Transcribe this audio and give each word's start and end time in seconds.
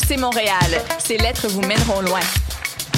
HEC 0.00 0.18
Montréal. 0.18 0.82
Ces 0.98 1.18
lettres 1.18 1.48
vous 1.48 1.62
mèneront 1.62 2.00
loin. 2.00 2.20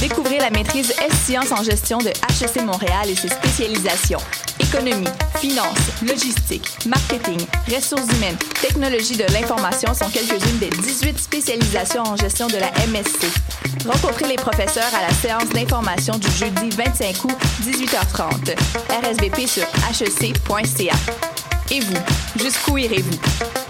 Découvrez 0.01 0.39
la 0.39 0.51
maîtrise 0.51 0.93
S-Sciences 1.01 1.53
en 1.53 1.63
gestion 1.63 1.99
de 1.99 2.09
HEC 2.09 2.63
Montréal 2.65 3.09
et 3.09 3.15
ses 3.15 3.29
spécialisations. 3.29 4.19
Économie, 4.61 5.09
finance, 5.39 5.79
logistique, 6.03 6.69
marketing, 6.87 7.41
ressources 7.75 8.13
humaines, 8.17 8.37
technologie 8.61 9.17
de 9.17 9.25
l'information 9.33 9.95
sont 9.95 10.09
quelques-unes 10.11 10.59
des 10.59 10.71
18 10.71 11.19
spécialisations 11.19 12.03
en 12.03 12.17
gestion 12.17 12.47
de 12.47 12.57
la 12.57 12.71
MSC. 12.87 13.27
Rencontrez 13.87 14.29
les 14.29 14.37
professeurs 14.37 14.93
à 14.95 15.03
la 15.03 15.13
séance 15.15 15.49
d'information 15.51 16.17
du 16.19 16.31
jeudi 16.31 16.71
25 16.71 17.25
août, 17.25 17.37
18h30. 17.63 18.57
RSVP 18.91 19.47
sur 19.47 19.65
hec.ca. 19.65 20.95
Et 21.71 21.81
vous, 21.81 22.43
jusqu'où 22.43 22.79
irez-vous? 22.79 23.62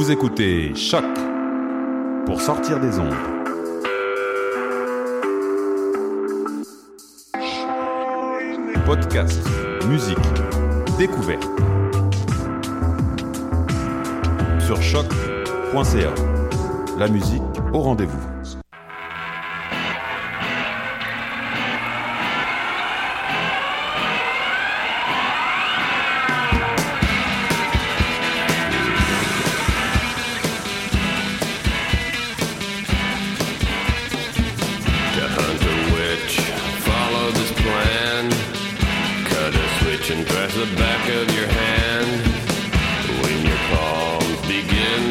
Vous 0.00 0.10
écoutez 0.10 0.74
Choc 0.74 1.04
pour 2.24 2.40
sortir 2.40 2.80
des 2.80 2.98
ondes. 2.98 3.12
Podcast, 8.86 9.38
musique, 9.90 10.16
découverte. 10.96 11.46
Sur 14.64 14.80
choc.ca. 14.80 16.14
La 16.96 17.08
musique 17.08 17.42
au 17.74 17.80
rendez-vous. 17.80 18.39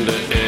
And. 0.08 0.38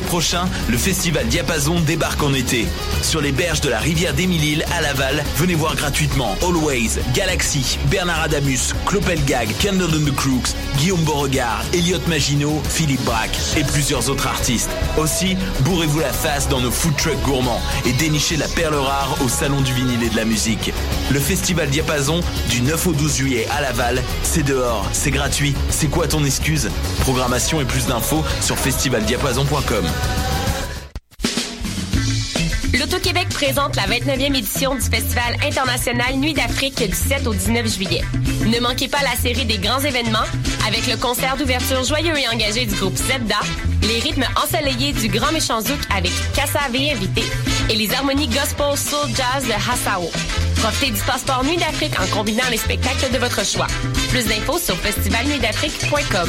Prochain, 0.00 0.48
le 0.68 0.76
festival 0.76 1.26
Diapason 1.26 1.80
débarque 1.80 2.22
en 2.22 2.34
été. 2.34 2.66
Sur 3.02 3.20
les 3.20 3.32
berges 3.32 3.60
de 3.60 3.68
la 3.68 3.78
rivière 3.78 4.14
d'Émile 4.14 4.64
à 4.76 4.80
Laval, 4.80 5.24
venez 5.36 5.54
voir 5.54 5.76
gratuitement 5.76 6.36
Always, 6.42 6.98
Galaxy, 7.14 7.78
Bernard 7.90 8.22
Adamus, 8.22 8.74
Clopelgag, 8.86 9.48
Candle 9.62 9.94
and 9.94 10.04
the 10.04 10.14
Crooks, 10.14 10.54
Guillaume 10.78 11.02
Beauregard, 11.02 11.62
Elliot 11.72 12.00
Maginot, 12.08 12.62
Philippe 12.68 13.04
Braque 13.04 13.38
et 13.56 13.64
plusieurs 13.64 14.08
autres 14.10 14.26
artistes. 14.26 14.70
Aussi, 14.98 15.36
bourrez-vous 15.60 16.00
la 16.00 16.12
face 16.12 16.48
dans 16.48 16.60
nos 16.60 16.70
food 16.70 16.96
trucks 16.96 17.22
gourmands 17.22 17.60
et 17.84 17.92
dénichez 17.92 18.36
la 18.36 18.48
perle 18.48 18.74
rare 18.74 19.16
au 19.24 19.28
Salon 19.28 19.60
du 19.60 19.72
vinyle 19.72 20.02
et 20.02 20.10
de 20.10 20.16
la 20.16 20.24
musique. 20.24 20.72
Le 21.10 21.20
festival 21.20 21.68
Diapason, 21.70 22.20
du 22.50 22.60
9 22.62 22.86
au 22.86 22.92
12 22.92 23.16
juillet 23.16 23.46
à 23.56 23.60
Laval, 23.62 24.02
c'est 24.22 24.42
dehors, 24.42 24.86
c'est 24.92 25.10
gratuit, 25.10 25.54
c'est 25.70 25.88
quoi 25.88 26.06
ton 26.06 26.24
excuse? 26.24 26.68
Programmation 27.00 27.60
et 27.60 27.64
plus 27.64 27.86
d'infos 27.86 28.24
sur 28.40 28.58
festivaldiapason.com. 28.58 29.85
L'Auto-Québec 32.78 33.28
présente 33.30 33.76
la 33.76 33.86
29e 33.86 34.36
édition 34.36 34.74
du 34.74 34.82
Festival 34.82 35.36
international 35.42 36.16
Nuit 36.16 36.34
d'Afrique 36.34 36.78
du 36.78 36.94
7 36.94 37.26
au 37.26 37.34
19 37.34 37.66
juillet. 37.74 38.02
Ne 38.46 38.60
manquez 38.60 38.88
pas 38.88 39.02
la 39.02 39.16
série 39.16 39.44
des 39.44 39.58
grands 39.58 39.80
événements 39.80 40.26
avec 40.66 40.86
le 40.86 40.96
concert 40.96 41.36
d'ouverture 41.36 41.82
joyeux 41.84 42.16
et 42.18 42.28
engagé 42.28 42.66
du 42.66 42.74
groupe 42.74 42.96
Zebda, 42.96 43.40
les 43.82 43.98
rythmes 44.00 44.26
ensoleillés 44.42 44.92
du 44.92 45.08
Grand 45.08 45.32
Méchant 45.32 45.60
Zouk 45.60 45.80
avec 45.96 46.12
Kassavé 46.34 46.92
invité 46.92 47.22
et 47.70 47.74
les 47.74 47.92
harmonies 47.94 48.28
gospel 48.28 48.76
soul 48.76 49.08
jazz 49.08 49.46
de 49.46 49.52
Hassao. 49.52 50.10
Profitez 50.56 50.90
du 50.90 51.00
passeport 51.00 51.44
Nuit 51.44 51.56
d'Afrique 51.56 51.98
en 52.00 52.06
combinant 52.14 52.48
les 52.50 52.56
spectacles 52.56 53.12
de 53.12 53.18
votre 53.18 53.44
choix. 53.44 53.66
Plus 54.10 54.26
d'infos 54.26 54.58
sur 54.58 54.76
festivalnuitdafrique.com. 54.76 56.28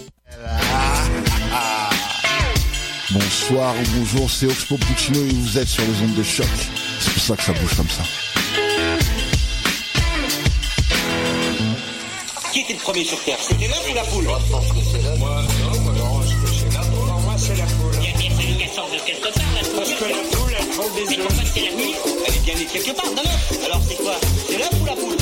Bonsoir 3.13 3.75
ou 3.75 3.99
bonjour, 3.99 4.31
c'est 4.31 4.45
Oxpo 4.45 4.77
Puccino 4.77 5.19
et 5.19 5.33
vous 5.33 5.57
êtes 5.57 5.67
sur 5.67 5.83
les 5.83 6.01
ondes 6.01 6.15
de 6.15 6.23
choc. 6.23 6.47
C'est 7.01 7.11
pour 7.11 7.21
ça 7.21 7.35
que 7.35 7.43
ça 7.43 7.51
bouge 7.51 7.75
comme 7.75 7.89
ça. 7.89 8.03
Qui 12.53 12.59
était 12.61 12.73
le 12.73 12.79
premier 12.79 13.03
sur 13.03 13.21
Terre? 13.23 13.37
C'était 13.41 13.67
l'œuf 13.67 13.85
ou 13.89 13.93
la 13.93 14.03
poule? 14.03 14.23
Moi, 14.23 14.39
je 14.45 14.51
pense 14.51 14.67
que 14.67 14.77
c'est 14.89 15.03
l'œuf. 15.03 15.19
Moi, 15.19 15.43
non, 15.73 15.79
moi, 15.81 15.93
non, 15.93 16.21
c'est 16.25 16.71
l'œuf. 16.73 16.89
Pour 16.89 17.05
moi, 17.05 17.35
c'est 17.37 17.55
la 17.55 17.65
poule. 17.65 17.95
Il 18.01 18.09
y 18.09 18.13
a 18.13 18.17
bien 18.17 18.29
fallu 18.29 18.55
qu'elle 18.55 18.69
sorte 18.69 18.93
de 18.93 18.99
quelque 18.99 19.33
part, 19.33 19.43
la 19.55 19.61
poule. 19.61 19.75
Parce 19.75 19.89
que 19.89 20.05
la 20.05 20.37
poule, 20.37 20.53
elle 20.57 20.67
prend 20.67 20.89
des 20.95 21.01
œufs. 21.01 21.09
Mais 21.09 21.17
pourquoi 21.17 21.43
c'est 21.53 21.61
la 21.65 21.71
nuit 21.75 21.95
Elle 22.27 22.33
est 22.33 22.39
bien 22.45 22.55
née 22.55 22.65
quelque 22.65 22.95
part, 22.95 23.11
d'un 23.11 23.23
l'œuf. 23.23 23.65
Alors, 23.65 23.81
c'est 23.89 23.95
quoi? 23.95 24.15
C'est 24.47 24.57
l'œuf 24.57 24.71
ou 24.79 24.85
la 24.85 24.93
poule? 24.93 25.17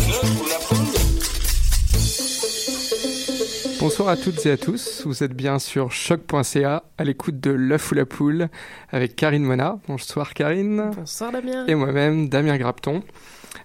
Bonsoir 3.79 4.09
à 4.09 4.17
toutes 4.17 4.45
et 4.45 4.51
à 4.51 4.57
tous, 4.57 5.03
vous 5.05 5.23
êtes 5.23 5.33
bien 5.33 5.57
sur 5.57 5.89
choc.ca 5.91 6.83
à 6.97 7.03
l'écoute 7.05 7.39
de 7.39 7.51
l'œuf 7.51 7.91
ou 7.91 7.95
la 7.95 8.05
poule 8.05 8.49
avec 8.89 9.15
Karine 9.15 9.43
Mona. 9.43 9.79
Bonsoir 9.87 10.33
Karine. 10.33 10.91
Bonsoir 10.95 11.31
Damien. 11.31 11.65
Et 11.65 11.75
moi-même 11.75 12.27
Damien 12.27 12.57
Grapton. 12.57 13.03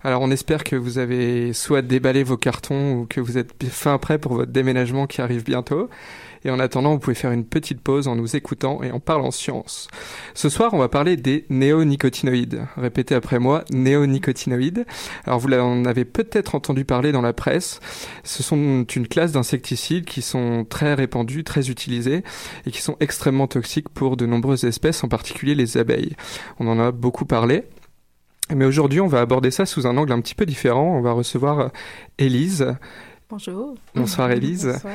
Alors 0.06 0.20
on 0.20 0.30
espère 0.30 0.64
que 0.64 0.76
vous 0.76 0.98
avez 0.98 1.54
soit 1.54 1.80
déballé 1.80 2.24
vos 2.24 2.36
cartons 2.36 2.92
ou 2.92 3.06
que 3.06 3.22
vous 3.22 3.38
êtes 3.38 3.54
fin 3.70 3.96
prêt 3.96 4.18
pour 4.18 4.34
votre 4.34 4.52
déménagement 4.52 5.06
qui 5.06 5.22
arrive 5.22 5.44
bientôt. 5.44 5.88
Et 6.44 6.50
en 6.50 6.58
attendant, 6.58 6.92
vous 6.92 6.98
pouvez 6.98 7.14
faire 7.14 7.32
une 7.32 7.46
petite 7.46 7.80
pause 7.80 8.06
en 8.06 8.16
nous 8.16 8.36
écoutant 8.36 8.82
et 8.82 8.90
en 8.90 9.00
parlant 9.00 9.30
science. 9.30 9.88
Ce 10.34 10.50
soir, 10.50 10.74
on 10.74 10.78
va 10.78 10.90
parler 10.90 11.16
des 11.16 11.46
néonicotinoïdes. 11.48 12.66
Répétez 12.76 13.14
après 13.14 13.38
moi, 13.38 13.64
néonicotinoïdes. 13.72 14.84
Alors 15.24 15.38
vous 15.38 15.50
en 15.54 15.86
avez 15.86 16.04
peut-être 16.04 16.54
entendu 16.54 16.84
parler 16.84 17.10
dans 17.10 17.22
la 17.22 17.32
presse. 17.32 17.80
Ce 18.24 18.42
sont 18.42 18.84
une 18.84 19.08
classe 19.08 19.32
d'insecticides 19.32 20.04
qui 20.04 20.20
sont 20.20 20.66
très 20.68 20.92
répandus, 20.92 21.44
très 21.44 21.70
utilisés 21.70 22.24
et 22.66 22.70
qui 22.70 22.82
sont 22.82 22.96
extrêmement 23.00 23.46
toxiques 23.46 23.88
pour 23.88 24.18
de 24.18 24.26
nombreuses 24.26 24.64
espèces, 24.64 25.02
en 25.02 25.08
particulier 25.08 25.54
les 25.54 25.78
abeilles. 25.78 26.14
On 26.60 26.68
en 26.68 26.78
a 26.78 26.92
beaucoup 26.92 27.24
parlé. 27.24 27.64
Mais 28.54 28.64
aujourd'hui, 28.64 29.00
on 29.00 29.06
va 29.06 29.20
aborder 29.20 29.50
ça 29.50 29.64
sous 29.64 29.86
un 29.86 29.96
angle 29.96 30.12
un 30.12 30.20
petit 30.20 30.34
peu 30.34 30.44
différent. 30.44 30.96
On 30.98 31.00
va 31.00 31.12
recevoir 31.12 31.70
Élise. 32.18 32.74
Bonjour. 33.30 33.74
Bonsoir 33.94 34.30
Élise. 34.30 34.66
Bonsoir. 34.66 34.92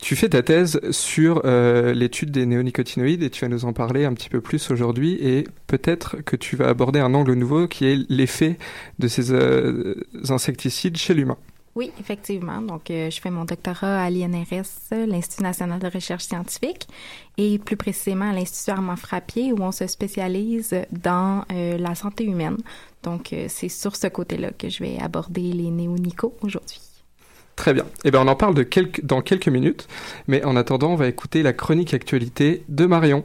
Tu 0.00 0.14
fais 0.14 0.28
ta 0.28 0.42
thèse 0.42 0.80
sur 0.92 1.42
euh, 1.44 1.92
l'étude 1.92 2.30
des 2.30 2.46
néonicotinoïdes 2.46 3.24
et 3.24 3.30
tu 3.30 3.44
vas 3.44 3.48
nous 3.48 3.64
en 3.64 3.72
parler 3.72 4.04
un 4.04 4.14
petit 4.14 4.28
peu 4.28 4.40
plus 4.40 4.70
aujourd'hui 4.70 5.14
et 5.20 5.44
peut-être 5.66 6.18
que 6.22 6.36
tu 6.36 6.54
vas 6.54 6.68
aborder 6.68 7.00
un 7.00 7.12
angle 7.12 7.34
nouveau 7.34 7.66
qui 7.66 7.86
est 7.86 8.08
l'effet 8.08 8.56
de 9.00 9.08
ces 9.08 9.32
euh, 9.32 9.96
insecticides 10.28 10.96
chez 10.96 11.12
l'humain. 11.12 11.38
Oui, 11.74 11.90
effectivement. 11.98 12.60
Donc, 12.60 12.90
euh, 12.90 13.08
je 13.10 13.20
fais 13.20 13.30
mon 13.30 13.46
doctorat 13.46 14.02
à 14.02 14.10
l'INRS, 14.10 14.90
l'Institut 14.90 15.42
national 15.42 15.78
de 15.78 15.88
recherche 15.88 16.24
scientifique, 16.24 16.86
et 17.38 17.58
plus 17.58 17.76
précisément 17.76 18.30
à 18.30 18.34
l'Institut 18.34 18.72
Armand 18.72 18.96
Frappier, 18.96 19.52
où 19.52 19.62
on 19.62 19.72
se 19.72 19.86
spécialise 19.86 20.74
dans 20.90 21.44
euh, 21.50 21.78
la 21.78 21.94
santé 21.94 22.24
humaine. 22.24 22.58
Donc, 23.02 23.32
euh, 23.32 23.46
c'est 23.48 23.68
sur 23.68 23.96
ce 23.96 24.06
côté-là 24.06 24.50
que 24.50 24.68
je 24.68 24.82
vais 24.82 24.98
aborder 25.00 25.52
les 25.52 25.70
néonicos 25.70 26.34
aujourd'hui. 26.42 26.80
Très 27.56 27.74
bien. 27.74 27.84
Eh 28.04 28.10
bien, 28.10 28.20
on 28.22 28.28
en 28.28 28.36
parle 28.36 28.54
de 28.54 28.62
quelques, 28.62 29.04
dans 29.04 29.20
quelques 29.20 29.48
minutes, 29.48 29.88
mais 30.26 30.44
en 30.44 30.56
attendant, 30.56 30.92
on 30.92 30.96
va 30.96 31.08
écouter 31.08 31.42
la 31.42 31.52
chronique 31.52 31.94
actualité 31.94 32.64
de 32.68 32.86
Marion. 32.86 33.24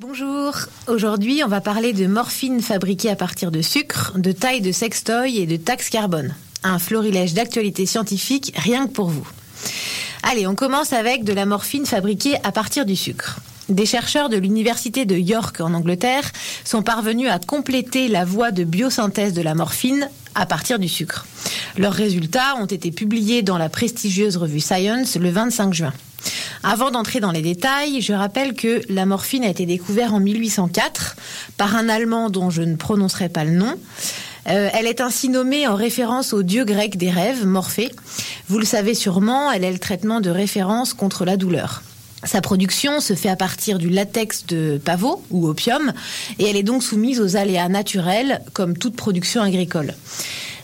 Bonjour, 0.00 0.54
aujourd'hui 0.88 1.42
on 1.44 1.48
va 1.48 1.60
parler 1.60 1.92
de 1.92 2.08
morphine 2.08 2.60
fabriquée 2.60 3.10
à 3.10 3.16
partir 3.16 3.52
de 3.52 3.62
sucre, 3.62 4.12
de 4.18 4.32
taille 4.32 4.60
de 4.60 4.72
sextoy 4.72 5.38
et 5.38 5.46
de 5.46 5.56
taxe 5.56 5.88
carbone. 5.88 6.34
Un 6.64 6.80
florilège 6.80 7.32
d'actualités 7.32 7.86
scientifiques 7.86 8.52
rien 8.56 8.88
que 8.88 8.92
pour 8.92 9.06
vous. 9.06 9.26
Allez, 10.24 10.48
on 10.48 10.56
commence 10.56 10.92
avec 10.92 11.22
de 11.22 11.32
la 11.32 11.46
morphine 11.46 11.86
fabriquée 11.86 12.34
à 12.42 12.50
partir 12.50 12.86
du 12.86 12.96
sucre. 12.96 13.38
Des 13.70 13.86
chercheurs 13.86 14.28
de 14.28 14.36
l'université 14.36 15.06
de 15.06 15.16
York 15.16 15.60
en 15.60 15.72
Angleterre 15.72 16.30
sont 16.64 16.82
parvenus 16.82 17.30
à 17.30 17.38
compléter 17.38 18.08
la 18.08 18.26
voie 18.26 18.50
de 18.50 18.62
biosynthèse 18.62 19.32
de 19.32 19.40
la 19.40 19.54
morphine 19.54 20.08
à 20.34 20.44
partir 20.44 20.78
du 20.78 20.88
sucre. 20.88 21.26
Leurs 21.78 21.94
résultats 21.94 22.56
ont 22.60 22.66
été 22.66 22.90
publiés 22.90 23.40
dans 23.40 23.56
la 23.56 23.70
prestigieuse 23.70 24.36
revue 24.36 24.60
Science 24.60 25.16
le 25.16 25.30
25 25.30 25.72
juin. 25.72 25.92
Avant 26.62 26.90
d'entrer 26.90 27.20
dans 27.20 27.30
les 27.30 27.40
détails, 27.40 28.02
je 28.02 28.12
rappelle 28.12 28.54
que 28.54 28.82
la 28.90 29.06
morphine 29.06 29.44
a 29.44 29.48
été 29.48 29.64
découverte 29.64 30.12
en 30.12 30.20
1804 30.20 31.16
par 31.56 31.74
un 31.74 31.88
Allemand 31.88 32.28
dont 32.28 32.50
je 32.50 32.62
ne 32.62 32.76
prononcerai 32.76 33.30
pas 33.30 33.44
le 33.44 33.52
nom. 33.52 33.78
Euh, 34.48 34.68
elle 34.74 34.86
est 34.86 35.00
ainsi 35.00 35.30
nommée 35.30 35.66
en 35.66 35.74
référence 35.74 36.34
au 36.34 36.42
dieu 36.42 36.64
grec 36.64 36.98
des 36.98 37.10
rêves, 37.10 37.46
Morphée. 37.46 37.90
Vous 38.48 38.58
le 38.58 38.66
savez 38.66 38.94
sûrement, 38.94 39.50
elle 39.50 39.64
est 39.64 39.72
le 39.72 39.78
traitement 39.78 40.20
de 40.20 40.28
référence 40.28 40.92
contre 40.92 41.24
la 41.24 41.38
douleur. 41.38 41.82
Sa 42.24 42.40
production 42.40 43.00
se 43.00 43.14
fait 43.14 43.28
à 43.28 43.36
partir 43.36 43.78
du 43.78 43.90
latex 43.90 44.46
de 44.46 44.80
pavot 44.82 45.22
ou 45.30 45.46
opium 45.46 45.92
et 46.38 46.48
elle 46.48 46.56
est 46.56 46.62
donc 46.62 46.82
soumise 46.82 47.20
aux 47.20 47.36
aléas 47.36 47.68
naturels 47.68 48.40
comme 48.52 48.76
toute 48.76 48.96
production 48.96 49.42
agricole. 49.42 49.94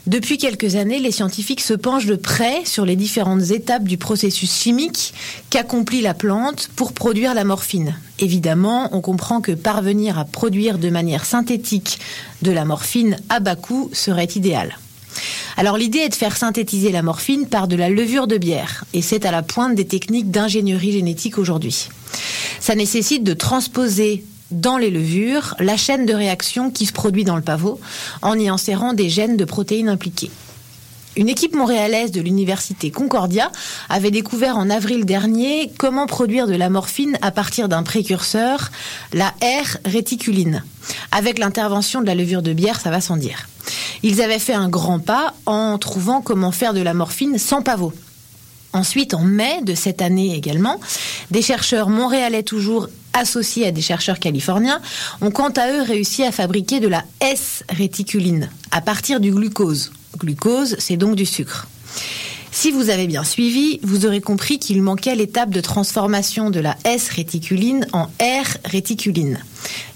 Depuis 0.07 0.39
quelques 0.39 0.77
années, 0.77 0.99
les 0.99 1.12
scientifiques 1.12 1.61
se 1.61 1.75
penchent 1.75 2.07
de 2.07 2.17
près 2.17 2.65
sur 2.65 2.87
les 2.87 2.97
différentes 2.97 3.51
étapes 3.51 3.85
du 3.85 3.99
processus 3.99 4.51
chimique 4.51 5.12
qu'accomplit 5.51 6.01
la 6.01 6.15
plante 6.15 6.71
pour 6.75 6.95
produire 6.95 7.35
la 7.35 7.45
morphine. 7.45 7.95
Évidemment, 8.19 8.89
on 8.93 9.03
comprend 9.03 9.43
que 9.43 9.53
parvenir 9.53 10.19
à 10.19 10.25
produire 10.25 10.79
de 10.79 10.89
manière 10.89 11.27
synthétique 11.27 11.99
de 12.41 12.51
la 12.51 12.65
morphine 12.65 13.19
à 13.29 13.41
bas 13.41 13.57
coût 13.57 13.91
serait 13.93 14.25
idéal. 14.25 14.79
Alors 15.57 15.77
l'idée 15.77 15.99
est 15.99 16.09
de 16.09 16.15
faire 16.15 16.37
synthétiser 16.37 16.93
la 16.93 17.03
morphine 17.03 17.47
par 17.47 17.69
de 17.69 17.77
la 17.77 17.89
levure 17.89 18.27
de 18.27 18.39
bière, 18.39 18.85
et 18.95 19.03
c'est 19.03 19.27
à 19.27 19.31
la 19.31 19.43
pointe 19.43 19.75
des 19.75 19.87
techniques 19.87 20.31
d'ingénierie 20.31 20.93
génétique 20.93 21.39
aujourd'hui. 21.39 21.89
Ça 22.61 22.75
nécessite 22.75 23.25
de 23.25 23.35
transposer 23.35 24.25
dans 24.51 24.79
les 24.79 24.91
levures 24.91 25.55
la 25.59 25.77
chaîne 25.77 26.07
de 26.07 26.15
réaction 26.15 26.71
qui 26.71 26.87
se 26.87 26.93
produit 26.93 27.25
dans 27.25 27.37
le 27.37 27.43
pavot 27.43 27.81
en 28.23 28.39
y 28.39 28.49
insérant 28.49 28.93
des 28.93 29.09
gènes 29.09 29.37
de 29.37 29.45
protéines 29.45 29.89
impliquées. 29.89 30.31
Une 31.17 31.29
équipe 31.29 31.57
montréalaise 31.57 32.12
de 32.12 32.21
l'université 32.21 32.93
Concordia 32.93 33.51
avait 33.89 34.12
découvert 34.12 34.57
en 34.57 34.71
avril 34.71 35.05
dernier 35.05 35.73
comment 35.77 36.07
produire 36.07 36.47
de 36.47 36.55
la 36.55 36.71
morphine 36.71 37.19
à 37.21 37.33
partir 37.33 37.69
d'un 37.69 37.83
précurseur, 37.83 38.71
la 39.12 39.35
R-réticuline. 39.43 40.62
Avec 41.11 41.39
l'intervention 41.39 42.01
de 42.01 42.07
la 42.07 42.15
levure 42.15 42.43
de 42.43 42.53
bière, 42.53 42.81
ça 42.81 42.91
va 42.91 43.01
sans 43.01 43.17
dire. 43.17 43.49
Ils 44.05 44.23
avaient 44.23 44.39
fait 44.39 44.55
un 44.55 44.69
grand 44.69 45.01
pas 45.01 45.35
en 45.47 45.79
trouvant 45.79 46.21
comment 46.23 46.53
faire 46.53 46.75
de 46.75 46.81
la 46.81 46.95
morphine 46.95 47.39
sans 47.39 47.62
pavot. 47.62 47.93
Ensuite, 48.73 49.15
en 49.15 49.25
mai 49.25 49.62
de 49.62 49.75
cette 49.75 50.03
année 50.03 50.37
également, 50.37 50.79
des 51.33 51.43
chercheurs 51.43 51.89
montréalais 51.89 52.45
toujours 52.45 52.89
associés 53.15 53.67
à 53.67 53.73
des 53.73 53.83
chercheurs 53.83 54.21
californiens 54.21 54.81
ont 55.21 55.33
quant 55.33 55.51
à 55.51 55.73
eux 55.73 55.83
réussi 55.83 56.23
à 56.23 56.31
fabriquer 56.31 56.79
de 56.79 56.87
la 56.87 57.03
S-réticuline 57.21 58.49
à 58.71 58.81
partir 58.81 59.19
du 59.19 59.33
glucose. 59.33 59.91
Glucose, 60.19 60.76
c'est 60.79 60.97
donc 60.97 61.17
du 61.17 61.26
sucre. 61.26 61.67
Si 62.52 62.73
vous 62.73 62.90
avez 62.90 63.07
bien 63.07 63.25
suivi, 63.25 63.79
vous 63.83 64.07
aurez 64.07 64.21
compris 64.21 64.59
qu'il 64.59 64.83
manquait 64.83 65.14
l'étape 65.14 65.50
de 65.50 65.61
transformation 65.61 66.50
de 66.50 66.61
la 66.61 66.76
S-réticuline 66.85 67.87
en 67.93 68.07
R-réticuline. 68.21 69.38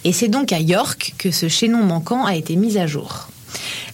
Et 0.05 0.13
c'est 0.13 0.29
donc 0.29 0.53
à 0.53 0.61
York 0.61 1.15
que 1.19 1.31
ce 1.31 1.49
chaînon 1.49 1.83
manquant 1.83 2.25
a 2.25 2.37
été 2.37 2.57
mis 2.57 2.79
à 2.79 2.87
jour. 2.87 3.29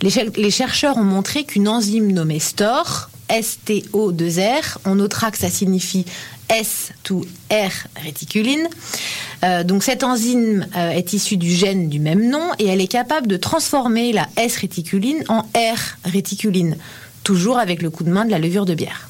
Les, 0.03 0.50
chercheurs 0.50 0.97
ont 0.97 1.05
montré 1.05 1.45
qu'une 1.45 1.69
enzyme 1.69 2.12
nommée 2.12 2.39
STOR, 2.39 3.11
STO2R, 3.31 4.79
on 4.85 4.97
notera 4.97 5.31
que 5.31 5.39
ça 5.39 5.51
signifie 5.51 6.05
S 6.49 6.93
to 7.03 7.25
R 7.51 7.71
réticuline. 8.03 8.69
Euh, 9.45 9.65
donc 9.65 9.83
cette 9.83 10.03
enzyme 10.03 10.67
euh, 10.77 10.91
est 10.91 11.13
issue 11.13 11.37
du 11.37 11.51
gène 11.51 11.89
du 11.89 12.01
même 12.01 12.29
nom 12.29 12.51
et 12.59 12.67
elle 12.67 12.81
est 12.81 12.89
capable 12.89 13.27
de 13.27 13.37
transformer 13.37 14.13
la 14.13 14.27
S 14.37 14.57
réticuline 14.57 15.25
en 15.29 15.43
R 15.55 15.79
réticuline, 16.05 16.77
toujours 17.25 17.59
avec 17.59 17.83
le 17.83 17.91
coup 17.91 18.05
de 18.05 18.11
main 18.11 18.25
de 18.25 18.31
la 18.31 18.39
levure 18.39 18.67
de 18.67 18.75
bière. 18.75 19.09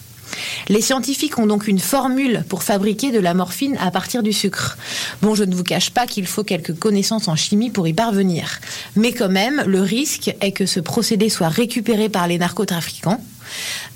Les 0.69 0.81
scientifiques 0.81 1.39
ont 1.39 1.47
donc 1.47 1.67
une 1.67 1.79
formule 1.79 2.45
pour 2.49 2.63
fabriquer 2.63 3.11
de 3.11 3.19
la 3.19 3.35
morphine 3.35 3.77
à 3.81 3.91
partir 3.91 4.23
du 4.23 4.33
sucre. 4.33 4.79
Bon, 5.23 5.35
je 5.35 5.45
ne 5.45 5.55
vous 5.55 5.65
cache 5.65 5.91
pas 5.91 6.07
qu'il 6.07 6.27
faut 6.27 6.45
quelques 6.45 6.79
connaissances 6.79 7.29
en 7.29 7.37
chimie 7.37 7.71
pour 7.71 7.89
y 7.89 7.93
parvenir. 7.93 8.61
Mais 8.97 9.13
quand 9.13 9.29
même, 9.29 9.63
le 9.67 9.81
risque 9.81 10.35
est 10.41 10.53
que 10.53 10.67
ce 10.67 10.81
procédé 10.81 11.29
soit 11.29 11.49
récupéré 11.49 12.09
par 12.09 12.29
les 12.29 12.39
narcotrafiquants. 12.39 13.21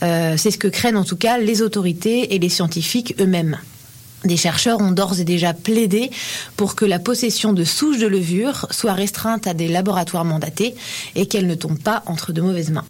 Euh, 0.03 0.37
C'est 0.37 0.51
ce 0.51 0.59
que 0.59 0.69
craignent 0.69 0.97
en 0.97 1.05
tout 1.05 1.17
cas 1.17 1.39
les 1.39 1.63
autorités 1.63 2.35
et 2.35 2.39
les 2.39 2.49
scientifiques 2.49 3.15
eux-mêmes. 3.21 3.59
Des 4.25 4.39
chercheurs 4.39 4.81
ont 4.81 4.91
d'ores 4.91 5.21
et 5.21 5.25
déjà 5.25 5.53
plaidé 5.53 6.11
pour 6.57 6.75
que 6.75 6.87
la 6.87 6.99
possession 6.99 7.53
de 7.53 7.63
souches 7.63 7.99
de 7.99 8.07
levure 8.07 8.67
soit 8.71 8.95
restreinte 8.95 9.47
à 9.47 9.53
des 9.53 9.69
laboratoires 9.69 10.25
mandatés 10.25 10.75
et 11.15 11.27
qu'elle 11.27 11.47
ne 11.47 11.55
tombe 11.55 11.79
pas 11.79 12.03
entre 12.07 12.33
de 12.33 12.41
mauvaises 12.41 12.71
mains. 12.71 12.87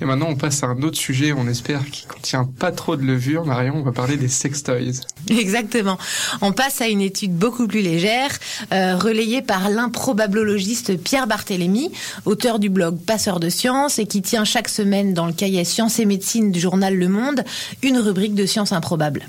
Et 0.00 0.04
maintenant, 0.04 0.28
on 0.28 0.36
passe 0.36 0.62
à 0.62 0.68
un 0.68 0.82
autre 0.82 0.96
sujet, 0.96 1.32
on 1.32 1.48
espère, 1.48 1.84
qui 1.90 2.06
contient 2.06 2.44
pas 2.44 2.70
trop 2.70 2.96
de 2.96 3.02
levure. 3.02 3.44
Marion, 3.44 3.74
on 3.76 3.82
va 3.82 3.90
parler 3.90 4.16
des 4.16 4.28
sextoys. 4.28 5.00
Exactement. 5.28 5.98
On 6.40 6.52
passe 6.52 6.80
à 6.80 6.88
une 6.88 7.00
étude 7.00 7.34
beaucoup 7.34 7.66
plus 7.66 7.80
légère, 7.80 8.30
euh, 8.72 8.96
relayée 8.96 9.42
par 9.42 9.70
l'improbablologiste 9.70 10.96
Pierre 11.02 11.26
Barthélémy, 11.26 11.90
auteur 12.26 12.58
du 12.58 12.70
blog 12.70 12.98
Passeur 12.98 13.40
de 13.40 13.48
sciences 13.48 13.98
et 13.98 14.06
qui 14.06 14.22
tient 14.22 14.44
chaque 14.44 14.68
semaine 14.68 15.14
dans 15.14 15.26
le 15.26 15.32
cahier 15.32 15.64
Sciences 15.64 15.98
et 15.98 16.04
médecine 16.04 16.52
du 16.52 16.60
journal 16.60 16.94
Le 16.94 17.08
Monde 17.08 17.44
une 17.82 17.98
rubrique 17.98 18.34
de 18.34 18.46
sciences 18.46 18.72
improbables. 18.72 19.26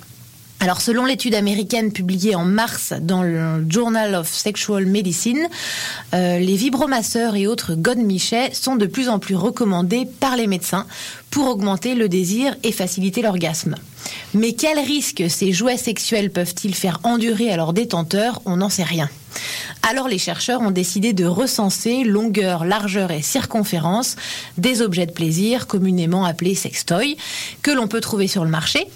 Alors, 0.61 0.81
selon 0.81 1.05
l'étude 1.05 1.35
américaine 1.35 1.93
publiée 1.93 2.35
en 2.35 2.43
mars 2.43 2.93
dans 2.99 3.23
le 3.23 3.65
Journal 3.69 4.13
of 4.13 4.27
Sexual 4.27 4.85
Medicine, 4.85 5.47
euh, 6.13 6.37
les 6.37 6.55
vibromasseurs 6.55 7.37
et 7.37 7.47
autres 7.47 7.75
godemichets 7.75 8.53
sont 8.53 8.75
de 8.75 8.85
plus 8.85 9.07
en 9.07 9.19
plus 9.19 9.35
recommandés 9.35 10.05
par 10.19 10.35
les 10.35 10.47
médecins 10.47 10.85
pour 11.31 11.47
augmenter 11.47 11.95
le 11.95 12.09
désir 12.09 12.57
et 12.63 12.73
faciliter 12.73 13.21
l'orgasme. 13.21 13.75
Mais 14.33 14.51
quels 14.51 14.79
risques 14.79 15.23
ces 15.29 15.53
jouets 15.53 15.77
sexuels 15.77 16.29
peuvent-ils 16.29 16.75
faire 16.75 16.99
endurer 17.03 17.51
à 17.51 17.55
leurs 17.55 17.71
détenteurs? 17.71 18.41
On 18.45 18.57
n'en 18.57 18.69
sait 18.69 18.83
rien. 18.83 19.09
Alors 19.89 20.09
les 20.09 20.17
chercheurs 20.17 20.59
ont 20.59 20.71
décidé 20.71 21.13
de 21.13 21.23
recenser 21.23 22.03
longueur, 22.03 22.65
largeur 22.65 23.11
et 23.11 23.21
circonférence 23.21 24.17
des 24.57 24.81
objets 24.81 25.05
de 25.05 25.13
plaisir 25.13 25.67
communément 25.67 26.25
appelés 26.25 26.55
sextoys 26.55 27.15
que 27.61 27.71
l'on 27.71 27.87
peut 27.87 28.01
trouver 28.01 28.27
sur 28.27 28.43
le 28.43 28.49
marché. 28.49 28.87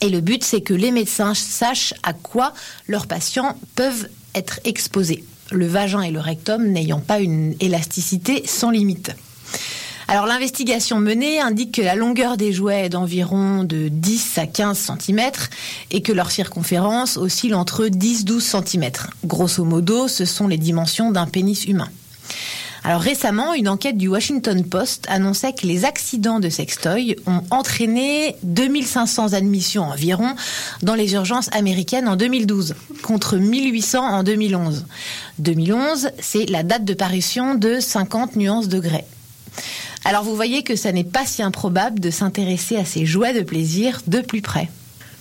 Et 0.00 0.08
le 0.08 0.20
but, 0.20 0.42
c'est 0.42 0.60
que 0.62 0.74
les 0.74 0.92
médecins 0.92 1.34
sachent 1.34 1.94
à 2.02 2.12
quoi 2.12 2.54
leurs 2.88 3.06
patients 3.06 3.56
peuvent 3.74 4.08
être 4.34 4.60
exposés, 4.64 5.24
le 5.50 5.66
vagin 5.66 6.02
et 6.02 6.10
le 6.10 6.20
rectum 6.20 6.64
n'ayant 6.66 7.00
pas 7.00 7.20
une 7.20 7.54
élasticité 7.60 8.42
sans 8.46 8.70
limite. 8.70 9.12
Alors 10.08 10.26
l'investigation 10.26 10.98
menée 10.98 11.40
indique 11.40 11.76
que 11.76 11.82
la 11.82 11.94
longueur 11.94 12.36
des 12.36 12.52
jouets 12.52 12.86
est 12.86 12.88
d'environ 12.88 13.62
de 13.62 13.86
10 13.86 14.38
à 14.38 14.46
15 14.46 14.90
cm 14.98 15.30
et 15.92 16.02
que 16.02 16.10
leur 16.10 16.32
circonférence 16.32 17.16
oscille 17.16 17.54
entre 17.54 17.86
10-12 17.86 18.40
cm. 18.40 18.90
Grosso 19.24 19.64
modo, 19.64 20.08
ce 20.08 20.24
sont 20.24 20.48
les 20.48 20.56
dimensions 20.56 21.12
d'un 21.12 21.26
pénis 21.26 21.64
humain. 21.64 21.88
Alors 22.82 23.02
récemment, 23.02 23.52
une 23.52 23.68
enquête 23.68 23.98
du 23.98 24.08
Washington 24.08 24.64
Post 24.64 25.06
annonçait 25.10 25.52
que 25.52 25.66
les 25.66 25.84
accidents 25.84 26.40
de 26.40 26.48
sextoy 26.48 27.16
ont 27.26 27.42
entraîné 27.50 28.36
2500 28.42 29.34
admissions 29.34 29.84
environ 29.84 30.34
dans 30.82 30.94
les 30.94 31.12
urgences 31.12 31.50
américaines 31.52 32.08
en 32.08 32.16
2012, 32.16 32.74
contre 33.02 33.36
1800 33.36 34.00
en 34.02 34.22
2011. 34.22 34.86
2011, 35.38 36.10
c'est 36.18 36.46
la 36.46 36.62
date 36.62 36.84
de 36.84 36.94
parution 36.94 37.54
de 37.54 37.80
50 37.80 38.36
nuances 38.36 38.68
degrés. 38.68 39.04
Alors 40.06 40.24
vous 40.24 40.34
voyez 40.34 40.62
que 40.62 40.76
ça 40.76 40.92
n'est 40.92 41.04
pas 41.04 41.26
si 41.26 41.42
improbable 41.42 42.00
de 42.00 42.10
s'intéresser 42.10 42.76
à 42.76 42.86
ces 42.86 43.04
jouets 43.04 43.34
de 43.34 43.42
plaisir 43.42 44.00
de 44.06 44.20
plus 44.20 44.40
près. 44.40 44.70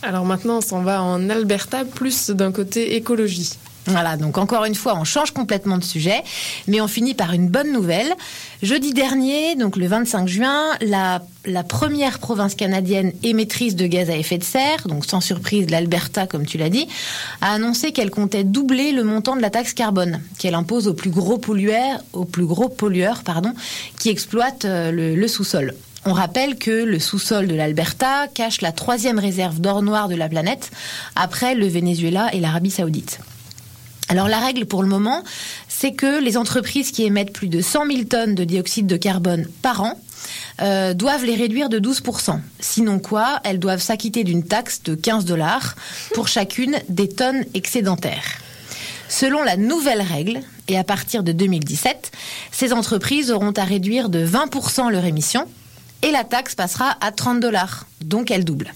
Alors 0.02 0.24
maintenant, 0.24 0.60
on 0.60 0.62
s'en 0.62 0.82
va 0.82 1.04
en 1.04 1.30
Alberta, 1.30 1.84
plus 1.84 2.30
d'un 2.30 2.54
côté 2.54 2.96
écologie. 2.96 3.58
Voilà, 3.90 4.18
donc 4.18 4.38
encore 4.38 4.66
une 4.66 4.76
fois, 4.76 4.96
on 4.98 5.04
change 5.04 5.32
complètement 5.32 5.78
de 5.78 5.84
sujet, 5.84 6.22
mais 6.68 6.80
on 6.80 6.88
finit 6.88 7.16
par 7.16 7.34
une 7.34 7.48
bonne 7.48 7.72
nouvelle. 7.72 8.14
Jeudi 8.62 8.94
dernier, 8.94 9.56
donc 9.56 9.78
le 9.78 9.88
25 9.88 10.28
juin, 10.28 10.64
la, 10.82 11.22
première 11.68 12.20
province 12.20 12.56
canadienne 12.56 13.12
émettrice 13.24 13.76
de 13.76 13.88
gaz 13.88 14.10
à 14.10 14.16
effet 14.16 14.38
de 14.38 14.44
serre, 14.44 14.88
donc 14.88 15.06
sans 15.06 15.22
surprise 15.22 15.70
l'Alberta 15.70 16.28
comme 16.28 16.46
tu 16.46 16.58
l'as 16.58 16.70
dit, 16.70 16.88
a 17.42 17.54
annoncé 17.54 17.92
qu'elle 17.92 18.12
comptait 18.12 18.44
doubler 18.44 18.92
le 18.92 19.04
montant 19.04 19.36
de 19.36 19.42
la 19.42 19.50
taxe 19.50 19.74
carbone 19.74 20.22
qu'elle 20.38 20.56
impose 20.56 20.88
aux 20.88 20.94
plus 20.94 21.10
gros 21.10 21.38
pollueurs, 21.38 22.04
qui 23.98 24.10
exploitent 24.10 24.66
euh, 24.66 24.92
le 24.92 25.28
sous-sol. 25.28 25.74
On 26.06 26.14
rappelle 26.14 26.58
que 26.58 26.72
le 26.72 27.00
sous-sol 27.00 27.48
de 27.48 27.56
l'Alberta 27.56 28.28
cache 28.34 28.62
la 28.62 28.72
troisième 28.72 29.20
réserve 29.20 29.60
d'or 29.60 29.82
noir 29.82 30.08
de 30.08 30.16
la 30.16 30.30
planète, 30.30 30.72
après 31.16 31.56
le 31.56 31.68
Venezuela 31.68 32.30
et 32.34 32.40
l'Arabie 32.40 32.72
saoudite. 32.72 33.20
Alors 34.10 34.28
la 34.28 34.40
règle 34.40 34.66
pour 34.66 34.82
le 34.82 34.90
moment, 34.90 35.24
c'est 35.68 35.94
que 35.94 36.20
les 36.20 36.36
entreprises 36.36 36.92
qui 36.92 37.04
émettent 37.04 37.32
plus 37.32 37.48
de 37.48 37.62
100 37.62 37.86
000 37.86 38.04
tonnes 38.06 38.34
de 38.34 38.44
dioxyde 38.44 38.88
de 38.88 38.98
carbone 38.98 39.48
par 39.62 39.84
an 39.84 40.00
euh, 40.62 40.96
doivent 40.96 41.26
les 41.26 41.36
réduire 41.36 41.70
de 41.70 41.80
12%. 41.80 42.40
Sinon 42.60 42.98
quoi, 42.98 43.40
elles 43.44 43.60
doivent 43.60 43.82
s'acquitter 43.82 44.24
d'une 44.24 44.44
taxe 44.44 44.82
de 44.82 44.96
15 44.96 45.26
dollars 45.26 45.76
pour 46.16 46.28
chacune 46.28 46.80
des 46.90 47.08
tonnes 47.08 47.46
excédentaires. 47.54 48.40
Selon 49.10 49.44
la 49.44 49.58
nouvelle 49.58 50.02
règle, 50.02 50.42
et 50.68 50.78
à 50.78 50.84
partir 50.84 51.24
de 51.24 51.32
2017, 51.32 52.12
ces 52.52 52.74
entreprises 52.74 53.32
auront 53.32 53.52
à 53.52 53.64
réduire 53.64 54.10
de 54.10 54.26
20% 54.26 54.90
leur 54.92 55.06
émission 55.06 55.48
et 56.02 56.12
la 56.12 56.24
taxe 56.24 56.56
passera 56.56 56.98
à 57.00 57.12
30 57.12 57.40
dollars, 57.40 57.86
donc 58.02 58.32
elle 58.32 58.46
double. 58.46 58.74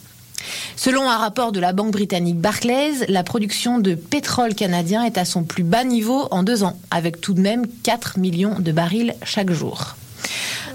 Selon 0.75 1.09
un 1.09 1.17
rapport 1.17 1.51
de 1.51 1.59
la 1.59 1.73
banque 1.73 1.91
britannique 1.91 2.39
Barclays, 2.39 3.05
la 3.07 3.23
production 3.23 3.79
de 3.79 3.95
pétrole 3.95 4.55
canadien 4.55 5.03
est 5.03 5.17
à 5.17 5.25
son 5.25 5.43
plus 5.43 5.63
bas 5.63 5.83
niveau 5.83 6.27
en 6.31 6.43
deux 6.43 6.63
ans, 6.63 6.77
avec 6.91 7.21
tout 7.21 7.33
de 7.33 7.41
même 7.41 7.65
4 7.83 8.19
millions 8.19 8.59
de 8.59 8.71
barils 8.71 9.15
chaque 9.23 9.51
jour. 9.51 9.95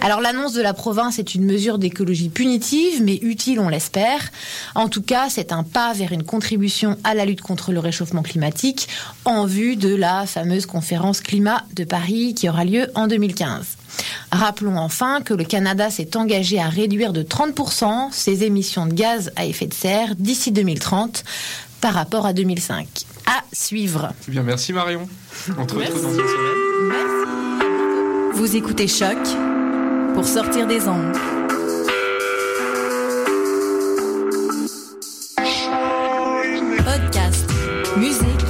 Alors 0.00 0.20
l'annonce 0.20 0.52
de 0.52 0.62
la 0.62 0.74
province 0.74 1.18
est 1.18 1.34
une 1.34 1.44
mesure 1.44 1.78
d'écologie 1.78 2.28
punitive, 2.28 3.02
mais 3.02 3.18
utile, 3.22 3.58
on 3.58 3.68
l'espère. 3.68 4.20
En 4.74 4.88
tout 4.88 5.02
cas, 5.02 5.28
c'est 5.28 5.52
un 5.52 5.64
pas 5.64 5.92
vers 5.92 6.12
une 6.12 6.22
contribution 6.22 6.96
à 7.02 7.14
la 7.14 7.24
lutte 7.24 7.40
contre 7.40 7.72
le 7.72 7.80
réchauffement 7.80 8.22
climatique 8.22 8.88
en 9.24 9.44
vue 9.44 9.76
de 9.76 9.94
la 9.94 10.26
fameuse 10.26 10.66
conférence 10.66 11.20
climat 11.20 11.64
de 11.74 11.84
Paris 11.84 12.34
qui 12.34 12.48
aura 12.48 12.64
lieu 12.64 12.90
en 12.94 13.08
2015. 13.08 13.77
Rappelons 14.30 14.78
enfin 14.78 15.22
que 15.22 15.34
le 15.34 15.44
Canada 15.44 15.90
s'est 15.90 16.16
engagé 16.16 16.60
à 16.60 16.68
réduire 16.68 17.12
de 17.12 17.22
30% 17.22 18.12
ses 18.12 18.44
émissions 18.44 18.86
de 18.86 18.92
gaz 18.94 19.32
à 19.36 19.46
effet 19.46 19.66
de 19.66 19.74
serre 19.74 20.14
d'ici 20.16 20.52
2030 20.52 21.24
par 21.80 21.94
rapport 21.94 22.26
à 22.26 22.32
2005. 22.32 22.86
À 23.26 23.42
suivre. 23.52 24.12
Eh 24.26 24.30
bien, 24.30 24.42
merci 24.42 24.72
Marion. 24.72 25.08
On 25.56 25.66
te 25.66 25.74
retrouve 25.74 26.02
dans 26.02 26.10
une 26.10 26.16
semaine. 26.16 26.58
Vous 28.34 28.56
écoutez 28.56 28.88
Choc 28.88 29.18
pour 30.14 30.26
sortir 30.26 30.66
des 30.66 30.86
ondes. 30.88 31.16
Podcast, 36.84 37.48
musique, 37.96 38.44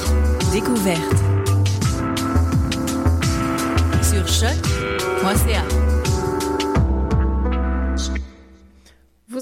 découverte. 0.53 1.18
choc.ca. 5.35 5.78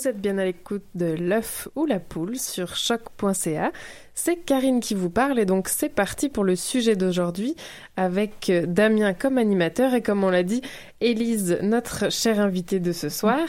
Vous 0.06 0.10
êtes 0.10 0.20
bien 0.20 0.38
à 0.38 0.44
l'écoute 0.44 0.84
de 0.94 1.16
l'œuf 1.18 1.66
ou 1.74 1.84
la 1.84 1.98
poule 1.98 2.38
sur 2.38 2.76
choc.ca. 2.76 3.72
C'est 4.14 4.36
Karine 4.36 4.78
qui 4.78 4.94
vous 4.94 5.10
parle 5.10 5.40
et 5.40 5.46
donc 5.46 5.66
c'est 5.66 5.88
parti 5.88 6.28
pour 6.28 6.44
le 6.44 6.54
sujet 6.54 6.94
d'aujourd'hui 6.94 7.56
avec 7.96 8.48
euh, 8.50 8.66
Damien 8.68 9.14
comme 9.14 9.36
animateur 9.36 9.94
et 9.94 10.02
comme 10.02 10.22
on 10.22 10.30
l'a 10.30 10.44
dit, 10.44 10.62
Élise, 11.00 11.58
notre 11.60 12.08
chère 12.12 12.38
invitée 12.38 12.78
de 12.78 12.92
ce 12.92 13.08
soir. 13.08 13.40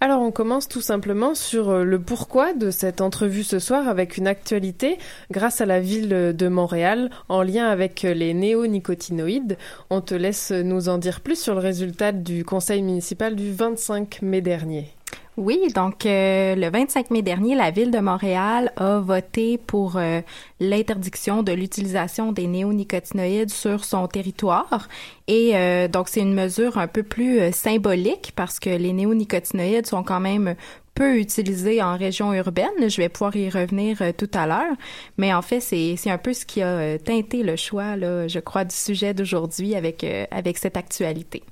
Alors 0.00 0.22
on 0.22 0.30
commence 0.30 0.66
tout 0.66 0.80
simplement 0.80 1.34
sur 1.34 1.68
euh, 1.68 1.84
le 1.84 2.00
pourquoi 2.00 2.54
de 2.54 2.70
cette 2.70 3.02
entrevue 3.02 3.44
ce 3.44 3.58
soir 3.58 3.86
avec 3.86 4.16
une 4.16 4.28
actualité 4.28 4.96
grâce 5.30 5.60
à 5.60 5.66
la 5.66 5.78
ville 5.78 6.08
de 6.08 6.48
Montréal 6.48 7.10
en 7.28 7.42
lien 7.42 7.68
avec 7.68 8.06
euh, 8.06 8.14
les 8.14 8.32
néonicotinoïdes. 8.32 9.58
On 9.90 10.00
te 10.00 10.14
laisse 10.14 10.52
nous 10.52 10.88
en 10.88 10.96
dire 10.96 11.20
plus 11.20 11.38
sur 11.38 11.52
le 11.52 11.60
résultat 11.60 12.12
du 12.12 12.46
conseil 12.46 12.80
municipal 12.80 13.36
du 13.36 13.52
25 13.52 14.22
mai 14.22 14.40
dernier. 14.40 14.97
Oui, 15.38 15.68
donc 15.72 16.04
euh, 16.04 16.56
le 16.56 16.68
25 16.68 17.12
mai 17.12 17.22
dernier, 17.22 17.54
la 17.54 17.70
ville 17.70 17.92
de 17.92 18.00
Montréal 18.00 18.72
a 18.74 18.98
voté 18.98 19.56
pour 19.56 19.96
euh, 19.96 20.20
l'interdiction 20.58 21.44
de 21.44 21.52
l'utilisation 21.52 22.32
des 22.32 22.48
néonicotinoïdes 22.48 23.50
sur 23.50 23.84
son 23.84 24.08
territoire. 24.08 24.88
Et 25.28 25.52
euh, 25.54 25.86
donc 25.86 26.08
c'est 26.08 26.22
une 26.22 26.34
mesure 26.34 26.76
un 26.76 26.88
peu 26.88 27.04
plus 27.04 27.52
symbolique 27.52 28.32
parce 28.34 28.58
que 28.58 28.70
les 28.70 28.92
néonicotinoïdes 28.92 29.86
sont 29.86 30.02
quand 30.02 30.18
même 30.18 30.56
peu 30.96 31.20
utilisés 31.20 31.80
en 31.80 31.96
région 31.96 32.34
urbaine. 32.34 32.88
Je 32.88 32.96
vais 32.96 33.08
pouvoir 33.08 33.36
y 33.36 33.48
revenir 33.48 33.98
tout 34.16 34.30
à 34.34 34.44
l'heure. 34.48 34.74
Mais 35.18 35.32
en 35.32 35.42
fait, 35.42 35.60
c'est, 35.60 35.94
c'est 35.96 36.10
un 36.10 36.18
peu 36.18 36.32
ce 36.32 36.44
qui 36.46 36.62
a 36.62 36.98
teinté 36.98 37.44
le 37.44 37.54
choix, 37.54 37.94
là, 37.94 38.26
je 38.26 38.40
crois, 38.40 38.64
du 38.64 38.74
sujet 38.74 39.14
d'aujourd'hui 39.14 39.76
avec, 39.76 40.04
avec 40.32 40.58
cette 40.58 40.76
actualité. 40.76 41.44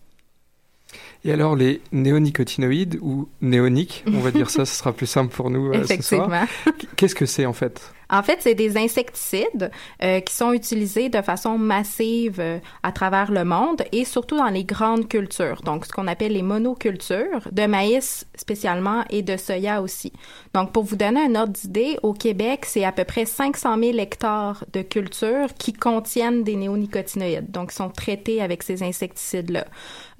Et 1.26 1.32
alors, 1.32 1.56
les 1.56 1.80
néonicotinoïdes 1.90 2.98
ou 3.02 3.28
néoniques, 3.40 4.04
on 4.06 4.20
va 4.20 4.30
dire 4.30 4.48
ça, 4.48 4.64
ce 4.64 4.74
sera 4.74 4.92
plus 4.92 5.06
simple 5.06 5.34
pour 5.34 5.50
nous 5.50 5.72
euh, 5.72 5.84
ce 5.84 6.00
soir. 6.00 6.30
Qu'est-ce 6.96 7.16
que 7.16 7.26
c'est 7.26 7.46
en 7.46 7.52
fait? 7.52 7.92
En 8.08 8.22
fait, 8.22 8.38
c'est 8.40 8.54
des 8.54 8.76
insecticides 8.76 9.70
euh, 10.02 10.20
qui 10.20 10.32
sont 10.32 10.52
utilisés 10.52 11.08
de 11.08 11.20
façon 11.22 11.58
massive 11.58 12.38
euh, 12.38 12.58
à 12.84 12.92
travers 12.92 13.32
le 13.32 13.44
monde 13.44 13.82
et 13.90 14.04
surtout 14.04 14.36
dans 14.36 14.48
les 14.48 14.64
grandes 14.64 15.08
cultures, 15.08 15.62
donc 15.62 15.86
ce 15.86 15.92
qu'on 15.92 16.06
appelle 16.06 16.32
les 16.32 16.42
monocultures, 16.42 17.48
de 17.50 17.66
maïs 17.66 18.26
spécialement 18.36 19.04
et 19.10 19.22
de 19.22 19.36
soya 19.36 19.82
aussi. 19.82 20.12
Donc, 20.54 20.72
pour 20.72 20.84
vous 20.84 20.96
donner 20.96 21.20
un 21.20 21.34
ordre 21.34 21.52
d'idée, 21.52 21.98
au 22.02 22.12
Québec, 22.12 22.64
c'est 22.64 22.84
à 22.84 22.92
peu 22.92 23.04
près 23.04 23.24
500 23.24 23.76
000 23.78 23.98
hectares 23.98 24.64
de 24.72 24.82
cultures 24.82 25.48
qui 25.58 25.72
contiennent 25.72 26.44
des 26.44 26.54
néonicotinoïdes, 26.54 27.50
donc 27.50 27.72
sont 27.72 27.90
traités 27.90 28.40
avec 28.40 28.62
ces 28.62 28.84
insecticides-là. 28.84 29.66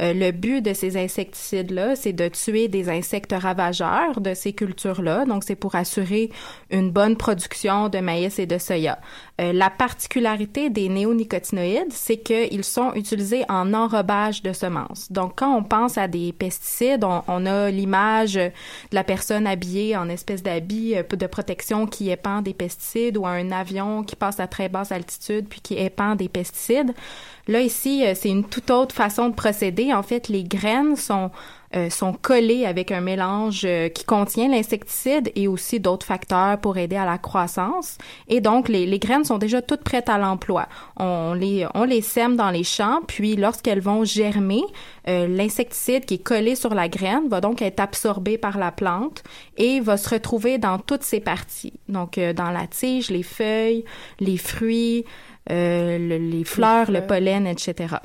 Euh, 0.03 0.13
le 0.13 0.31
but 0.31 0.61
de 0.61 0.73
ces 0.75 0.97
insecticides-là, 0.97 1.97
c'est 1.97 2.13
de 2.13 2.29
tuer 2.29 2.69
des 2.69 2.89
insectes 2.89 3.35
ravageurs 3.37 4.21
de 4.21 4.35
ces 4.35 4.53
cultures-là. 4.53 5.25
Donc, 5.25 5.45
c'est 5.45 5.57
pour 5.57 5.75
assurer 5.75 6.31
une 6.71 6.91
bonne 6.91 7.17
production 7.17 7.89
de 7.89 7.99
maïs 7.99 8.39
et 8.39 8.47
de 8.47 8.59
soya. 8.59 8.99
Euh, 9.39 9.53
la 9.53 9.69
particularité 9.69 10.71
des 10.71 10.89
néonicotinoïdes, 10.89 11.93
c'est 11.93 12.17
qu'ils 12.17 12.65
sont 12.65 12.95
utilisés 12.95 13.45
en 13.51 13.75
enrobage 13.75 14.43
de 14.43 14.55
semences. 14.55 15.13
Donc, 15.13 15.35
quand 15.37 15.55
on 15.55 15.63
pense 15.63 15.99
à 15.99 16.09
des 16.09 16.33
pesticides, 16.33 17.05
on, 17.05 17.45
a 17.45 17.71
l'image 17.71 18.35
de 18.35 18.51
la 18.93 19.05
personne 19.05 19.47
habillée 19.47 19.95
en 19.95 20.09
espèce 20.09 20.43
d'habit 20.43 20.95
euh, 20.97 21.03
de 21.03 21.27
protection 21.27 21.87
qui 21.87 22.11
épand 22.11 22.43
des 22.43 22.55
pesticides 22.55 23.19
ou 23.19 23.27
un 23.27 23.51
avion 23.53 24.05
qui 24.05 24.17
passe 24.17 24.41
à 24.41 24.47
très 24.47 24.71
basse 24.71 24.91
altitude 24.91 25.47
puis 25.51 25.61
qui 25.61 25.75
épand 25.75 26.17
des 26.17 26.31
pesticides. 26.31 26.95
Là, 27.47 27.61
ici, 27.61 28.07
euh, 28.07 28.15
c'est 28.15 28.31
une 28.31 28.45
toute 28.45 28.71
autre 28.71 28.95
façon 28.95 29.29
de 29.29 29.35
procéder. 29.35 29.93
En 29.93 30.03
fait, 30.03 30.29
les 30.29 30.45
graines 30.45 30.97
sont 30.97 31.31
euh, 31.75 31.91
sont 31.91 32.13
collées 32.13 32.65
avec 32.67 32.93
un 32.93 33.01
mélange 33.01 33.63
euh, 33.65 33.89
qui 33.89 34.05
contient 34.05 34.49
l'insecticide 34.49 35.33
et 35.35 35.49
aussi 35.49 35.81
d'autres 35.81 36.07
facteurs 36.07 36.59
pour 36.61 36.77
aider 36.79 36.97
à 36.97 37.05
la 37.05 37.19
croissance. 37.19 37.99
Et 38.29 38.41
donc, 38.41 38.69
les, 38.69 38.87
les 38.87 38.99
graines 38.99 39.25
sont 39.25 39.39
déjà 39.39 39.63
toutes 39.63 39.83
prêtes 39.83 40.09
à 40.09 40.19
l'emploi. 40.19 40.69
On 40.99 41.33
les, 41.35 41.67
on 41.75 41.85
les 41.85 42.03
sème 42.03 42.37
dans 42.37 42.51
les 42.51 42.65
champs, 42.65 43.01
puis 43.07 43.37
lorsqu'elles 43.37 43.81
vont 43.81 44.05
germer, 44.05 44.63
euh, 45.09 45.27
l'insecticide 45.27 46.05
qui 46.05 46.15
est 46.15 46.23
collé 46.23 46.55
sur 46.55 46.75
la 46.75 46.89
graine 46.89 47.29
va 47.29 47.41
donc 47.41 47.63
être 47.63 47.81
absorbé 47.81 48.39
par 48.39 48.59
la 48.59 48.71
plante 48.73 49.23
et 49.57 49.81
va 49.81 49.97
se 49.97 50.09
retrouver 50.09 50.59
dans 50.59 50.79
toutes 50.79 51.03
ses 51.03 51.21
parties. 51.21 51.73
Donc, 51.89 52.19
euh, 52.19 52.33
dans 52.33 52.51
la 52.51 52.67
tige, 52.67 53.11
les 53.11 53.23
feuilles, 53.23 53.85
les 54.21 54.37
fruits, 54.37 55.05
euh, 55.51 55.99
le- 55.99 56.19
les 56.19 56.45
fleurs, 56.45 56.91
le 56.91 57.01
pollen, 57.07 57.47
etc. 57.47 57.97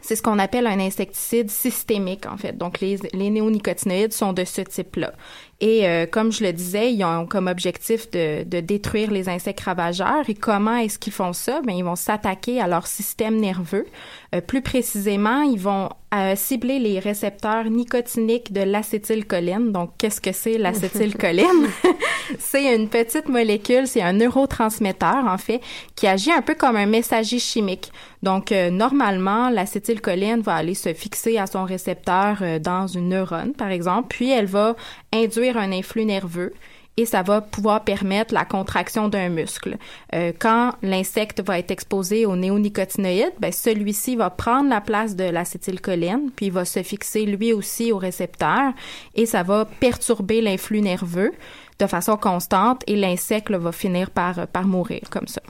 C'est 0.00 0.16
ce 0.16 0.22
qu'on 0.22 0.38
appelle 0.38 0.66
un 0.66 0.78
insecticide 0.80 1.50
systémique, 1.50 2.26
en 2.26 2.36
fait. 2.36 2.56
Donc, 2.56 2.80
les, 2.80 2.98
néonicotinoïdes 3.12 4.12
sont 4.12 4.32
de 4.32 4.44
ce 4.44 4.60
type-là. 4.60 5.12
Et 5.60 5.88
euh, 5.88 6.06
comme 6.06 6.30
je 6.30 6.44
le 6.44 6.52
disais, 6.52 6.92
ils 6.92 7.04
ont 7.04 7.26
comme 7.26 7.48
objectif 7.48 8.08
de, 8.12 8.44
de 8.44 8.60
détruire 8.60 9.10
les 9.10 9.28
insectes 9.28 9.60
ravageurs. 9.60 10.28
Et 10.28 10.34
comment 10.34 10.76
est-ce 10.76 11.00
qu'ils 11.00 11.12
font 11.12 11.32
ça? 11.32 11.60
Bien, 11.62 11.74
ils 11.74 11.84
vont 11.84 11.96
s'attaquer 11.96 12.60
à 12.60 12.68
leur 12.68 12.86
système 12.86 13.36
nerveux. 13.36 13.86
Euh, 14.34 14.40
plus 14.40 14.62
précisément, 14.62 15.42
ils 15.42 15.58
vont 15.58 15.88
euh, 16.14 16.34
cibler 16.36 16.78
les 16.78 17.00
récepteurs 17.00 17.64
nicotiniques 17.64 18.52
de 18.52 18.60
l'acétylcholine. 18.60 19.72
Donc, 19.72 19.90
qu'est-ce 19.98 20.20
que 20.20 20.32
c'est 20.32 20.58
l'acétylcholine? 20.58 21.68
c'est 22.38 22.74
une 22.74 22.88
petite 22.88 23.28
molécule, 23.28 23.86
c'est 23.86 24.02
un 24.02 24.12
neurotransmetteur, 24.12 25.26
en 25.26 25.38
fait, 25.38 25.60
qui 25.96 26.06
agit 26.06 26.32
un 26.32 26.42
peu 26.42 26.54
comme 26.54 26.76
un 26.76 26.86
messager 26.86 27.38
chimique. 27.38 27.92
Donc, 28.22 28.52
euh, 28.52 28.70
normalement, 28.70 29.48
l'acétylcholine 29.48 30.40
va 30.40 30.56
aller 30.56 30.74
se 30.74 30.92
fixer 30.92 31.38
à 31.38 31.46
son 31.46 31.64
récepteur 31.64 32.38
euh, 32.42 32.58
dans 32.58 32.86
une 32.86 33.10
neurone, 33.10 33.52
par 33.52 33.68
exemple, 33.68 34.08
puis 34.08 34.30
elle 34.30 34.46
va 34.46 34.74
induire 35.12 35.47
un 35.56 35.72
influx 35.72 36.04
nerveux 36.04 36.52
et 36.98 37.06
ça 37.06 37.22
va 37.22 37.40
pouvoir 37.40 37.84
permettre 37.84 38.34
la 38.34 38.44
contraction 38.44 39.08
d'un 39.08 39.28
muscle. 39.28 39.78
Euh, 40.14 40.32
quand 40.36 40.72
l'insecte 40.82 41.40
va 41.40 41.60
être 41.60 41.70
exposé 41.70 42.26
aux 42.26 42.34
néonicotinoïdes, 42.34 43.34
ben, 43.38 43.52
celui-ci 43.52 44.16
va 44.16 44.30
prendre 44.30 44.68
la 44.68 44.80
place 44.80 45.14
de 45.14 45.22
l'acétylcholine, 45.22 46.32
puis 46.34 46.46
il 46.46 46.52
va 46.52 46.64
se 46.64 46.82
fixer 46.82 47.24
lui 47.24 47.52
aussi 47.52 47.92
au 47.92 47.98
récepteur 47.98 48.72
et 49.14 49.26
ça 49.26 49.44
va 49.44 49.64
perturber 49.64 50.40
l'influx 50.40 50.80
nerveux 50.80 51.32
de 51.78 51.86
façon 51.86 52.16
constante 52.16 52.82
et 52.88 52.96
l'insecte 52.96 53.52
va 53.52 53.70
finir 53.70 54.10
par, 54.10 54.48
par 54.48 54.64
mourir 54.64 55.02
comme 55.08 55.28
ça. 55.28 55.40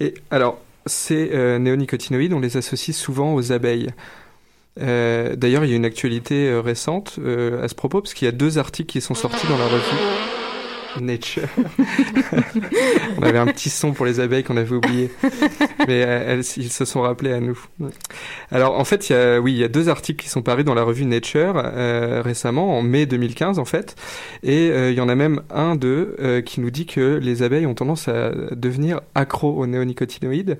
Et 0.00 0.14
alors, 0.30 0.58
ces 0.86 1.30
euh, 1.32 1.58
néonicotinoïdes, 1.58 2.32
on 2.32 2.40
les 2.40 2.56
associe 2.56 2.96
souvent 2.96 3.34
aux 3.34 3.52
abeilles. 3.52 3.90
Euh, 4.78 5.36
D'ailleurs, 5.36 5.64
il 5.64 5.70
y 5.70 5.72
a 5.72 5.76
une 5.76 5.84
actualité 5.84 6.48
euh, 6.48 6.60
récente 6.60 7.16
euh, 7.18 7.64
à 7.64 7.68
ce 7.68 7.74
propos, 7.74 8.00
parce 8.00 8.14
qu'il 8.14 8.26
y 8.26 8.28
a 8.28 8.32
deux 8.32 8.58
articles 8.58 8.90
qui 8.90 9.00
sont 9.00 9.14
sortis 9.14 9.46
dans 9.46 9.58
la 9.58 9.66
revue 9.66 10.29
Nature. 11.00 11.48
on 13.18 13.22
avait 13.22 13.38
un 13.38 13.46
petit 13.46 13.70
son 13.70 13.92
pour 13.92 14.06
les 14.06 14.20
abeilles 14.20 14.44
qu'on 14.44 14.56
avait 14.56 14.74
oublié, 14.74 15.10
mais 15.86 16.04
euh, 16.04 16.24
elles, 16.26 16.44
ils 16.56 16.72
se 16.72 16.84
sont 16.84 17.02
rappelés 17.02 17.32
à 17.32 17.40
nous. 17.40 17.58
Alors, 18.50 18.78
en 18.78 18.84
fait, 18.84 19.08
il 19.08 19.12
y 19.12 19.16
a, 19.16 19.40
oui, 19.40 19.52
il 19.52 19.58
y 19.58 19.64
a 19.64 19.68
deux 19.68 19.88
articles 19.88 20.22
qui 20.22 20.28
sont 20.28 20.42
parus 20.42 20.64
dans 20.64 20.74
la 20.74 20.82
revue 20.82 21.04
Nature 21.04 21.54
euh, 21.56 22.22
récemment, 22.24 22.78
en 22.78 22.82
mai 22.82 23.06
2015 23.06 23.58
en 23.58 23.64
fait, 23.64 23.96
et 24.42 24.70
euh, 24.70 24.90
il 24.90 24.96
y 24.96 25.00
en 25.00 25.08
a 25.08 25.14
même 25.14 25.42
un 25.50 25.76
d'eux 25.76 26.16
euh, 26.20 26.40
qui 26.40 26.60
nous 26.60 26.70
dit 26.70 26.86
que 26.86 27.18
les 27.22 27.42
abeilles 27.42 27.66
ont 27.66 27.74
tendance 27.74 28.08
à 28.08 28.30
devenir 28.52 29.00
accros 29.14 29.54
aux 29.56 29.66
néonicotinoïdes, 29.66 30.58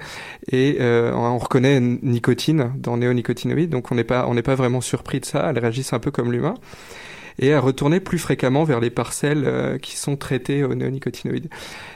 et 0.50 0.78
euh, 0.80 1.12
on 1.14 1.38
reconnaît 1.38 1.80
nicotine 1.80 2.72
dans 2.76 2.96
néonicotinoïdes, 2.96 3.70
donc 3.70 3.90
on 3.92 3.94
n'est 3.94 4.04
pas, 4.04 4.26
on 4.28 4.34
n'est 4.34 4.42
pas 4.42 4.54
vraiment 4.54 4.80
surpris 4.80 5.20
de 5.20 5.24
ça. 5.24 5.48
Elles 5.50 5.58
réagissent 5.58 5.92
un 5.92 5.98
peu 5.98 6.10
comme 6.10 6.32
l'humain 6.32 6.54
et 7.40 7.54
à 7.54 7.60
retourner 7.60 7.98
plus 7.98 8.18
fréquemment 8.18 8.64
vers 8.64 8.78
les 8.78 8.90
parcelles 8.90 9.44
euh, 9.46 9.78
qui 9.78 9.96
sont 9.96 10.16
traitées 10.16 10.62
aux 10.62 10.74
néonicotinoïdes. 10.74 11.48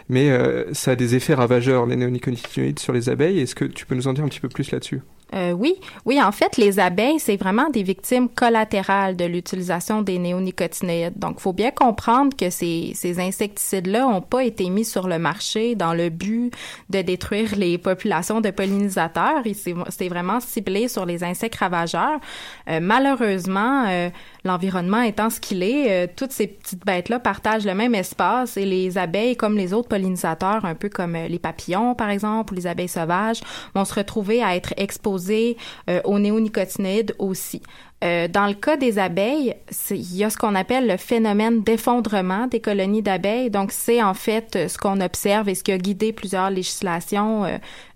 Mais 0.08 0.30
euh, 0.30 0.64
ça 0.72 0.92
a 0.92 0.96
des 0.96 1.14
effets 1.14 1.34
ravageurs, 1.34 1.86
les 1.86 1.96
néonicotinoïdes, 1.96 2.78
sur 2.78 2.92
les 2.92 3.08
abeilles. 3.08 3.40
Est-ce 3.40 3.54
que 3.54 3.64
tu 3.64 3.86
peux 3.86 3.94
nous 3.94 4.08
en 4.08 4.14
dire 4.14 4.24
un 4.24 4.28
petit 4.28 4.40
peu 4.40 4.48
plus 4.48 4.70
là-dessus? 4.72 5.02
Euh, 5.34 5.50
oui, 5.50 5.74
oui, 6.04 6.22
en 6.22 6.30
fait, 6.30 6.56
les 6.58 6.78
abeilles, 6.78 7.18
c'est 7.18 7.36
vraiment 7.36 7.68
des 7.70 7.82
victimes 7.82 8.28
collatérales 8.28 9.16
de 9.16 9.24
l'utilisation 9.24 10.02
des 10.02 10.18
néonicotinoïdes. 10.18 11.18
Donc, 11.18 11.40
faut 11.40 11.52
bien 11.52 11.72
comprendre 11.72 12.36
que 12.36 12.50
ces, 12.50 12.92
ces 12.94 13.18
insecticides-là 13.18 14.02
n'ont 14.02 14.20
pas 14.20 14.44
été 14.44 14.70
mis 14.70 14.84
sur 14.84 15.08
le 15.08 15.18
marché 15.18 15.74
dans 15.74 15.92
le 15.92 16.08
but 16.08 16.52
de 16.90 17.02
détruire 17.02 17.56
les 17.56 17.78
populations 17.78 18.40
de 18.40 18.50
pollinisateurs. 18.50 19.42
C'est 19.88 20.08
vraiment 20.08 20.38
ciblé 20.38 20.86
sur 20.86 21.04
les 21.04 21.24
insectes 21.24 21.56
ravageurs. 21.56 22.20
Euh, 22.68 22.78
malheureusement, 22.80 23.86
euh, 23.88 24.10
l'environnement 24.44 25.00
étant 25.00 25.30
ce 25.30 25.40
qu'il 25.40 25.62
est, 25.62 25.90
euh, 25.90 26.06
toutes 26.14 26.32
ces 26.32 26.46
petites 26.46 26.84
bêtes-là 26.84 27.18
partagent 27.18 27.64
le 27.64 27.74
même 27.74 27.94
espace 27.94 28.56
et 28.56 28.66
les 28.66 28.98
abeilles, 28.98 29.36
comme 29.36 29.56
les 29.56 29.72
autres 29.72 29.88
pollinisateurs, 29.88 30.64
un 30.64 30.74
peu 30.74 30.88
comme 30.88 31.16
euh, 31.16 31.28
les 31.28 31.38
papillons, 31.38 31.94
par 31.94 32.10
exemple, 32.10 32.52
ou 32.52 32.56
les 32.56 32.66
abeilles 32.66 32.88
sauvages, 32.88 33.40
vont 33.74 33.84
se 33.84 33.94
retrouver 33.94 34.42
à 34.42 34.54
être 34.54 34.74
exposés 34.76 35.56
euh, 35.88 36.00
aux 36.04 36.18
néonicotinoïdes 36.18 37.14
aussi. 37.18 37.62
Dans 38.02 38.46
le 38.46 38.52
cas 38.52 38.76
des 38.76 38.98
abeilles, 38.98 39.54
il 39.90 40.16
y 40.16 40.24
a 40.24 40.28
ce 40.28 40.36
qu'on 40.36 40.54
appelle 40.54 40.86
le 40.86 40.98
phénomène 40.98 41.62
d'effondrement 41.62 42.46
des 42.48 42.60
colonies 42.60 43.00
d'abeilles. 43.00 43.48
Donc, 43.48 43.72
c'est 43.72 44.02
en 44.02 44.12
fait 44.12 44.68
ce 44.68 44.76
qu'on 44.76 45.00
observe 45.00 45.48
et 45.48 45.54
ce 45.54 45.64
qui 45.64 45.72
a 45.72 45.78
guidé 45.78 46.12
plusieurs 46.12 46.50
législations 46.50 47.46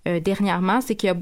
dernièrement, 0.07 0.81
c'est 0.81 0.95
qu'il 0.95 1.09
y 1.09 1.11
a 1.11 1.17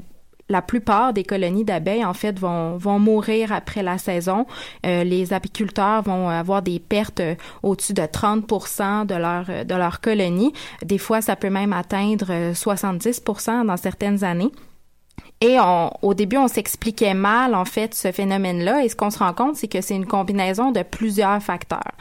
la 0.48 0.62
plupart 0.62 1.12
des 1.12 1.24
colonies 1.24 1.64
d'abeilles, 1.64 2.04
en 2.04 2.14
fait, 2.14 2.38
vont, 2.38 2.76
vont 2.76 2.98
mourir 2.98 3.52
après 3.52 3.82
la 3.82 3.98
saison. 3.98 4.46
Euh, 4.86 5.04
les 5.04 5.32
apiculteurs 5.32 6.02
vont 6.02 6.28
avoir 6.28 6.62
des 6.62 6.78
pertes 6.78 7.20
euh, 7.20 7.34
au-dessus 7.62 7.92
de 7.92 8.06
30 8.06 8.46
de 9.06 9.14
leur, 9.14 9.44
euh, 9.48 9.64
de 9.64 9.74
leur 9.74 10.00
colonie. 10.00 10.52
Des 10.84 10.98
fois, 10.98 11.20
ça 11.20 11.36
peut 11.36 11.50
même 11.50 11.72
atteindre 11.72 12.26
euh, 12.30 12.54
70 12.54 13.22
dans 13.66 13.76
certaines 13.76 14.24
années. 14.24 14.52
Et 15.40 15.58
on, 15.60 15.90
au 16.02 16.14
début, 16.14 16.36
on 16.36 16.48
s'expliquait 16.48 17.14
mal, 17.14 17.54
en 17.54 17.64
fait, 17.64 17.94
ce 17.94 18.10
phénomène-là. 18.10 18.84
Et 18.84 18.88
ce 18.88 18.96
qu'on 18.96 19.10
se 19.10 19.18
rend 19.18 19.32
compte, 19.32 19.56
c'est 19.56 19.68
que 19.68 19.80
c'est 19.80 19.94
une 19.94 20.06
combinaison 20.06 20.72
de 20.72 20.82
plusieurs 20.82 21.40
facteurs. 21.40 21.92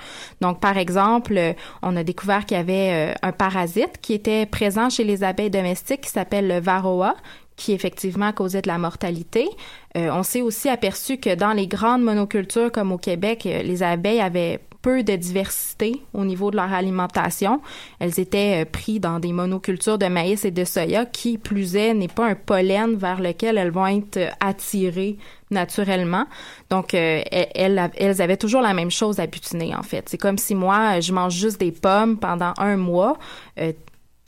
Donc, 0.41 0.59
par 0.59 0.77
exemple, 0.77 1.37
euh, 1.37 1.53
on 1.83 1.95
a 1.95 2.03
découvert 2.03 2.45
qu'il 2.45 2.57
y 2.57 2.59
avait 2.59 3.11
euh, 3.11 3.13
un 3.21 3.31
parasite 3.31 3.99
qui 4.01 4.13
était 4.13 4.47
présent 4.47 4.89
chez 4.89 5.03
les 5.03 5.23
abeilles 5.23 5.51
domestiques 5.51 6.01
qui 6.01 6.09
s'appelle 6.09 6.47
le 6.47 6.59
varroa 6.59 7.15
qui 7.57 7.73
effectivement 7.73 8.31
causait 8.31 8.61
de 8.61 8.67
la 8.67 8.77
mortalité. 8.77 9.49
Euh, 9.97 10.09
on 10.11 10.23
s'est 10.23 10.41
aussi 10.41 10.69
aperçu 10.69 11.17
que 11.17 11.35
dans 11.35 11.51
les 11.51 11.67
grandes 11.67 12.03
monocultures 12.03 12.71
comme 12.71 12.93
au 12.93 12.97
Québec, 12.97 13.45
euh, 13.45 13.61
les 13.63 13.83
abeilles 13.83 14.21
avaient 14.21 14.61
peu 14.81 15.03
de 15.03 15.15
diversité 15.15 16.01
au 16.13 16.23
niveau 16.23 16.51
de 16.51 16.55
leur 16.55 16.71
alimentation. 16.71 17.61
Elles 17.99 18.19
étaient 18.19 18.63
euh, 18.63 18.65
prises 18.71 19.01
dans 19.01 19.19
des 19.19 19.33
monocultures 19.33 19.97
de 19.97 20.05
maïs 20.05 20.45
et 20.45 20.51
de 20.51 20.63
soya 20.63 21.05
qui, 21.05 21.37
plus 21.37 21.75
est, 21.75 21.93
n'est 21.93 22.07
pas 22.07 22.27
un 22.27 22.35
pollen 22.35 22.95
vers 22.95 23.19
lequel 23.19 23.57
elles 23.57 23.71
vont 23.71 23.87
être 23.87 24.19
attirées 24.39 25.17
naturellement. 25.49 26.25
Donc, 26.69 26.93
euh, 26.93 27.21
elles, 27.31 28.21
avaient 28.21 28.37
toujours 28.37 28.61
la 28.61 28.73
même 28.73 28.91
chose 28.91 29.19
à 29.19 29.27
butiner, 29.27 29.75
en 29.75 29.83
fait. 29.83 30.07
C'est 30.09 30.17
comme 30.17 30.37
si 30.37 30.55
moi, 30.55 30.99
je 30.99 31.11
mange 31.11 31.33
juste 31.33 31.59
des 31.59 31.71
pommes 31.71 32.17
pendant 32.17 32.53
un 32.57 32.77
mois. 32.77 33.17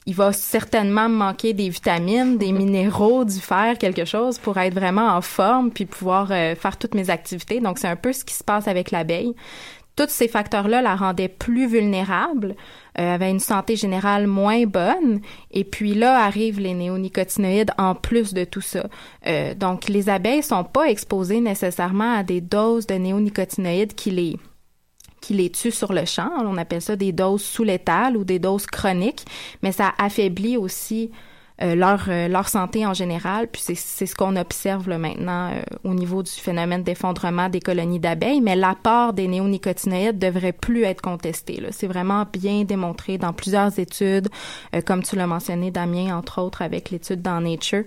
Il 0.10 0.15
va 0.15 0.34
certainement 0.34 1.08
me 1.08 1.15
manquer 1.15 1.54
des 1.54 1.69
vitamines, 1.69 2.39
des 2.39 2.52
minéraux, 2.63 3.26
du 3.26 3.39
fer, 3.39 3.78
quelque 3.78 4.06
chose 4.06 4.39
pour 4.39 4.58
être 4.58 4.74
vraiment 4.74 5.08
en 5.08 5.22
forme 5.22 5.69
puis 5.69 5.86
pouvoir 5.86 6.32
euh, 6.32 6.56
faire 6.56 6.78
toutes 6.78 6.95
mes 6.95 7.12
activités. 7.12 7.60
Donc, 7.60 7.78
c'est 7.78 7.88
un 7.88 7.95
peu 7.95 8.12
ce 8.12 8.26
qui 8.26 8.34
se 8.34 8.43
passe 8.43 8.67
avec 8.67 8.89
l'abeille. 8.89 9.36
Tous 9.95 10.10
ces 10.10 10.28
facteurs-là 10.28 10.82
la 10.82 10.95
rendaient 10.95 11.28
plus 11.28 11.67
vulnérable, 11.67 12.56
euh, 12.98 13.13
avait 13.13 13.30
une 13.30 13.39
santé 13.39 13.76
générale 13.76 14.26
moins 14.26 14.65
bonne, 14.65 15.22
et 15.52 15.63
puis 15.63 15.93
là 15.93 16.24
arrivent 16.24 16.60
les 16.60 16.74
néonicotinoïdes 16.74 17.72
en 17.78 17.93
plus 17.93 18.34
de 18.34 18.45
tout 18.45 18.62
ça. 18.62 18.88
Euh, 19.28 19.54
donc, 19.54 19.89
les 19.89 20.10
abeilles 20.10 20.41
sont 20.41 20.63
pas 20.63 20.86
exposées 20.86 21.41
nécessairement 21.41 22.15
à 22.15 22.24
des 22.24 22.41
doses 22.41 22.88
de 22.88 22.95
néonicotinoïdes 22.95 23.93
qui 23.93 24.10
les 24.10 24.38
qui 25.21 25.34
les 25.34 25.49
tuent 25.49 25.71
sur 25.71 25.93
le 25.93 26.05
champ. 26.05 26.29
On 26.39 26.58
appelle 26.58 26.82
ça 26.82 26.95
des 26.95 27.12
doses 27.12 27.43
sous-létales 27.43 28.17
ou 28.17 28.23
des 28.23 28.39
doses 28.39 28.65
chroniques, 28.65 29.25
mais 29.62 29.71
ça 29.71 29.93
affaiblit 29.97 30.58
aussi 30.58 31.12
euh, 31.62 31.75
leur, 31.75 32.05
euh, 32.08 32.29
leur 32.29 32.47
santé 32.47 32.86
en 32.86 32.93
général. 32.93 33.47
Puis 33.47 33.62
c'est 33.75 34.05
ce 34.05 34.15
qu'on 34.15 34.38
observe 34.38 34.88
là, 34.88 34.97
maintenant 34.97 35.51
euh, 35.51 35.62
au 35.84 35.93
niveau 35.93 36.23
du 36.23 36.32
phénomène 36.32 36.84
d'effondrement 36.84 37.49
des 37.49 37.60
colonies 37.60 37.99
d'abeilles, 37.99 38.39
mais 38.39 38.55
l'apport 38.55 39.12
des 39.12 39.27
néonicotinoïdes 39.27 40.17
devrait 40.17 40.53
plus 40.53 40.84
être 40.84 41.01
contesté. 41.01 41.62
C'est 41.71 41.88
vraiment 41.88 42.25
bien 42.32 42.63
démontré 42.63 43.17
dans 43.17 43.34
plusieurs 43.34 43.77
études, 43.77 44.29
comme 44.86 45.03
tu 45.03 45.15
l'as 45.15 45.27
mentionné, 45.27 45.71
Damien, 45.71 46.15
entre 46.15 46.41
autres, 46.41 46.62
avec 46.62 46.91
l'étude 46.91 47.21
dans 47.21 47.41
Nature. 47.41 47.84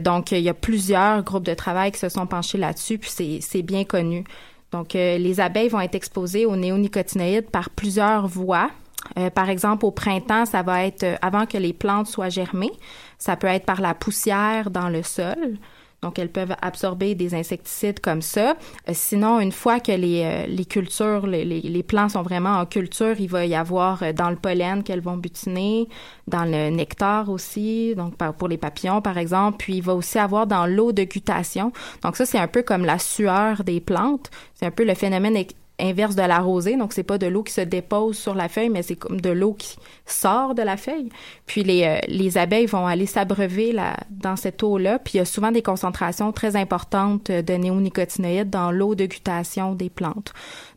Donc, 0.00 0.32
il 0.32 0.40
y 0.40 0.48
a 0.48 0.54
plusieurs 0.54 1.22
groupes 1.22 1.44
de 1.44 1.54
travail 1.54 1.92
qui 1.92 1.98
se 1.98 2.08
sont 2.08 2.26
penchés 2.26 2.58
là-dessus, 2.58 2.98
puis 2.98 3.40
c'est 3.40 3.62
bien 3.62 3.84
connu. 3.84 4.24
Donc, 4.72 4.94
euh, 4.94 5.18
les 5.18 5.40
abeilles 5.40 5.68
vont 5.68 5.80
être 5.80 5.94
exposées 5.94 6.46
aux 6.46 6.56
néonicotinoïdes 6.56 7.50
par 7.50 7.70
plusieurs 7.70 8.26
voies. 8.26 8.70
Euh, 9.18 9.30
par 9.30 9.48
exemple, 9.48 9.86
au 9.86 9.90
printemps, 9.90 10.44
ça 10.44 10.62
va 10.62 10.84
être 10.84 11.04
euh, 11.04 11.16
avant 11.22 11.46
que 11.46 11.56
les 11.56 11.72
plantes 11.72 12.08
soient 12.08 12.28
germées. 12.28 12.72
Ça 13.18 13.36
peut 13.36 13.46
être 13.46 13.64
par 13.64 13.80
la 13.80 13.94
poussière 13.94 14.70
dans 14.70 14.88
le 14.88 15.02
sol. 15.02 15.56
Donc, 16.02 16.18
elles 16.20 16.30
peuvent 16.30 16.54
absorber 16.62 17.16
des 17.16 17.34
insecticides 17.34 17.98
comme 17.98 18.22
ça. 18.22 18.56
Euh, 18.88 18.92
sinon, 18.92 19.40
une 19.40 19.50
fois 19.50 19.80
que 19.80 19.90
les, 19.90 20.22
euh, 20.24 20.64
cultures, 20.64 21.26
les, 21.26 21.44
les, 21.44 21.82
plants 21.82 22.08
sont 22.08 22.22
vraiment 22.22 22.58
en 22.58 22.66
culture, 22.66 23.16
il 23.18 23.28
va 23.28 23.46
y 23.46 23.56
avoir 23.56 24.02
euh, 24.02 24.12
dans 24.12 24.30
le 24.30 24.36
pollen 24.36 24.84
qu'elles 24.84 25.00
vont 25.00 25.16
butiner, 25.16 25.88
dans 26.28 26.44
le 26.44 26.70
nectar 26.70 27.28
aussi, 27.28 27.94
donc 27.96 28.14
pour 28.16 28.46
les 28.46 28.58
papillons, 28.58 29.02
par 29.02 29.18
exemple. 29.18 29.56
Puis, 29.58 29.76
il 29.76 29.82
va 29.82 29.94
aussi 29.94 30.18
avoir 30.18 30.46
dans 30.46 30.66
l'eau 30.66 30.92
de 30.92 31.02
guttation. 31.02 31.72
Donc, 32.02 32.16
ça, 32.16 32.26
c'est 32.26 32.38
un 32.38 32.48
peu 32.48 32.62
comme 32.62 32.84
la 32.84 33.00
sueur 33.00 33.64
des 33.64 33.80
plantes. 33.80 34.30
C'est 34.54 34.66
un 34.66 34.70
peu 34.70 34.84
le 34.84 34.94
phénomène 34.94 35.36
inverse 35.80 36.14
de 36.14 36.22
la 36.22 36.40
rosée. 36.40 36.76
Donc, 36.76 36.92
c'est 36.92 37.02
pas 37.02 37.18
de 37.18 37.26
l'eau 37.26 37.42
qui 37.42 37.52
se 37.52 37.60
dépose 37.60 38.18
sur 38.18 38.34
la 38.34 38.48
feuille, 38.48 38.68
mais 38.68 38.82
c'est 38.82 38.96
comme 38.96 39.20
de 39.20 39.30
l'eau 39.30 39.54
qui 39.54 39.76
sort 40.06 40.54
de 40.54 40.62
la 40.62 40.76
feuille. 40.76 41.08
Puis, 41.46 41.62
les, 41.62 41.84
euh, 41.84 41.98
les 42.08 42.38
abeilles 42.38 42.66
vont 42.66 42.86
aller 42.86 43.06
s'abreuver 43.06 43.74
dans 44.10 44.36
cette 44.36 44.62
eau-là. 44.62 44.98
Puis, 44.98 45.14
il 45.14 45.16
y 45.18 45.20
a 45.20 45.24
souvent 45.24 45.52
des 45.52 45.62
concentrations 45.62 46.32
très 46.32 46.56
importantes 46.56 47.30
de 47.30 47.54
néonicotinoïdes 47.54 48.50
dans 48.50 48.70
l'eau 48.70 48.94
de 48.94 49.06
guttation 49.06 49.74
des 49.74 49.90
plantes. 49.90 50.32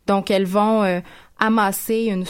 Donc, 0.06 0.30
elles 0.30 0.46
vont 0.46 0.82
euh, 0.82 1.00
amasser 1.42 2.04
une, 2.04 2.24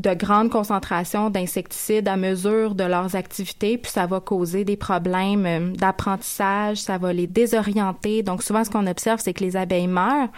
de 0.00 0.14
grandes 0.14 0.50
concentrations 0.50 1.30
d'insecticides 1.30 2.08
à 2.08 2.16
mesure 2.16 2.74
de 2.74 2.82
leurs 2.82 3.14
activités, 3.14 3.78
puis 3.78 3.92
ça 3.92 4.06
va 4.06 4.18
causer 4.18 4.64
des 4.64 4.76
problèmes 4.76 5.46
euh, 5.46 5.72
d'apprentissage, 5.72 6.78
ça 6.78 6.98
va 6.98 7.12
les 7.12 7.28
désorienter. 7.28 8.24
Donc 8.24 8.42
souvent, 8.42 8.64
ce 8.64 8.70
qu'on 8.70 8.88
observe, 8.88 9.20
c'est 9.22 9.32
que 9.32 9.44
les 9.44 9.56
abeilles 9.56 9.86
meurent, 9.86 10.28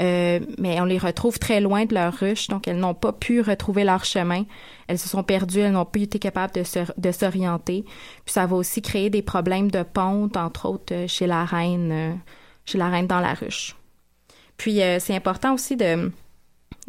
euh, 0.00 0.40
mais 0.56 0.80
on 0.80 0.86
les 0.86 0.96
retrouve 0.96 1.38
très 1.38 1.60
loin 1.60 1.84
de 1.84 1.94
leur 1.94 2.14
ruche, 2.14 2.48
donc 2.48 2.66
elles 2.66 2.78
n'ont 2.78 2.94
pas 2.94 3.12
pu 3.12 3.42
retrouver 3.42 3.84
leur 3.84 4.06
chemin. 4.06 4.44
Elles 4.88 4.98
se 4.98 5.10
sont 5.10 5.22
perdues, 5.22 5.60
elles 5.60 5.72
n'ont 5.72 5.84
pas 5.84 6.00
été 6.00 6.18
capables 6.18 6.54
de, 6.54 7.12
s'orienter. 7.12 7.84
Puis 8.24 8.32
ça 8.32 8.46
va 8.46 8.56
aussi 8.56 8.80
créer 8.80 9.10
des 9.10 9.22
problèmes 9.22 9.70
de 9.70 9.82
ponte, 9.82 10.38
entre 10.38 10.66
autres 10.66 10.94
euh, 10.94 11.06
chez 11.06 11.26
la 11.26 11.44
reine, 11.44 12.18
chez 12.64 12.78
la 12.78 12.88
reine 12.88 13.06
dans 13.06 13.20
la 13.20 13.34
ruche. 13.34 13.76
Puis 14.56 14.80
c'est 14.98 15.14
important 15.14 15.54
aussi 15.54 15.74
de 15.74 16.10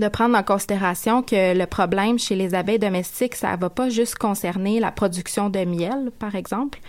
de 0.02 0.10
prendre 0.10 0.38
en 0.38 0.44
considération 0.44 1.22
que 1.22 1.56
le 1.58 1.66
problème 1.66 2.20
chez 2.20 2.36
les 2.36 2.54
abeilles 2.54 2.80
domestiques, 2.80 3.36
ça 3.36 3.56
va 3.56 3.70
pas 3.70 3.90
juste 3.90 4.16
concerner 4.16 4.80
la 4.80 4.92
production 4.92 5.50
de 5.50 5.64
miel, 5.64 6.12
par 6.20 6.36
exemple. 6.36 6.80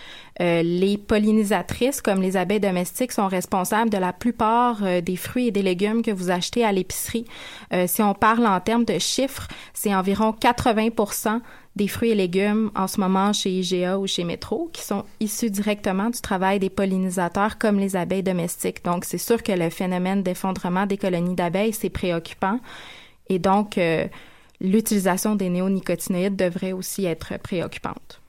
Euh, 0.41 0.63
les 0.63 0.97
pollinisatrices, 0.97 2.01
comme 2.01 2.23
les 2.23 2.37
abeilles 2.37 2.59
domestiques, 2.59 3.13
sont 3.13 3.29
responsables 3.29 3.91
de 3.91 3.99
la 3.99 4.13
plupart 4.15 4.83
euh, 4.83 5.01
des 5.03 5.17
fruits 5.17 5.49
et 5.49 5.51
des 5.51 5.63
légumes 5.63 6.03
que 6.03 6.11
vous 6.11 6.31
achetez 6.31 6.65
à 6.65 6.73
l'épicerie. 6.73 7.27
Euh, 7.73 7.87
si 7.87 8.03
on 8.03 8.15
parle 8.15 8.47
en 8.47 8.59
termes 8.61 8.87
de 8.87 8.99
chiffres, 8.99 9.47
c'est 9.75 9.95
environ 9.95 10.35
80% 10.41 11.41
des 11.77 11.89
fruits 11.89 12.11
et 12.11 12.15
légumes 12.15 12.71
en 12.75 12.87
ce 12.87 13.01
moment 13.01 13.33
chez 13.33 13.51
IGA 13.51 13.99
ou 13.99 14.07
chez 14.07 14.25
Metro 14.25 14.69
qui 14.73 14.83
sont 14.83 15.05
issus 15.21 15.51
directement 15.51 16.11
du 16.11 16.21
travail 16.21 16.59
des 16.59 16.71
pollinisateurs 16.71 17.59
comme 17.59 17.79
les 17.79 17.97
abeilles 17.97 18.23
domestiques. 18.23 18.85
Donc, 18.85 19.05
c'est 19.05 19.19
sûr 19.19 19.43
que 19.43 19.53
le 19.53 19.71
phénomène 19.71 20.23
d'effondrement 20.23 20.87
des 20.87 20.99
colonies 20.99 21.35
d'abeilles, 21.35 21.73
c'est 21.73 21.91
préoccupant. 21.91 22.59
Et 23.29 23.39
donc, 23.39 23.79
euh, 23.79 24.07
l'utilisation 24.61 25.35
des 25.35 25.49
néonicotinoïdes 25.49 26.37
devrait 26.37 26.73
aussi 26.73 27.05
être 27.05 27.39
préoccupante. 27.39 28.21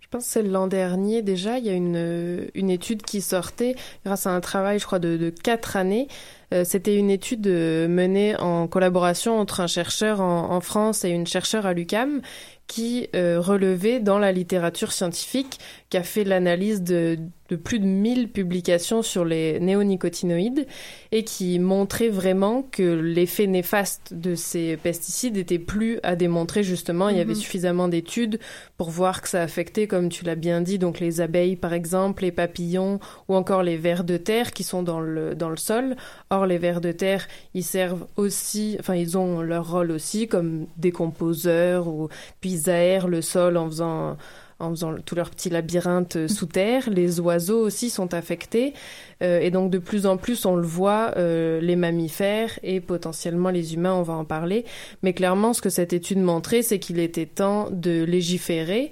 Je 0.00 0.08
pense 0.08 0.26
que 0.26 0.30
c'est 0.30 0.42
l'an 0.42 0.68
dernier 0.68 1.22
déjà, 1.22 1.58
il 1.58 1.66
y 1.66 1.70
a 1.70 1.72
une, 1.72 2.48
une 2.54 2.70
étude 2.70 3.02
qui 3.02 3.20
sortait 3.20 3.74
grâce 4.06 4.28
à 4.28 4.30
un 4.30 4.40
travail, 4.40 4.78
je 4.78 4.86
crois, 4.86 5.00
de, 5.00 5.30
quatre 5.30 5.76
années. 5.76 6.06
Euh, 6.52 6.62
c'était 6.64 6.96
une 6.96 7.10
étude 7.10 7.46
euh, 7.48 7.88
menée 7.88 8.36
en 8.36 8.68
collaboration 8.68 9.38
entre 9.38 9.60
un 9.60 9.66
chercheur 9.66 10.20
en, 10.20 10.60
France 10.60 11.04
et 11.04 11.08
une 11.08 11.26
chercheure 11.26 11.66
à 11.66 11.72
l'UCAM 11.72 12.20
qui 12.66 13.08
euh, 13.16 13.40
relevait 13.40 13.98
dans 13.98 14.18
la 14.18 14.30
littérature 14.30 14.92
scientifique, 14.92 15.58
qui 15.94 15.98
a 15.98 16.02
fait 16.02 16.24
l'analyse 16.24 16.82
de, 16.82 17.16
de, 17.50 17.54
plus 17.54 17.78
de 17.78 17.84
1000 17.84 18.28
publications 18.28 19.02
sur 19.02 19.24
les 19.24 19.60
néonicotinoïdes 19.60 20.66
et 21.12 21.22
qui 21.22 21.60
montrait 21.60 22.08
vraiment 22.08 22.62
que 22.68 22.82
l'effet 22.82 23.46
néfaste 23.46 24.12
de 24.12 24.34
ces 24.34 24.76
pesticides 24.76 25.36
était 25.36 25.60
plus 25.60 26.00
à 26.02 26.16
démontrer 26.16 26.64
justement. 26.64 27.10
Il 27.10 27.16
y 27.16 27.20
avait 27.20 27.34
mhm. 27.34 27.38
suffisamment 27.38 27.86
d'études 27.86 28.40
pour 28.76 28.90
voir 28.90 29.22
que 29.22 29.28
ça 29.28 29.40
affectait, 29.40 29.86
comme 29.86 30.08
tu 30.08 30.24
l'as 30.24 30.34
bien 30.34 30.62
dit, 30.62 30.80
donc 30.80 30.98
les 30.98 31.20
abeilles 31.20 31.54
par 31.54 31.74
exemple, 31.74 32.24
les 32.24 32.32
papillons 32.32 32.98
ou 33.28 33.36
encore 33.36 33.62
les 33.62 33.76
vers 33.76 34.02
de 34.02 34.16
terre 34.16 34.50
qui 34.50 34.64
sont 34.64 34.82
dans 34.82 34.98
le, 34.98 35.36
dans 35.36 35.50
le 35.50 35.56
sol. 35.56 35.94
Or, 36.30 36.46
les 36.46 36.58
vers 36.58 36.80
de 36.80 36.90
terre, 36.90 37.28
ils 37.54 37.62
servent 37.62 38.08
aussi, 38.16 38.76
enfin, 38.80 38.96
ils 38.96 39.16
ont 39.16 39.42
leur 39.42 39.70
rôle 39.70 39.92
aussi 39.92 40.26
comme 40.26 40.66
décomposeurs 40.76 41.86
ou 41.86 42.08
puis 42.40 42.50
ils 42.50 42.68
aèrent 42.68 43.06
le 43.06 43.22
sol 43.22 43.56
en 43.56 43.68
faisant 43.68 44.16
en 44.58 44.70
faisant 44.70 44.94
tout 45.04 45.14
leur 45.14 45.30
petit 45.30 45.50
labyrinthe 45.50 46.16
euh, 46.16 46.28
sous 46.28 46.46
terre. 46.46 46.88
Les 46.90 47.20
oiseaux 47.20 47.60
aussi 47.60 47.90
sont 47.90 48.14
affectés. 48.14 48.74
Euh, 49.22 49.40
et 49.40 49.50
donc 49.50 49.70
de 49.70 49.78
plus 49.78 50.06
en 50.06 50.16
plus, 50.16 50.44
on 50.46 50.56
le 50.56 50.66
voit, 50.66 51.12
euh, 51.16 51.60
les 51.60 51.76
mammifères 51.76 52.58
et 52.62 52.80
potentiellement 52.80 53.50
les 53.50 53.74
humains, 53.74 53.94
on 53.94 54.02
va 54.02 54.14
en 54.14 54.24
parler. 54.24 54.64
Mais 55.02 55.12
clairement, 55.12 55.52
ce 55.52 55.62
que 55.62 55.70
cette 55.70 55.92
étude 55.92 56.18
montrait, 56.18 56.62
c'est 56.62 56.78
qu'il 56.78 56.98
était 56.98 57.26
temps 57.26 57.68
de 57.70 58.04
légiférer, 58.04 58.90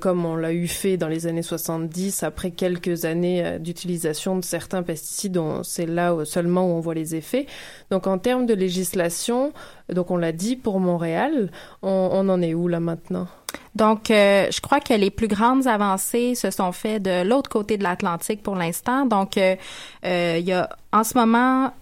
comme 0.00 0.24
on 0.24 0.36
l'a 0.36 0.52
eu 0.52 0.66
fait 0.66 0.96
dans 0.96 1.08
les 1.08 1.26
années 1.26 1.42
70, 1.42 2.22
après 2.22 2.50
quelques 2.50 3.04
années 3.04 3.58
d'utilisation 3.58 4.36
de 4.36 4.44
certains 4.44 4.82
pesticides. 4.82 5.40
C'est 5.62 5.86
là 5.86 6.24
seulement 6.24 6.66
où 6.66 6.74
on 6.74 6.80
voit 6.80 6.94
les 6.94 7.14
effets. 7.14 7.46
Donc 7.90 8.06
en 8.06 8.18
termes 8.18 8.46
de 8.46 8.54
législation, 8.54 9.52
donc 9.92 10.10
on 10.10 10.16
l'a 10.16 10.32
dit 10.32 10.56
pour 10.56 10.80
Montréal, 10.80 11.50
on, 11.82 12.10
on 12.12 12.28
en 12.28 12.40
est 12.40 12.54
où 12.54 12.68
là 12.68 12.80
maintenant? 12.80 13.28
Donc, 13.74 14.10
euh, 14.10 14.46
je 14.50 14.60
crois 14.60 14.80
que 14.80 14.94
les 14.94 15.10
plus 15.10 15.28
grandes 15.28 15.66
avancées 15.66 16.34
se 16.34 16.50
sont 16.50 16.72
faites 16.72 17.02
de 17.02 17.22
l'autre 17.22 17.50
côté 17.50 17.76
de 17.76 17.82
l'Atlantique 17.82 18.42
pour 18.42 18.56
l'instant. 18.56 19.06
Donc, 19.06 19.36
euh, 19.36 19.56
euh, 20.04 20.36
il 20.38 20.46
y 20.46 20.52
a 20.52 20.68
en 20.92 21.02
ce 21.02 21.18
moment 21.18 21.72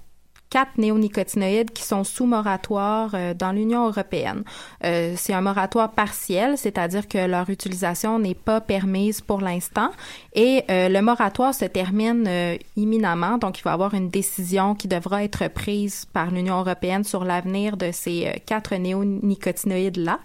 quatre 0.48 0.76
néonicotinoïdes 0.76 1.70
qui 1.70 1.82
sont 1.82 2.04
sous 2.04 2.26
moratoire 2.26 3.12
dans 3.38 3.52
l'Union 3.52 3.86
européenne. 3.86 4.44
C'est 4.82 5.32
un 5.32 5.40
moratoire 5.40 5.92
partiel, 5.92 6.58
c'est-à-dire 6.58 7.08
que 7.08 7.26
leur 7.26 7.48
utilisation 7.48 8.18
n'est 8.18 8.34
pas 8.34 8.60
permise 8.60 9.22
pour 9.22 9.40
l'instant 9.40 9.88
et 10.34 10.62
le 10.68 11.00
moratoire 11.00 11.54
se 11.54 11.64
termine 11.64 12.28
imminemment, 12.76 13.38
donc 13.38 13.60
il 13.60 13.62
va 13.62 13.70
y 13.70 13.72
avoir 13.72 13.94
une 13.94 14.10
décision 14.10 14.74
qui 14.74 14.88
devra 14.88 15.24
être 15.24 15.48
prise 15.48 16.04
par 16.12 16.30
l'Union 16.30 16.60
européenne 16.60 17.04
sur 17.04 17.24
l'avenir 17.24 17.78
de 17.78 17.90
ces 17.90 18.42
quatre 18.44 18.74
néonicotinoïdes-là. 18.74 20.18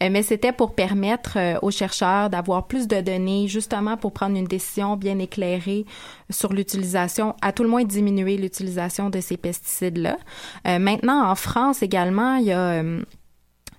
Mais 0.00 0.22
c'était 0.22 0.52
pour 0.52 0.74
permettre 0.74 1.38
aux 1.62 1.70
chercheurs 1.70 2.30
d'avoir 2.30 2.66
plus 2.66 2.86
de 2.86 3.00
données 3.00 3.48
justement 3.48 3.96
pour 3.96 4.12
prendre 4.12 4.36
une 4.36 4.46
décision 4.46 4.96
bien 4.96 5.18
éclairée 5.18 5.86
sur 6.30 6.52
l'utilisation, 6.52 7.34
à 7.40 7.52
tout 7.52 7.62
le 7.62 7.68
moins 7.68 7.84
diminuer 7.84 8.36
l'utilisation 8.36 9.10
de 9.10 9.20
ces 9.20 9.36
pesticides-là. 9.36 10.18
Euh, 10.66 10.78
maintenant, 10.78 11.28
en 11.28 11.34
France 11.34 11.82
également, 11.82 12.36
il 12.36 12.46
y 12.46 12.52
a, 12.52 12.82
euh, 12.82 13.02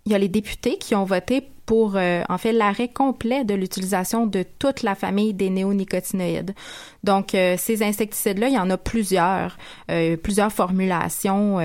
il 0.10 0.14
y 0.14 0.16
a 0.16 0.18
les 0.18 0.28
députés 0.28 0.78
qui 0.78 0.96
ont 0.96 1.06
voté 1.06 1.48
pour 1.66 1.96
euh, 1.96 2.24
en 2.30 2.40
fait 2.40 2.52
l'arrêt 2.52 2.88
complet 2.88 3.44
de 3.44 3.54
l'utilisation 3.54 4.26
de 4.26 4.44
toute 4.58 4.82
la 4.82 4.96
famille 4.96 5.36
des 5.36 5.52
néonicotinoïdes. 5.52 6.56
Donc 7.04 7.30
ces 7.32 7.84
insecticides-là, 7.84 8.48
il 8.50 8.56
y 8.56 8.60
en 8.60 8.70
a 8.70 8.78
plusieurs, 8.78 9.58
plusieurs 10.22 10.52
formulations 10.52 11.60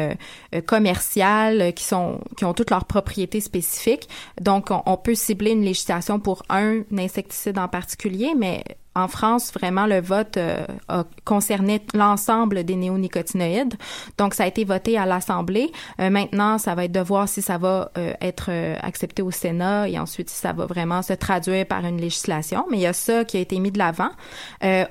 commerciales 0.66 1.72
qui 1.72 1.82
sont 1.82 2.20
qui 2.36 2.44
ont 2.44 2.54
toutes 2.54 2.70
leurs 2.70 2.84
propriétés 2.84 3.40
spécifiques. 3.40 4.08
Donc 4.40 4.70
on, 4.70 4.82
on, 4.86 4.96
peut 4.96 5.16
cibler 5.16 5.50
une 5.50 5.64
législation 5.64 6.20
pour 6.20 6.44
un 6.50 6.82
insecticide 6.96 7.58
en 7.58 7.66
particulier, 7.66 8.34
mais 8.36 8.62
en 8.96 9.08
France, 9.08 9.52
vraiment, 9.52 9.86
le 9.86 10.00
vote 10.00 10.36
euh, 10.36 10.64
a 10.88 11.04
concerné 11.24 11.82
l'ensemble 11.94 12.62
des 12.62 12.76
néonicotinoïdes. 12.76 13.74
Donc, 14.18 14.34
ça 14.34 14.44
a 14.44 14.46
été 14.46 14.64
voté 14.64 14.96
à 14.96 15.04
l'Assemblée. 15.04 15.72
Euh, 16.00 16.10
maintenant, 16.10 16.58
ça 16.58 16.76
va 16.76 16.84
être 16.84 16.92
de 16.92 17.00
voir 17.00 17.28
si 17.28 17.42
ça 17.42 17.58
va 17.58 17.90
euh, 17.98 18.12
être 18.20 18.50
accepté 18.82 19.22
au 19.22 19.32
Sénat 19.32 19.88
et 19.88 19.98
ensuite 19.98 20.30
si 20.30 20.36
ça 20.36 20.52
va 20.52 20.66
vraiment 20.66 21.02
se 21.02 21.12
traduire 21.12 21.66
par 21.66 21.84
une 21.84 22.00
législation. 22.00 22.66
Mais 22.70 22.78
il 22.78 22.82
y 22.82 22.86
a 22.86 22.92
ça 22.92 23.24
qui 23.24 23.36
a 23.36 23.40
été 23.40 23.58
mis 23.58 23.72
de 23.72 23.78
l'avant. 23.78 24.10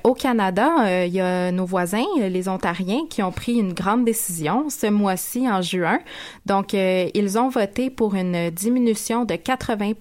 au 0.04 0.14
Canada, 0.14 1.04
il 1.06 1.12
y 1.12 1.20
a 1.20 1.50
nos 1.50 1.64
voisins, 1.64 2.04
les 2.18 2.48
Ontariens, 2.48 3.06
qui 3.08 3.22
ont 3.22 3.32
pris 3.32 3.54
une 3.54 3.72
grande 3.72 4.04
décision 4.04 4.68
ce 4.68 4.86
mois-ci, 4.86 5.48
en 5.50 5.62
juin. 5.62 5.98
Donc, 6.46 6.74
ils 6.74 7.38
ont 7.38 7.48
voté 7.48 7.90
pour 7.90 8.14
une 8.14 8.50
diminution 8.50 9.24
de 9.24 9.36
80 9.36 9.92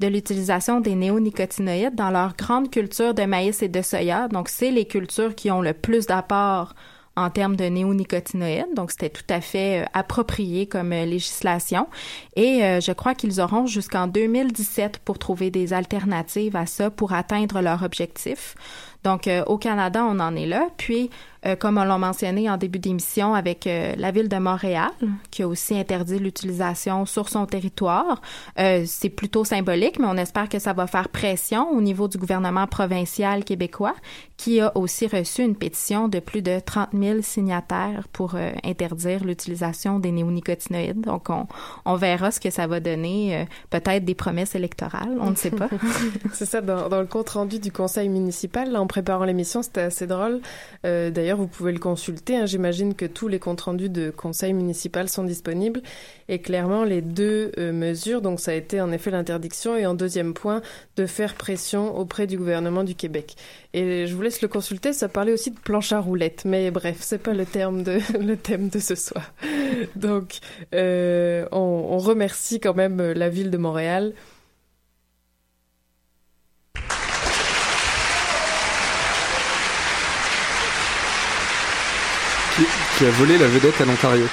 de 0.00 0.06
l'utilisation 0.06 0.80
des 0.80 0.94
néonicotinoïdes 0.94 1.94
dans 1.94 2.10
leur 2.10 2.36
grande 2.36 2.70
culture 2.70 3.14
de 3.14 3.24
maïs 3.24 3.62
et 3.62 3.68
de 3.68 3.82
soya. 3.82 4.28
Donc, 4.28 4.48
c'est 4.48 4.70
les 4.70 4.84
cultures 4.84 5.34
qui 5.34 5.50
ont 5.50 5.62
le 5.62 5.72
plus 5.72 6.06
d'apport 6.06 6.74
en 7.16 7.30
termes 7.30 7.56
de 7.56 7.64
néonicotinoïdes. 7.64 8.74
Donc, 8.74 8.90
c'était 8.90 9.08
tout 9.08 9.24
à 9.30 9.40
fait 9.40 9.82
euh, 9.82 9.86
approprié 9.94 10.66
comme 10.66 10.92
euh, 10.92 11.06
législation. 11.06 11.88
Et 12.36 12.62
euh, 12.62 12.80
je 12.80 12.92
crois 12.92 13.14
qu'ils 13.14 13.40
auront 13.40 13.66
jusqu'en 13.66 14.06
2017 14.06 14.98
pour 14.98 15.18
trouver 15.18 15.50
des 15.50 15.72
alternatives 15.72 16.56
à 16.56 16.66
ça 16.66 16.90
pour 16.90 17.14
atteindre 17.14 17.62
leur 17.62 17.82
objectif. 17.82 18.54
Donc, 19.02 19.30
au 19.46 19.56
Canada, 19.56 20.04
on 20.04 20.18
en 20.18 20.34
est 20.34 20.46
là. 20.46 20.66
Puis, 20.78 21.10
euh, 21.46 21.56
comme 21.56 21.78
on 21.78 21.84
l'a 21.84 21.98
mentionné 21.98 22.50
en 22.50 22.56
début 22.56 22.78
d'émission 22.78 23.34
avec 23.34 23.66
euh, 23.66 23.94
la 23.96 24.10
ville 24.10 24.28
de 24.28 24.36
Montréal, 24.36 24.90
qui 25.30 25.42
a 25.42 25.48
aussi 25.48 25.78
interdit 25.78 26.18
l'utilisation 26.18 27.06
sur 27.06 27.28
son 27.28 27.46
territoire. 27.46 28.20
Euh, 28.58 28.84
c'est 28.86 29.10
plutôt 29.10 29.44
symbolique, 29.44 29.98
mais 29.98 30.06
on 30.06 30.16
espère 30.16 30.48
que 30.48 30.58
ça 30.58 30.72
va 30.72 30.86
faire 30.86 31.08
pression 31.08 31.70
au 31.70 31.80
niveau 31.80 32.08
du 32.08 32.18
gouvernement 32.18 32.66
provincial 32.66 33.44
québécois, 33.44 33.94
qui 34.36 34.60
a 34.60 34.76
aussi 34.76 35.06
reçu 35.06 35.42
une 35.42 35.56
pétition 35.56 36.08
de 36.08 36.18
plus 36.18 36.42
de 36.42 36.58
30 36.58 36.90
000 36.92 37.22
signataires 37.22 38.08
pour 38.12 38.34
interdire 38.64 39.24
l'utilisation 39.24 39.98
des 39.98 40.12
néonicotinoïdes. 40.12 41.00
Donc, 41.00 41.28
on, 41.84 41.94
verra 41.96 42.30
ce 42.30 42.40
que 42.40 42.50
ça 42.50 42.66
va 42.66 42.80
donner, 42.80 43.46
peut-être 43.70 44.04
des 44.04 44.14
promesses 44.14 44.54
électorales, 44.54 45.16
on 45.20 45.30
ne 45.30 45.36
sait 45.36 45.50
pas. 45.50 45.68
C'est 46.32 46.44
ça, 46.44 46.60
dans, 46.60 47.00
le 47.00 47.06
compte 47.06 47.30
rendu 47.30 47.58
du 47.58 47.72
conseil 47.72 48.08
municipal, 48.08 48.76
en 48.76 48.86
préparant 48.86 49.24
l'émission, 49.24 49.62
c'était 49.62 49.82
assez 49.82 50.06
drôle. 50.06 50.40
Euh, 50.84 51.10
Vous 51.36 51.46
pouvez 51.46 51.72
le 51.72 51.78
consulter. 51.78 52.36
hein. 52.36 52.46
J'imagine 52.46 52.94
que 52.94 53.06
tous 53.06 53.28
les 53.28 53.38
comptes 53.38 53.60
rendus 53.62 53.88
de 53.88 54.10
conseil 54.10 54.52
municipal 54.52 55.08
sont 55.08 55.24
disponibles. 55.24 55.82
Et 56.28 56.40
clairement, 56.40 56.84
les 56.84 57.02
deux 57.02 57.52
euh, 57.58 57.72
mesures, 57.72 58.22
donc 58.22 58.40
ça 58.40 58.50
a 58.50 58.54
été 58.54 58.80
en 58.80 58.90
effet 58.92 59.10
l'interdiction 59.10 59.76
et 59.76 59.86
en 59.86 59.94
deuxième 59.94 60.34
point, 60.34 60.62
de 60.96 61.06
faire 61.06 61.34
pression 61.34 61.96
auprès 61.96 62.26
du 62.26 62.36
gouvernement 62.36 62.84
du 62.84 62.94
Québec. 62.94 63.36
Et 63.74 64.06
je 64.06 64.14
vous 64.14 64.22
laisse 64.22 64.42
le 64.42 64.48
consulter, 64.48 64.92
ça 64.92 65.08
parlait 65.08 65.32
aussi 65.32 65.50
de 65.50 65.58
planche 65.58 65.92
à 65.92 66.00
roulettes, 66.00 66.44
mais 66.44 66.70
bref, 66.70 66.96
c'est 67.00 67.18
pas 67.18 67.34
le 67.34 67.44
thème 67.46 67.82
de 67.84 68.78
ce 68.78 68.94
soir. 68.94 69.32
Donc, 69.94 70.38
euh, 70.74 71.46
on, 71.52 71.58
on 71.90 71.98
remercie 71.98 72.60
quand 72.60 72.74
même 72.74 73.00
euh, 73.00 73.14
la 73.14 73.28
ville 73.28 73.50
de 73.50 73.58
Montréal. 73.58 74.14
Qui, 82.98 83.04
a 83.06 83.10
volé 83.10 83.38
la 83.38 83.46
vedette 83.46 83.80
à 83.80 83.84
l'Ontario. 83.84 84.24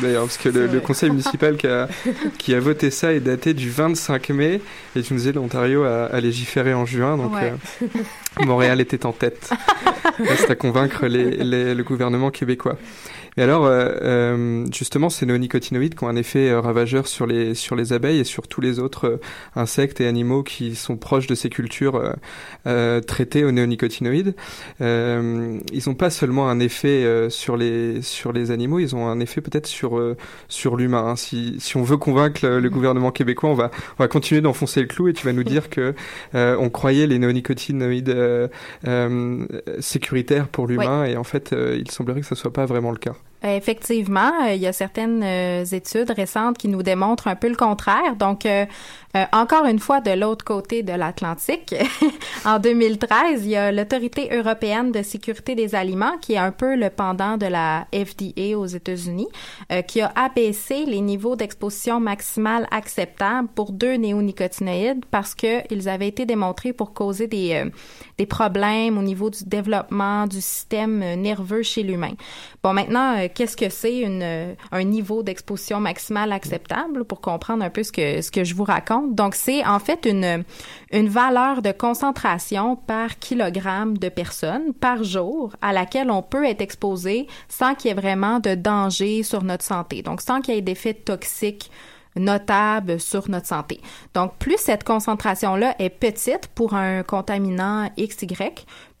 D'ailleurs, 0.00 0.22
parce 0.22 0.36
que 0.38 0.48
le, 0.48 0.66
le 0.68 0.78
conseil 0.80 1.10
municipal 1.10 1.56
qui 1.56 1.66
a, 1.66 1.88
qui 2.38 2.54
a 2.54 2.60
voté 2.60 2.90
ça 2.92 3.12
est 3.12 3.18
daté 3.20 3.54
du 3.54 3.70
25 3.70 4.28
mai, 4.30 4.60
et 4.94 5.02
tu 5.02 5.12
me 5.14 5.18
disais 5.18 5.32
l'Ontario 5.32 5.82
a, 5.82 6.04
a 6.06 6.20
légiféré 6.20 6.74
en 6.74 6.86
juin, 6.86 7.16
donc 7.16 7.34
Ouais. 7.34 7.52
euh, 7.82 8.44
Montréal 8.46 8.80
était 8.80 9.04
en 9.04 9.12
tête. 9.12 9.50
Reste 10.18 10.50
à 10.50 10.54
convaincre 10.54 11.06
les, 11.06 11.30
les- 11.42 11.74
le 11.74 11.82
gouvernement 11.82 12.30
québécois. 12.30 12.76
Et 13.40 13.42
alors, 13.42 13.64
euh, 13.64 13.88
euh, 14.02 14.66
justement, 14.70 15.08
ces 15.08 15.24
néonicotinoïdes 15.24 15.94
qui 15.94 16.04
ont 16.04 16.08
un 16.08 16.16
effet 16.16 16.50
euh, 16.50 16.60
ravageur 16.60 17.06
sur 17.06 17.26
les, 17.26 17.54
sur 17.54 17.74
les 17.74 17.94
abeilles 17.94 18.18
et 18.18 18.24
sur 18.24 18.46
tous 18.48 18.60
les 18.60 18.78
autres 18.78 19.06
euh, 19.06 19.20
insectes 19.56 19.98
et 20.02 20.06
animaux 20.06 20.42
qui 20.42 20.74
sont 20.74 20.98
proches 20.98 21.26
de 21.26 21.34
ces 21.34 21.48
cultures 21.48 22.16
euh, 22.66 23.00
traitées 23.00 23.42
aux 23.44 23.50
néonicotinoïdes, 23.50 24.34
euh, 24.82 25.58
ils 25.72 25.82
n'ont 25.86 25.94
pas 25.94 26.10
seulement 26.10 26.50
un 26.50 26.60
effet 26.60 27.02
euh, 27.02 27.30
sur, 27.30 27.56
les, 27.56 28.02
sur 28.02 28.34
les 28.34 28.50
animaux, 28.50 28.78
ils 28.78 28.94
ont 28.94 29.08
un 29.08 29.20
effet 29.20 29.40
peut-être 29.40 29.66
sur, 29.66 29.98
euh, 29.98 30.18
sur 30.48 30.76
l'humain. 30.76 31.06
hein. 31.06 31.16
Si, 31.16 31.56
si 31.60 31.78
on 31.78 31.82
veut 31.82 31.96
convaincre 31.96 32.46
le, 32.46 32.60
le 32.60 32.68
gouvernement 32.68 33.10
québécois, 33.10 33.48
on 33.48 33.54
va, 33.54 33.70
on 33.98 34.02
va 34.02 34.08
continuer 34.08 34.42
d'enfoncer 34.42 34.82
le 34.82 34.86
clou 34.86 35.08
et 35.08 35.14
tu 35.14 35.24
vas 35.24 35.32
nous 35.32 35.44
dire 35.44 35.70
que 35.70 35.94
euh, 36.34 36.56
on 36.60 36.68
croyait 36.68 37.06
les 37.06 37.18
néonicotinoïdes 37.18 38.10
euh, 38.10 38.48
euh, 38.86 39.46
sécuritaires 39.78 40.46
pour 40.46 40.66
l'humain 40.66 41.06
et 41.06 41.16
en 41.16 41.24
fait, 41.24 41.54
euh, 41.54 41.78
il 41.80 41.90
semblerait 41.90 42.20
que 42.20 42.26
ce 42.26 42.34
soit 42.34 42.52
pas 42.52 42.66
vraiment 42.66 42.90
le 42.90 42.98
cas. 42.98 43.14
Euh, 43.44 43.56
Effectivement, 43.56 44.32
euh, 44.44 44.54
il 44.54 44.60
y 44.60 44.66
a 44.66 44.72
certaines 44.72 45.22
euh, 45.22 45.64
études 45.64 46.10
récentes 46.10 46.58
qui 46.58 46.68
nous 46.68 46.82
démontrent 46.82 47.28
un 47.28 47.36
peu 47.36 47.48
le 47.48 47.56
contraire. 47.56 48.16
Donc, 48.16 48.46
euh, 49.16 49.24
encore 49.32 49.66
une 49.66 49.80
fois, 49.80 50.00
de 50.00 50.12
l'autre 50.12 50.44
côté 50.44 50.82
de 50.82 50.92
l'Atlantique, 50.92 51.74
en 52.44 52.58
2013, 52.58 53.44
il 53.44 53.50
y 53.50 53.56
a 53.56 53.72
l'Autorité 53.72 54.28
européenne 54.32 54.92
de 54.92 55.02
sécurité 55.02 55.54
des 55.54 55.74
aliments, 55.74 56.16
qui 56.20 56.34
est 56.34 56.38
un 56.38 56.52
peu 56.52 56.76
le 56.76 56.90
pendant 56.90 57.36
de 57.36 57.46
la 57.46 57.86
FDA 57.92 58.56
aux 58.56 58.66
États-Unis, 58.66 59.28
euh, 59.72 59.82
qui 59.82 60.00
a 60.00 60.12
abaissé 60.14 60.84
les 60.84 61.00
niveaux 61.00 61.34
d'exposition 61.34 61.98
maximale 61.98 62.66
acceptables 62.70 63.48
pour 63.54 63.72
deux 63.72 63.94
néonicotinoïdes 63.94 65.04
parce 65.10 65.34
qu'ils 65.34 65.88
avaient 65.88 66.08
été 66.08 66.26
démontrés 66.26 66.72
pour 66.72 66.92
causer 66.92 67.26
des, 67.26 67.54
euh, 67.54 67.70
des 68.18 68.26
problèmes 68.26 68.98
au 68.98 69.02
niveau 69.02 69.30
du 69.30 69.44
développement 69.44 70.26
du 70.26 70.40
système 70.40 71.02
euh, 71.02 71.16
nerveux 71.16 71.62
chez 71.62 71.82
l'humain. 71.82 72.12
Bon, 72.62 72.72
maintenant, 72.72 73.26
qu'est-ce 73.34 73.56
que 73.56 73.70
c'est 73.70 74.04
un 74.04 74.84
niveau 74.84 75.22
d'exposition 75.22 75.80
maximale 75.80 76.32
acceptable? 76.32 77.04
Pour 77.04 77.20
comprendre 77.20 77.64
un 77.64 77.70
peu 77.70 77.82
ce 77.82 77.92
que, 77.92 78.20
ce 78.20 78.30
que 78.30 78.44
je 78.44 78.54
vous 78.54 78.64
raconte? 78.64 78.99
Donc, 79.08 79.34
c'est 79.34 79.64
en 79.64 79.78
fait 79.78 80.06
une, 80.06 80.44
une 80.92 81.08
valeur 81.08 81.62
de 81.62 81.72
concentration 81.72 82.76
par 82.76 83.18
kilogramme 83.18 83.98
de 83.98 84.08
personnes 84.08 84.72
par 84.74 85.04
jour 85.04 85.54
à 85.62 85.72
laquelle 85.72 86.10
on 86.10 86.22
peut 86.22 86.44
être 86.44 86.60
exposé 86.60 87.26
sans 87.48 87.74
qu'il 87.74 87.88
y 87.88 87.92
ait 87.92 88.00
vraiment 88.00 88.40
de 88.40 88.54
danger 88.54 89.22
sur 89.22 89.42
notre 89.42 89.64
santé. 89.64 90.02
Donc, 90.02 90.20
sans 90.20 90.40
qu'il 90.40 90.54
y 90.54 90.58
ait 90.58 90.62
d'effets 90.62 90.94
toxiques 90.94 91.70
notable 92.16 92.98
sur 93.00 93.28
notre 93.28 93.46
santé. 93.46 93.80
Donc, 94.14 94.36
plus 94.38 94.58
cette 94.58 94.84
concentration-là 94.84 95.76
est 95.78 95.90
petite 95.90 96.48
pour 96.54 96.74
un 96.74 97.02
contaminant 97.02 97.88
XY, 97.98 98.36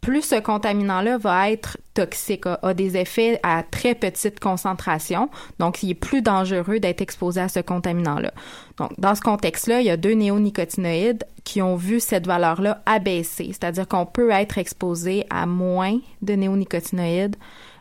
plus 0.00 0.22
ce 0.22 0.40
contaminant-là 0.40 1.18
va 1.18 1.50
être 1.50 1.78
toxique, 1.94 2.44
a, 2.46 2.74
des 2.74 2.96
effets 2.96 3.38
à 3.42 3.62
très 3.62 3.94
petite 3.94 4.40
concentration. 4.40 5.28
Donc, 5.58 5.82
il 5.82 5.90
est 5.90 5.94
plus 5.94 6.22
dangereux 6.22 6.80
d'être 6.80 7.00
exposé 7.02 7.40
à 7.40 7.48
ce 7.48 7.60
contaminant-là. 7.60 8.32
Donc, 8.78 8.92
dans 8.98 9.14
ce 9.14 9.20
contexte-là, 9.20 9.80
il 9.80 9.86
y 9.86 9.90
a 9.90 9.96
deux 9.96 10.12
néonicotinoïdes 10.12 11.24
qui 11.44 11.60
ont 11.60 11.76
vu 11.76 12.00
cette 12.00 12.26
valeur-là 12.26 12.82
abaisser, 12.86 13.48
c'est-à-dire 13.48 13.86
qu'on 13.86 14.06
peut 14.06 14.30
être 14.30 14.58
exposé 14.58 15.26
à 15.30 15.46
moins 15.46 15.98
de 16.22 16.34
néonicotinoïdes 16.34 17.36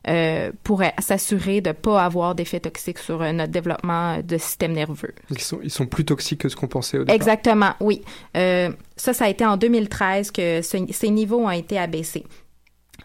euh, 0.08 0.52
pour 0.64 0.82
s'assurer 1.00 1.62
de 1.62 1.70
ne 1.70 1.74
pas 1.74 2.04
avoir 2.06 2.36
d'effets 2.36 2.60
toxiques 2.60 3.00
sur 3.00 3.22
euh, 3.22 3.32
notre 3.32 3.52
développement 3.52 4.20
de 4.22 4.38
système 4.38 4.74
nerveux. 4.74 5.14
Ils 5.30 5.40
sont, 5.42 5.60
ils 5.64 5.72
sont 5.72 5.86
plus 5.86 6.06
toxiques 6.06 6.42
que 6.42 6.50
ce 6.50 6.56
qu'on 6.56 6.68
pensait 6.68 6.98
au 6.98 7.02
départ. 7.02 7.16
Exactement, 7.16 7.74
oui. 7.80 8.02
Euh, 8.38 8.72
ça, 8.96 9.14
ça 9.14 9.26
a 9.26 9.30
été 9.30 9.46
en 9.46 9.58
2013 9.58 10.32
que 10.32 10.62
ce- 10.62 10.78
ces 10.92 11.10
niveaux 11.10 11.40
ont 11.46 11.52
été 11.52 11.78
abaissés. 11.78 12.26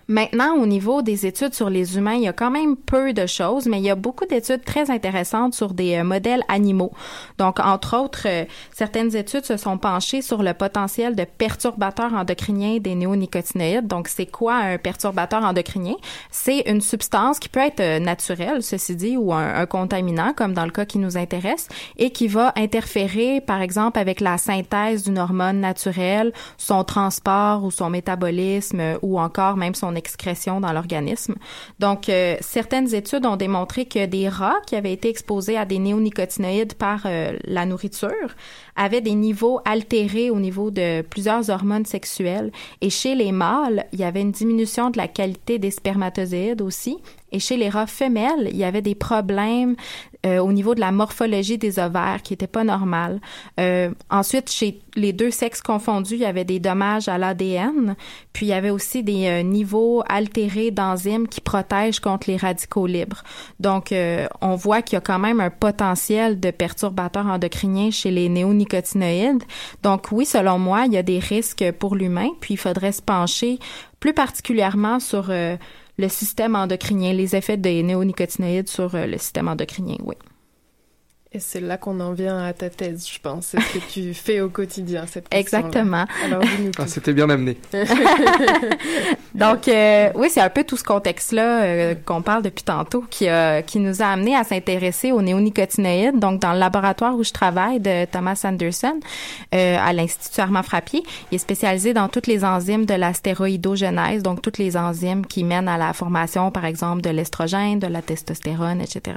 Maintenant, 0.07 0.57
au 0.57 0.67
niveau 0.67 1.01
des 1.01 1.25
études 1.25 1.55
sur 1.55 1.71
les 1.71 1.97
humains, 1.97 2.15
il 2.15 2.23
y 2.23 2.29
a 2.29 2.35
quand 2.35 2.51
même 2.51 2.77
peu 2.77 3.15
de 3.15 3.27
choses, 3.27 3.67
mais 3.67 3.79
il 3.79 3.85
y 3.85 3.91
a 3.91 3.95
beaucoup 3.95 4.27
d'études 4.27 4.63
très 4.63 4.91
intéressantes 4.91 5.55
sur 5.55 5.73
des 5.73 5.97
euh, 5.97 6.05
modèles 6.05 6.43
animaux. 6.49 6.93
Donc, 7.39 7.59
entre 7.59 7.97
autres, 7.97 8.27
euh, 8.27 8.45
certaines 8.71 9.17
études 9.17 9.47
se 9.47 9.57
sont 9.57 9.79
penchées 9.79 10.21
sur 10.21 10.43
le 10.43 10.53
potentiel 10.53 11.17
de 11.17 11.25
perturbateurs 11.25 12.13
endocriniens 12.13 12.79
des 12.79 12.95
néonicotinoïdes. 12.95 13.87
Donc, 13.87 14.09
c'est 14.09 14.27
quoi 14.27 14.57
un 14.57 14.77
perturbateur 14.77 15.43
endocrinien? 15.43 15.97
C'est 16.31 16.61
une 16.67 16.83
substance 16.83 17.39
qui 17.39 17.49
peut 17.49 17.61
être 17.61 17.81
euh, 17.81 17.99
naturelle, 17.99 18.63
ceci 18.63 18.97
dit, 18.97 19.17
ou 19.17 19.33
un, 19.33 19.65
contaminant, 19.65 20.35
comme 20.35 20.53
dans 20.53 20.67
le 20.67 20.71
cas 20.71 20.85
qui 20.85 20.99
nous 20.99 21.17
intéresse, 21.17 21.69
et 21.97 22.11
qui 22.11 22.29
va 22.29 22.53
interférer, 22.57 23.41
par 23.41 23.63
exemple, 23.63 23.99
avec 23.99 24.21
la 24.21 24.37
synthèse 24.37 25.05
d'une 25.05 25.19
hormone 25.19 25.61
naturelle, 25.61 26.33
son 26.59 26.85
transport 26.85 27.65
ou 27.65 27.71
son 27.71 27.89
métabolisme, 27.89 28.99
ou 29.01 29.19
encore 29.19 29.57
même 29.57 29.75
son 29.75 29.94
excrétion 29.97 30.61
dans 30.61 30.73
l'organisme. 30.73 31.35
Donc, 31.79 32.09
euh, 32.09 32.37
certaines 32.41 32.95
études 32.95 33.27
ont 33.27 33.37
démontré 33.37 33.87
que 33.87 34.07
des 34.07 34.29
rats 34.29 34.61
qui 34.67 34.77
avaient 34.77 34.93
été 34.93 35.09
exposés 35.09 35.57
à 35.57 35.65
des 35.65 35.79
néonicotinoïdes 35.79 36.75
par 36.75 37.03
euh, 37.07 37.37
la 37.45 37.67
nourriture 37.67 38.35
avaient 38.77 39.01
des 39.01 39.15
niveaux 39.15 39.61
altérés 39.65 40.31
au 40.31 40.41
niveau 40.41 40.71
de 40.71 41.03
plusieurs 41.03 41.51
hormones 41.51 41.87
sexuelles. 41.87 42.51
Et 42.81 42.91
chez 42.91 43.15
les 43.15 43.33
mâles, 43.33 43.87
il 43.93 44.01
y 44.01 44.05
avait 44.05 44.23
une 44.23 44.33
diminution 44.33 44.91
de 44.91 44.97
la 44.97 45.09
qualité 45.09 45.59
des 45.59 45.71
spermatozoïdes 45.71 46.63
aussi. 46.63 46.99
Et 47.33 47.39
chez 47.39 47.57
les 47.57 47.69
rats 47.69 47.87
femelles, 47.87 48.49
il 48.51 48.57
y 48.57 48.65
avait 48.65 48.83
des 48.83 48.95
problèmes 48.95 49.77
euh, 50.25 50.39
au 50.39 50.53
niveau 50.53 50.75
de 50.75 50.81
la 50.81 50.91
morphologie 50.91 51.59
des 51.59 51.79
ovaires 51.79 52.23
qui 52.23 52.33
n'étaient 52.33 52.47
pas 52.47 52.65
normales. 52.65 53.21
Euh, 53.61 53.91
ensuite, 54.11 54.51
chez 54.51 54.81
les 54.97 55.13
deux 55.13 55.31
sexes 55.31 55.61
confondus, 55.61 56.15
il 56.15 56.21
y 56.21 56.25
avait 56.25 56.45
des 56.45 56.61
dommages 56.61 57.09
à 57.09 57.19
l'ADN. 57.19 57.95
Puis 58.33 58.47
il 58.47 58.49
y 58.49 58.53
avait 58.55 58.71
aussi 58.71 59.03
des 59.03 59.27
euh, 59.27 59.43
niveaux 59.43 60.03
altérés 60.09 60.71
d'enzymes 60.71 61.29
qui 61.29 61.41
protègent 61.41 62.01
contre 62.01 62.31
les 62.31 62.37
radicaux 62.37 62.87
libres. 62.87 63.23
Donc, 63.61 63.95
on 64.41 64.55
voit 64.55 64.83
qu'il 64.83 64.97
y 64.97 64.99
a 64.99 65.01
quand 65.01 65.19
même 65.19 65.41
un 65.41 65.51
potentiel 65.51 66.41
de 66.41 66.51
perturbateurs 66.51 67.27
endocriniens 67.27 67.91
chez 67.91 68.11
les 68.11 68.29
néonicotinoïdes. 68.29 69.43
Donc, 69.83 70.07
oui, 70.13 70.25
selon 70.25 70.59
moi, 70.59 70.85
il 70.87 70.93
y 70.93 70.97
a 70.97 71.03
des 71.03 71.19
risques 71.19 71.71
pour 71.79 71.97
l'humain. 71.97 72.29
Puis, 72.41 72.55
il 72.55 72.59
faudrait 72.59 72.93
se 72.93 73.03
pencher 73.03 73.59
plus 74.01 74.15
particulièrement 74.15 75.01
sur 75.01 75.31
le 75.97 76.09
système 76.09 76.57
endocrinien, 76.57 77.13
les 77.13 77.37
effets 77.37 77.57
des 77.57 77.83
néonicotinoïdes 77.83 78.69
sur 78.69 78.95
euh, 78.95 79.07
le 79.07 79.19
système 79.19 79.49
endocrinien, 79.49 79.97
oui. 80.05 80.17
Et 81.37 81.41
c'est 81.41 81.59
là 81.61 81.77
qu'on 81.77 81.99
en 81.99 82.13
vient 82.13 82.39
à 82.39 82.53
ta 82.53 82.71
thèse, 82.71 83.09
je 83.13 83.19
pense. 83.19 83.47
C'est 83.47 83.61
ce 83.61 83.73
que 83.75 83.79
tu 83.93 84.15
fais 84.15 84.41
au 84.41 84.49
quotidien, 84.49 85.05
cette 85.09 85.27
Exactement. 85.35 86.05
Alors, 86.25 86.43
Ah. 86.79 86.87
C'était 86.87 87.13
bien 87.13 87.29
amené. 87.29 87.57
Donc, 89.35 89.67
euh, 89.69 90.11
oui, 90.15 90.29
c'est 90.31 90.41
un 90.41 90.49
peu 90.49 90.63
tout 90.63 90.77
ce 90.77 90.85
contexte-là 90.85 91.63
euh, 91.65 91.95
qu'on 92.05 92.23
parle 92.23 92.43
depuis 92.43 92.63
tantôt 92.63 93.05
qui, 93.11 93.29
a- 93.29 93.63
qui 93.63 93.81
nous 93.81 94.01
a 94.01 94.07
amené 94.07 94.37
à 94.37 94.45
s'intéresser 94.45 95.11
aux 95.11 95.23
néonicotinoïdes. 95.23 96.19
Donc, 96.21 96.41
dans 96.41 96.53
le 96.53 96.59
laboratoire 96.61 97.17
où 97.17 97.25
je 97.25 97.33
travaille 97.33 97.81
de 97.81 98.05
Thomas 98.05 98.41
Anderson 98.45 99.01
euh, 99.55 99.77
à 99.81 99.93
l'Institut 99.93 100.41
Armand 100.41 100.63
Frappier, 100.63 101.03
il 101.33 101.35
est 101.35 101.39
spécialisé 101.39 101.93
dans 101.95 102.09
toutes 102.09 102.29
les 102.29 102.45
enzymes 102.45 102.87
de 102.87 102.95
la 102.95 103.13
stéroïdogenèse, 103.13 104.23
donc 104.23 104.41
toutes 104.41 104.59
les 104.59 104.77
enzymes 104.77 105.27
qui 105.27 105.43
mènent 105.43 105.69
à 105.69 105.79
la 105.79 105.93
formation, 105.93 106.53
par 106.53 106.65
exemple, 106.65 107.03
de 107.03 107.11
l'estrogène, 107.11 107.81
de 107.81 107.89
la 107.89 108.03
testostérone, 108.03 108.81
etc. 108.81 109.17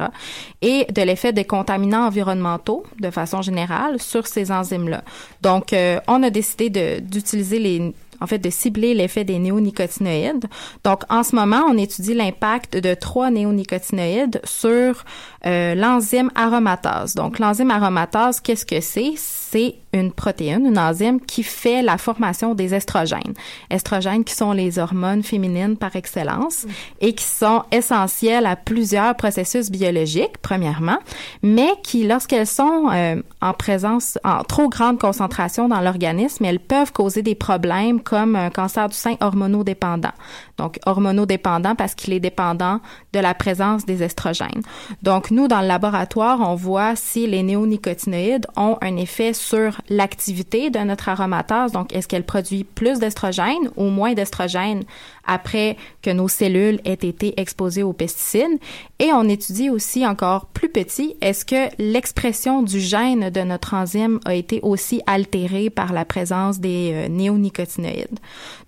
Et 0.64 0.88
de 0.92 1.02
l'effet 1.04 1.32
des 1.32 1.46
contaminants 1.46 2.07
environnementaux, 2.08 2.84
de 3.00 3.12
façon 3.12 3.42
générale, 3.42 4.02
sur 4.02 4.28
ces 4.28 4.52
enzymes-là. 4.52 5.04
Donc, 5.42 5.74
euh, 5.74 6.00
on 6.08 6.24
a 6.24 6.30
décidé 6.30 7.02
d'utiliser 7.02 7.60
les 7.60 7.94
en 8.20 8.28
fait, 8.28 8.40
de 8.40 8.50
cibler 8.50 8.94
l'effet 8.94 9.24
des 9.24 9.40
néonicotinoïdes. 9.40 10.46
Donc, 10.84 11.02
en 11.10 11.24
ce 11.24 11.36
moment, 11.36 11.64
on 11.70 11.78
étudie 11.78 12.14
l'impact 12.14 12.78
de 12.78 12.94
trois 12.94 13.30
néonicotinoïdes 13.30 14.42
sur 14.44 15.06
euh, 15.46 15.76
l'enzyme 15.76 16.32
aromatase. 16.36 17.16
Donc, 17.16 17.40
l'enzyme 17.40 17.72
aromatase, 17.72 18.40
qu'est-ce 18.40 18.66
que 18.66 18.82
c'est? 18.82 19.14
C'est 19.16 19.76
une 19.94 20.12
protéine, 20.12 20.66
une 20.66 20.78
enzyme 20.78 21.22
qui 21.22 21.44
fait 21.44 21.82
la 21.82 21.98
formation 21.98 22.54
des 22.54 22.74
estrogènes. 22.74 23.34
Estrogènes 23.70 24.24
qui 24.24 24.34
sont 24.34 24.52
les 24.52 24.78
hormones 24.78 25.24
féminines 25.24 25.78
par 25.78 25.96
excellence 25.96 26.66
et 27.00 27.14
qui 27.14 27.24
sont 27.24 27.64
essentielles 27.72 28.46
à 28.46 28.56
plusieurs 28.56 29.16
processus 29.16 29.72
biologiques, 29.72 30.38
premièrement, 30.42 30.98
mais 31.44 31.70
qui, 31.84 32.06
lorsqu'elles 32.06 32.48
sont 32.48 32.90
euh, 32.92 33.22
en 33.42 33.54
présence, 33.54 34.18
en 34.24 34.44
trop 34.44 34.70
grande 34.70 35.00
concentration 35.00 35.70
dans 35.70 35.82
l'organisme, 35.82 36.44
elles 36.46 36.60
peuvent 36.60 36.92
causer 36.92 37.22
des 37.22 37.36
problèmes 37.36 38.02
comme 38.02 38.36
un 38.36 38.50
cancer 38.50 38.90
du 38.90 38.96
sein 38.96 39.16
hormonodépendant. 39.22 40.14
Donc, 40.58 40.80
hormonodépendant 40.86 41.76
parce 41.76 41.94
qu'il 41.94 42.14
est 42.14 42.20
dépendant 42.20 42.80
de 43.14 43.20
la 43.20 43.34
présence 43.34 43.86
des 43.86 44.04
estrogènes. 44.04 44.64
Donc, 45.04 45.32
nous, 45.32 45.48
dans 45.48 45.62
le 45.62 45.68
laboratoire, 45.68 46.40
on 46.42 46.56
voit 46.56 46.96
si 46.96 47.28
les 47.28 47.44
néonicotinoïdes 47.44 48.48
ont 48.56 48.78
un 48.82 48.98
effet 48.98 49.34
sur 49.34 49.80
l'activité 49.90 50.70
de 50.70 50.80
notre 50.80 51.10
aromatase. 51.10 51.72
Donc, 51.72 51.94
est-ce 51.94 52.08
qu'elle 52.08 52.26
produit 52.26 52.64
plus 52.64 53.00
d'estrogènes 53.00 53.70
ou 53.76 53.86
moins 53.86 54.14
d'estrogènes 54.14 54.84
après 55.26 55.78
que 56.02 56.10
nos 56.10 56.28
cellules 56.28 56.80
aient 56.86 56.94
été 56.94 57.40
exposées 57.40 57.84
aux 57.84 57.94
pesticides? 57.94 58.60
Et 59.00 59.14
on 59.14 59.30
étudie 59.30 59.70
aussi 59.70 60.08
encore 60.08 60.48
plus 60.48 60.70
petit, 60.70 61.16
est-ce 61.22 61.46
que 61.46 61.70
l'expression 61.78 62.64
du 62.64 62.80
gène 62.80 63.30
de 63.30 63.42
notre 63.42 63.74
enzyme 63.74 64.20
a 64.26 64.34
été 64.34 64.60
aussi 64.64 65.02
altérée 65.06 65.70
par 65.70 65.94
la 65.94 66.06
présence 66.06 66.60
des 66.60 66.92
euh, 66.94 67.08
néonicotinoïdes? 67.08 68.20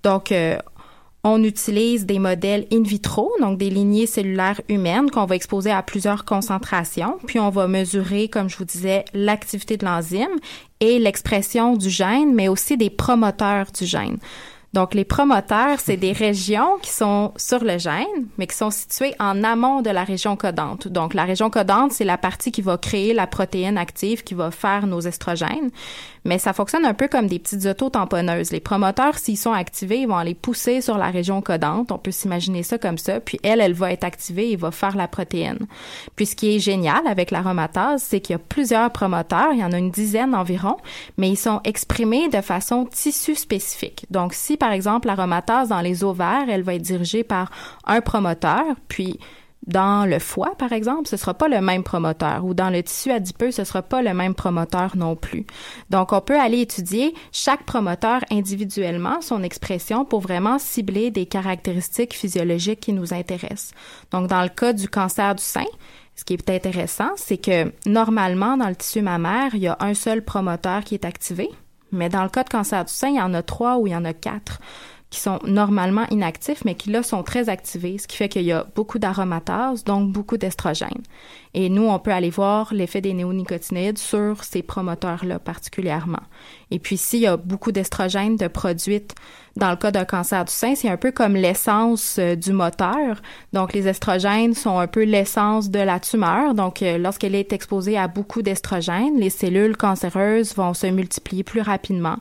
Donc, 0.03 0.31
euh, 0.31 0.57
on 1.23 1.43
utilise 1.43 2.05
des 2.05 2.19
modèles 2.19 2.65
in 2.71 2.81
vitro, 2.81 3.31
donc 3.41 3.57
des 3.57 3.69
lignées 3.69 4.05
cellulaires 4.05 4.61
humaines 4.69 5.11
qu'on 5.11 5.25
va 5.25 5.35
exposer 5.35 5.71
à 5.71 5.83
plusieurs 5.83 6.23
concentrations, 6.23 7.17
puis 7.27 7.39
on 7.39 7.49
va 7.49 7.67
mesurer, 7.67 8.29
comme 8.29 8.49
je 8.49 8.57
vous 8.57 8.65
disais, 8.65 9.03
l'activité 9.13 9.75
de 9.75 9.85
l'enzyme 9.85 10.27
et 10.79 10.97
l'expression 10.97 11.75
du 11.75 11.89
gène, 11.89 12.33
mais 12.33 12.47
aussi 12.47 12.77
des 12.77 12.89
promoteurs 12.89 13.67
du 13.77 13.85
gène. 13.85 14.17
Donc, 14.71 14.93
les 14.93 15.03
promoteurs, 15.03 15.79
c'est 15.79 15.97
des 15.97 16.11
régions 16.11 16.77
qui 16.81 16.91
sont 16.91 17.33
sur 17.37 17.63
le 17.63 17.79
gène, 17.79 18.27
mais 18.37 18.45
qui 18.45 18.55
sont 18.55 18.69
situées 18.69 19.15
en 19.19 19.43
amont 19.43 19.81
de 19.81 19.89
la 19.89 20.03
région 20.03 20.35
codante. 20.35 20.87
Donc, 20.87 21.15
la 21.15 21.23
région 21.23 21.49
codante, 21.49 21.91
c'est 21.91 22.05
la 22.05 22.19
partie 22.19 22.51
qui 22.51 22.61
va 22.61 22.77
créer 22.77 23.13
la 23.13 23.25
protéine 23.25 23.79
active 23.79 24.23
qui 24.23 24.35
va 24.35 24.51
faire 24.51 24.85
nos 24.85 25.01
estrogènes. 25.01 25.71
Mais 26.25 26.37
ça 26.37 26.53
fonctionne 26.53 26.85
un 26.85 26.93
peu 26.93 27.07
comme 27.07 27.27
des 27.27 27.39
petites 27.39 27.65
autotamponneuses. 27.65 28.51
Les 28.51 28.59
promoteurs, 28.59 29.17
s'ils 29.17 29.37
sont 29.37 29.53
activés, 29.53 29.99
ils 29.99 30.07
vont 30.07 30.17
aller 30.17 30.35
pousser 30.35 30.81
sur 30.81 30.97
la 30.97 31.07
région 31.07 31.41
codante. 31.41 31.91
On 31.91 31.97
peut 31.97 32.11
s'imaginer 32.11 32.63
ça 32.63 32.77
comme 32.77 32.97
ça. 32.97 33.19
Puis 33.19 33.39
elle, 33.43 33.61
elle 33.61 33.73
va 33.73 33.91
être 33.91 34.03
activée 34.03 34.51
et 34.51 34.55
va 34.55 34.71
faire 34.71 34.95
la 34.95 35.07
protéine. 35.07 35.67
Puis 36.15 36.27
ce 36.27 36.35
qui 36.35 36.55
est 36.55 36.59
génial 36.59 37.07
avec 37.07 37.31
l'aromatase, 37.31 38.03
c'est 38.03 38.19
qu'il 38.19 38.33
y 38.33 38.35
a 38.35 38.39
plusieurs 38.39 38.91
promoteurs. 38.91 39.53
Il 39.53 39.59
y 39.59 39.63
en 39.63 39.71
a 39.71 39.77
une 39.77 39.91
dizaine 39.91 40.35
environ, 40.35 40.77
mais 41.17 41.29
ils 41.29 41.37
sont 41.37 41.61
exprimés 41.63 42.29
de 42.29 42.41
façon 42.41 42.85
tissu 42.85 43.35
spécifique. 43.35 44.05
Donc, 44.09 44.33
si 44.33 44.57
par 44.57 44.71
exemple 44.71 45.07
l'aromatase 45.07 45.69
dans 45.69 45.81
les 45.81 46.03
ovaires, 46.03 46.45
elle 46.49 46.63
va 46.63 46.75
être 46.75 46.81
dirigée 46.81 47.23
par 47.23 47.51
un 47.85 48.01
promoteur, 48.01 48.63
puis 48.87 49.19
dans 49.69 50.09
le 50.09 50.19
foie, 50.19 50.55
par 50.57 50.73
exemple, 50.73 51.07
ce 51.07 51.15
sera 51.15 51.33
pas 51.33 51.47
le 51.47 51.61
même 51.61 51.83
promoteur 51.83 52.43
ou 52.43 52.53
dans 52.53 52.69
le 52.69 52.81
tissu 52.83 53.11
adipeux, 53.11 53.51
ce 53.51 53.63
sera 53.63 53.81
pas 53.81 54.01
le 54.01 54.13
même 54.13 54.33
promoteur 54.33 54.97
non 54.97 55.15
plus. 55.15 55.45
Donc, 55.89 56.11
on 56.11 56.21
peut 56.21 56.39
aller 56.39 56.61
étudier 56.61 57.13
chaque 57.31 57.63
promoteur 57.63 58.21
individuellement, 58.31 59.21
son 59.21 59.43
expression 59.43 60.05
pour 60.05 60.21
vraiment 60.21 60.59
cibler 60.59 61.11
des 61.11 61.27
caractéristiques 61.27 62.15
physiologiques 62.15 62.79
qui 62.79 62.93
nous 62.93 63.13
intéressent. 63.13 63.71
Donc, 64.11 64.27
dans 64.27 64.41
le 64.41 64.49
cas 64.49 64.73
du 64.73 64.89
cancer 64.89 65.35
du 65.35 65.43
sein, 65.43 65.65
ce 66.15 66.25
qui 66.25 66.33
est 66.33 66.49
intéressant, 66.49 67.11
c'est 67.15 67.37
que 67.37 67.71
normalement, 67.85 68.57
dans 68.57 68.67
le 68.67 68.75
tissu 68.75 69.01
mammaire, 69.01 69.51
il 69.53 69.61
y 69.61 69.67
a 69.67 69.77
un 69.79 69.93
seul 69.93 70.23
promoteur 70.23 70.83
qui 70.83 70.95
est 70.95 71.05
activé. 71.05 71.49
Mais 71.91 72.09
dans 72.09 72.23
le 72.23 72.29
cas 72.29 72.43
de 72.43 72.49
cancer 72.49 72.83
du 72.85 72.93
sein, 72.93 73.09
il 73.09 73.15
y 73.15 73.21
en 73.21 73.33
a 73.33 73.41
trois 73.41 73.77
ou 73.77 73.87
il 73.87 73.91
y 73.91 73.95
en 73.95 74.05
a 74.05 74.13
quatre 74.13 74.59
qui 75.09 75.19
sont 75.19 75.39
normalement 75.43 76.05
inactifs, 76.11 76.63
mais 76.65 76.75
qui 76.75 76.91
là 76.91 77.01
sont 77.01 77.23
très 77.23 77.49
activés, 77.49 77.97
ce 77.97 78.07
qui 78.07 78.15
fait 78.15 78.29
qu'il 78.29 78.43
y 78.43 78.51
a 78.51 78.67
beaucoup 78.75 78.99
d'aromatase, 78.99 79.83
donc 79.83 80.11
beaucoup 80.11 80.37
d'estrogènes. 80.37 81.03
Et 81.55 81.69
nous, 81.69 81.87
on 81.87 81.97
peut 81.97 82.11
aller 82.11 82.29
voir 82.29 82.71
l'effet 82.75 83.01
des 83.01 83.13
néonicotinoïdes 83.13 83.97
sur 83.97 84.43
ces 84.43 84.61
promoteurs-là 84.61 85.39
particulièrement. 85.39 86.21
Et 86.69 86.77
puis, 86.77 86.95
s'il 86.95 87.21
y 87.21 87.27
a 87.27 87.37
beaucoup 87.37 87.71
d'estrogènes 87.71 88.35
de 88.35 88.47
produites 88.47 89.15
dans 89.55 89.71
le 89.71 89.77
cas 89.77 89.89
d'un 89.89 90.05
cancer 90.05 90.45
du 90.45 90.53
sein, 90.53 90.75
c'est 90.75 90.89
un 90.89 90.97
peu 90.97 91.11
comme 91.11 91.33
l'essence 91.33 92.17
euh, 92.19 92.35
du 92.35 92.53
moteur. 92.53 93.19
Donc, 93.51 93.73
les 93.73 93.87
estrogènes 93.87 94.53
sont 94.53 94.77
un 94.77 94.85
peu 94.85 95.03
l'essence 95.03 95.71
de 95.71 95.79
la 95.79 95.99
tumeur. 95.99 96.53
Donc, 96.53 96.83
euh, 96.83 96.99
lorsqu'elle 96.99 97.33
est 97.33 97.51
exposée 97.51 97.97
à 97.97 98.07
beaucoup 98.07 98.43
d'estrogènes, 98.43 99.19
les 99.19 99.31
cellules 99.31 99.75
cancéreuses 99.75 100.55
vont 100.55 100.75
se 100.75 100.85
multiplier 100.85 101.43
plus 101.43 101.61
rapidement 101.61 102.17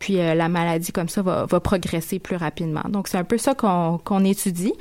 puis 0.00 0.18
euh, 0.18 0.34
la 0.34 0.48
maladie 0.48 0.90
comme 0.92 1.08
ça 1.08 1.22
va, 1.22 1.46
progresser 1.60 2.18
plus 2.18 2.36
rapidement. 2.36 2.82
Donc 2.88 3.06
c'est 3.06 3.18
un 3.18 3.24
peu 3.24 3.38
ça 3.38 3.54
qu'on 3.54 4.24
étudie. 4.24 4.72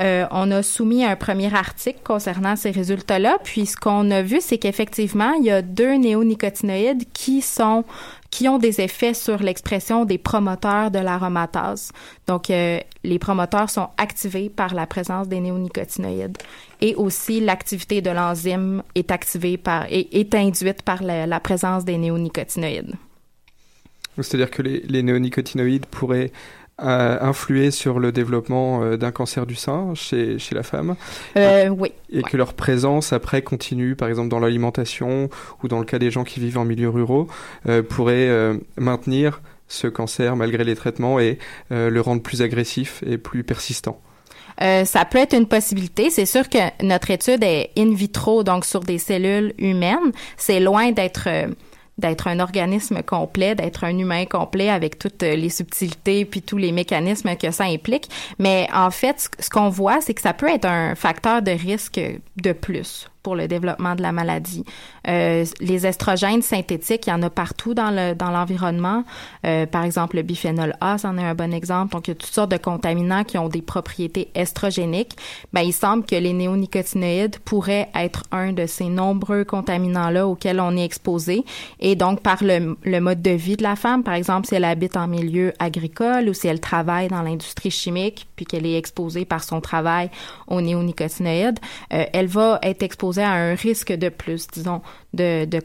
Euh, 0.00 0.24
on 0.30 0.50
a 0.52 0.62
soumis 0.62 1.04
un 1.04 1.16
premier 1.16 1.52
article 1.52 1.98
concernant 2.04 2.56
ces 2.56 2.70
résultats-là, 2.70 3.38
puis 3.42 3.66
ce 3.66 3.76
qu'on 3.76 4.10
a 4.10 4.22
vu, 4.22 4.38
c'est 4.40 4.56
qu'effectivement, 4.56 5.32
il 5.32 5.44
y 5.44 5.50
a 5.50 5.60
deux 5.60 5.96
néonicotinoïdes 5.96 7.04
qui 7.12 7.42
sont 7.42 7.84
qui 8.30 8.46
ont 8.46 8.58
des 8.58 8.82
effets 8.82 9.14
sur 9.14 9.42
l'expression 9.42 10.04
des 10.04 10.18
promoteurs 10.18 10.90
de 10.90 10.98
l'aromatase. 10.98 11.92
Donc, 12.26 12.50
euh, 12.50 12.78
les 13.02 13.18
promoteurs 13.18 13.70
sont 13.70 13.88
activés 13.96 14.50
par 14.50 14.74
la 14.74 14.86
présence 14.86 15.28
des 15.28 15.40
néonicotinoïdes. 15.40 16.36
Et 16.82 16.94
aussi, 16.94 17.40
l'activité 17.40 18.02
de 18.02 18.10
l'enzyme 18.10 18.82
est 18.94 19.10
activée 19.10 19.56
par, 19.56 19.86
est, 19.88 20.34
induite 20.34 20.82
par 20.82 21.02
la 21.02 21.40
présence 21.40 21.86
des 21.86 21.96
néonicotinoïdes. 21.96 22.96
C'est-à-dire 24.22 24.50
que 24.50 24.62
les, 24.62 24.80
les 24.80 25.02
néonicotinoïdes 25.02 25.86
pourraient 25.86 26.32
euh, 26.80 27.18
influer 27.20 27.72
sur 27.72 27.98
le 27.98 28.12
développement 28.12 28.84
euh, 28.84 28.96
d'un 28.96 29.10
cancer 29.10 29.46
du 29.46 29.56
sein 29.56 29.94
chez, 29.96 30.38
chez 30.38 30.54
la 30.54 30.62
femme. 30.62 30.94
Euh, 31.36 31.68
oui. 31.70 31.90
Et 32.12 32.22
que 32.22 32.36
leur 32.36 32.54
présence 32.54 33.12
après 33.12 33.42
continue, 33.42 33.96
par 33.96 34.08
exemple 34.08 34.28
dans 34.28 34.38
l'alimentation 34.38 35.28
ou 35.64 35.66
dans 35.66 35.80
le 35.80 35.84
cas 35.84 35.98
des 35.98 36.12
gens 36.12 36.22
qui 36.22 36.38
vivent 36.38 36.58
en 36.58 36.64
milieu 36.64 36.88
ruraux, 36.88 37.26
pourrait 37.88 38.30
maintenir 38.76 39.40
ce 39.66 39.88
cancer 39.88 40.36
malgré 40.36 40.62
les 40.64 40.76
traitements 40.76 41.18
et 41.18 41.38
le 41.70 42.00
rendre 42.00 42.22
plus 42.22 42.42
agressif 42.42 43.02
et 43.06 43.18
plus 43.18 43.42
persistant. 43.42 44.00
Euh, 44.60 44.84
ça 44.84 45.04
peut 45.04 45.18
être 45.18 45.36
une 45.36 45.46
possibilité. 45.46 46.10
C'est 46.10 46.26
sûr 46.26 46.48
que 46.48 46.58
notre 46.82 47.10
étude 47.10 47.42
est 47.44 47.70
in 47.76 47.94
vitro, 47.94 48.42
donc 48.42 48.64
sur 48.64 48.80
des 48.80 48.98
cellules 48.98 49.52
humaines. 49.58 50.12
C'est 50.36 50.60
loin 50.60 50.90
d'être 50.92 51.28
d'être 51.98 52.28
un 52.28 52.40
organisme 52.40 53.02
complet, 53.02 53.54
d'être 53.54 53.84
un 53.84 53.96
humain 53.96 54.24
complet 54.24 54.70
avec 54.70 54.98
toutes 54.98 55.22
les 55.22 55.50
subtilités 55.50 56.24
puis 56.24 56.42
tous 56.42 56.56
les 56.56 56.72
mécanismes 56.72 57.36
que 57.36 57.50
ça 57.50 57.64
implique. 57.64 58.08
Mais 58.38 58.68
en 58.74 58.90
fait, 58.90 59.28
ce 59.38 59.50
qu'on 59.50 59.68
voit, 59.68 60.00
c'est 60.00 60.14
que 60.14 60.22
ça 60.22 60.32
peut 60.32 60.48
être 60.48 60.66
un 60.66 60.94
facteur 60.94 61.42
de 61.42 61.50
risque 61.50 62.00
de 62.36 62.52
plus 62.52 63.08
pour 63.28 63.36
le 63.36 63.46
développement 63.46 63.94
de 63.94 64.00
la 64.00 64.10
maladie. 64.10 64.64
Euh, 65.06 65.44
les 65.60 65.86
estrogènes 65.86 66.40
synthétiques, 66.40 67.06
il 67.08 67.10
y 67.10 67.12
en 67.12 67.22
a 67.22 67.28
partout 67.28 67.74
dans 67.74 67.90
le 67.90 68.14
dans 68.14 68.30
l'environnement. 68.30 69.04
Euh, 69.44 69.66
par 69.66 69.84
exemple, 69.84 70.16
le 70.16 70.22
biphénol 70.22 70.72
A, 70.80 70.96
c'en 70.96 71.18
est 71.18 71.22
un 71.22 71.34
bon 71.34 71.52
exemple. 71.52 71.92
Donc, 71.92 72.08
il 72.08 72.12
y 72.12 72.12
a 72.12 72.14
toutes 72.14 72.32
sortes 72.32 72.50
de 72.50 72.56
contaminants 72.56 73.24
qui 73.24 73.36
ont 73.36 73.50
des 73.50 73.60
propriétés 73.60 74.30
estrogéniques. 74.34 75.14
Ben, 75.52 75.60
il 75.60 75.74
semble 75.74 76.06
que 76.06 76.16
les 76.16 76.32
néonicotinoïdes 76.32 77.38
pourraient 77.40 77.90
être 77.94 78.22
un 78.32 78.54
de 78.54 78.64
ces 78.64 78.88
nombreux 78.88 79.44
contaminants-là 79.44 80.26
auxquels 80.26 80.58
on 80.58 80.74
est 80.74 80.86
exposé. 80.86 81.44
Et 81.80 81.96
donc, 81.96 82.22
par 82.22 82.42
le, 82.42 82.78
le 82.82 83.00
mode 83.00 83.20
de 83.20 83.32
vie 83.32 83.58
de 83.58 83.62
la 83.62 83.76
femme, 83.76 84.04
par 84.04 84.14
exemple, 84.14 84.46
si 84.46 84.54
elle 84.54 84.64
habite 84.64 84.96
en 84.96 85.06
milieu 85.06 85.52
agricole 85.58 86.30
ou 86.30 86.32
si 86.32 86.48
elle 86.48 86.60
travaille 86.60 87.08
dans 87.08 87.20
l'industrie 87.20 87.70
chimique, 87.70 88.26
puis 88.36 88.46
qu'elle 88.46 88.64
est 88.64 88.78
exposée 88.78 89.26
par 89.26 89.44
son 89.44 89.60
travail 89.60 90.08
aux 90.46 90.62
néonicotinoïdes, 90.62 91.58
euh, 91.92 92.06
elle 92.14 92.28
va 92.28 92.58
être 92.62 92.82
exposée 92.82 93.17
à 93.22 93.32
un 93.32 93.54
risque 93.54 93.92
de 93.92 94.08
plus, 94.08 94.46
disons, 94.48 94.82
de, 95.14 95.44
de 95.44 95.60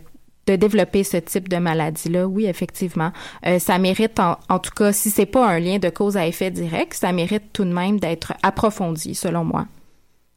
de 0.45 0.56
développer 0.56 1.04
ce 1.04 1.18
type 1.18 1.47
de 1.47 1.58
maladie-là, 1.58 2.28
oui, 2.28 2.45
effectivement, 2.47 3.12
euh, 3.45 3.60
ça 3.60 3.78
mérite, 3.80 4.20
en, 4.20 4.38
en, 4.49 4.60
tout 4.60 4.72
cas, 4.72 4.91
si 4.91 5.10
c'est 5.10 5.26
pas 5.26 5.47
un 5.47 5.60
lien 5.60 5.80
de 5.80 5.89
cause 5.89 6.18
à 6.18 6.28
effet 6.28 6.51
direct, 6.51 6.93
ça 6.93 7.12
mérite 7.14 7.54
tout 7.54 7.64
de 7.64 7.74
même 7.74 7.99
d'être 7.99 8.34
approfondi, 8.43 9.16
selon 9.16 9.45
moi. 9.45 9.68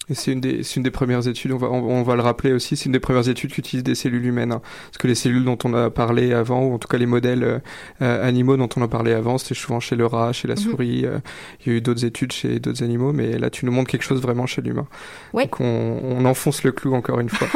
Et 0.08 0.14
c'est 0.14 0.32
une 0.32 0.40
des, 0.40 0.62
c'est 0.62 0.76
une 0.76 0.84
des 0.84 0.92
premières 0.92 1.26
études, 1.26 1.50
on 1.50 1.56
va, 1.56 1.68
on, 1.68 2.02
va 2.04 2.14
le 2.14 2.22
rappeler 2.22 2.52
aussi, 2.52 2.76
c'est 2.76 2.86
une 2.86 2.92
des 2.92 3.00
premières 3.00 3.28
études 3.28 3.52
qui 3.52 3.58
utilise 3.58 3.82
des 3.82 3.96
cellules 3.96 4.24
humaines. 4.24 4.52
Hein. 4.52 4.62
Parce 4.86 4.98
que 4.98 5.08
les 5.08 5.16
cellules 5.16 5.44
dont 5.44 5.58
on 5.64 5.74
a 5.74 5.90
parlé 5.90 6.32
avant, 6.32 6.64
ou 6.64 6.74
en 6.74 6.78
tout 6.78 6.86
cas 6.86 6.96
les 6.96 7.06
modèles 7.06 7.60
euh, 8.02 8.28
animaux 8.28 8.56
dont 8.56 8.68
on 8.76 8.82
a 8.82 8.88
parlé 8.88 9.12
avant, 9.12 9.36
c'était 9.36 9.56
souvent 9.56 9.80
chez 9.80 9.96
le 9.96 10.06
rat, 10.06 10.32
chez 10.32 10.46
la 10.46 10.54
souris. 10.54 11.04
Euh, 11.04 11.18
il 11.60 11.72
y 11.72 11.74
a 11.74 11.78
eu 11.78 11.80
d'autres 11.80 12.04
études 12.04 12.30
chez 12.30 12.60
d'autres 12.60 12.84
animaux, 12.84 13.12
mais 13.12 13.36
là 13.36 13.50
tu 13.50 13.66
nous 13.66 13.72
montres 13.72 13.90
quelque 13.90 14.04
chose 14.04 14.22
vraiment 14.22 14.46
chez 14.46 14.62
l'humain. 14.62 14.86
Oui. 15.32 15.44
Donc 15.44 15.60
on, 15.60 15.98
on, 16.04 16.24
enfonce 16.24 16.62
le 16.62 16.70
clou 16.70 16.94
encore 16.94 17.18
une 17.18 17.28
fois. 17.28 17.48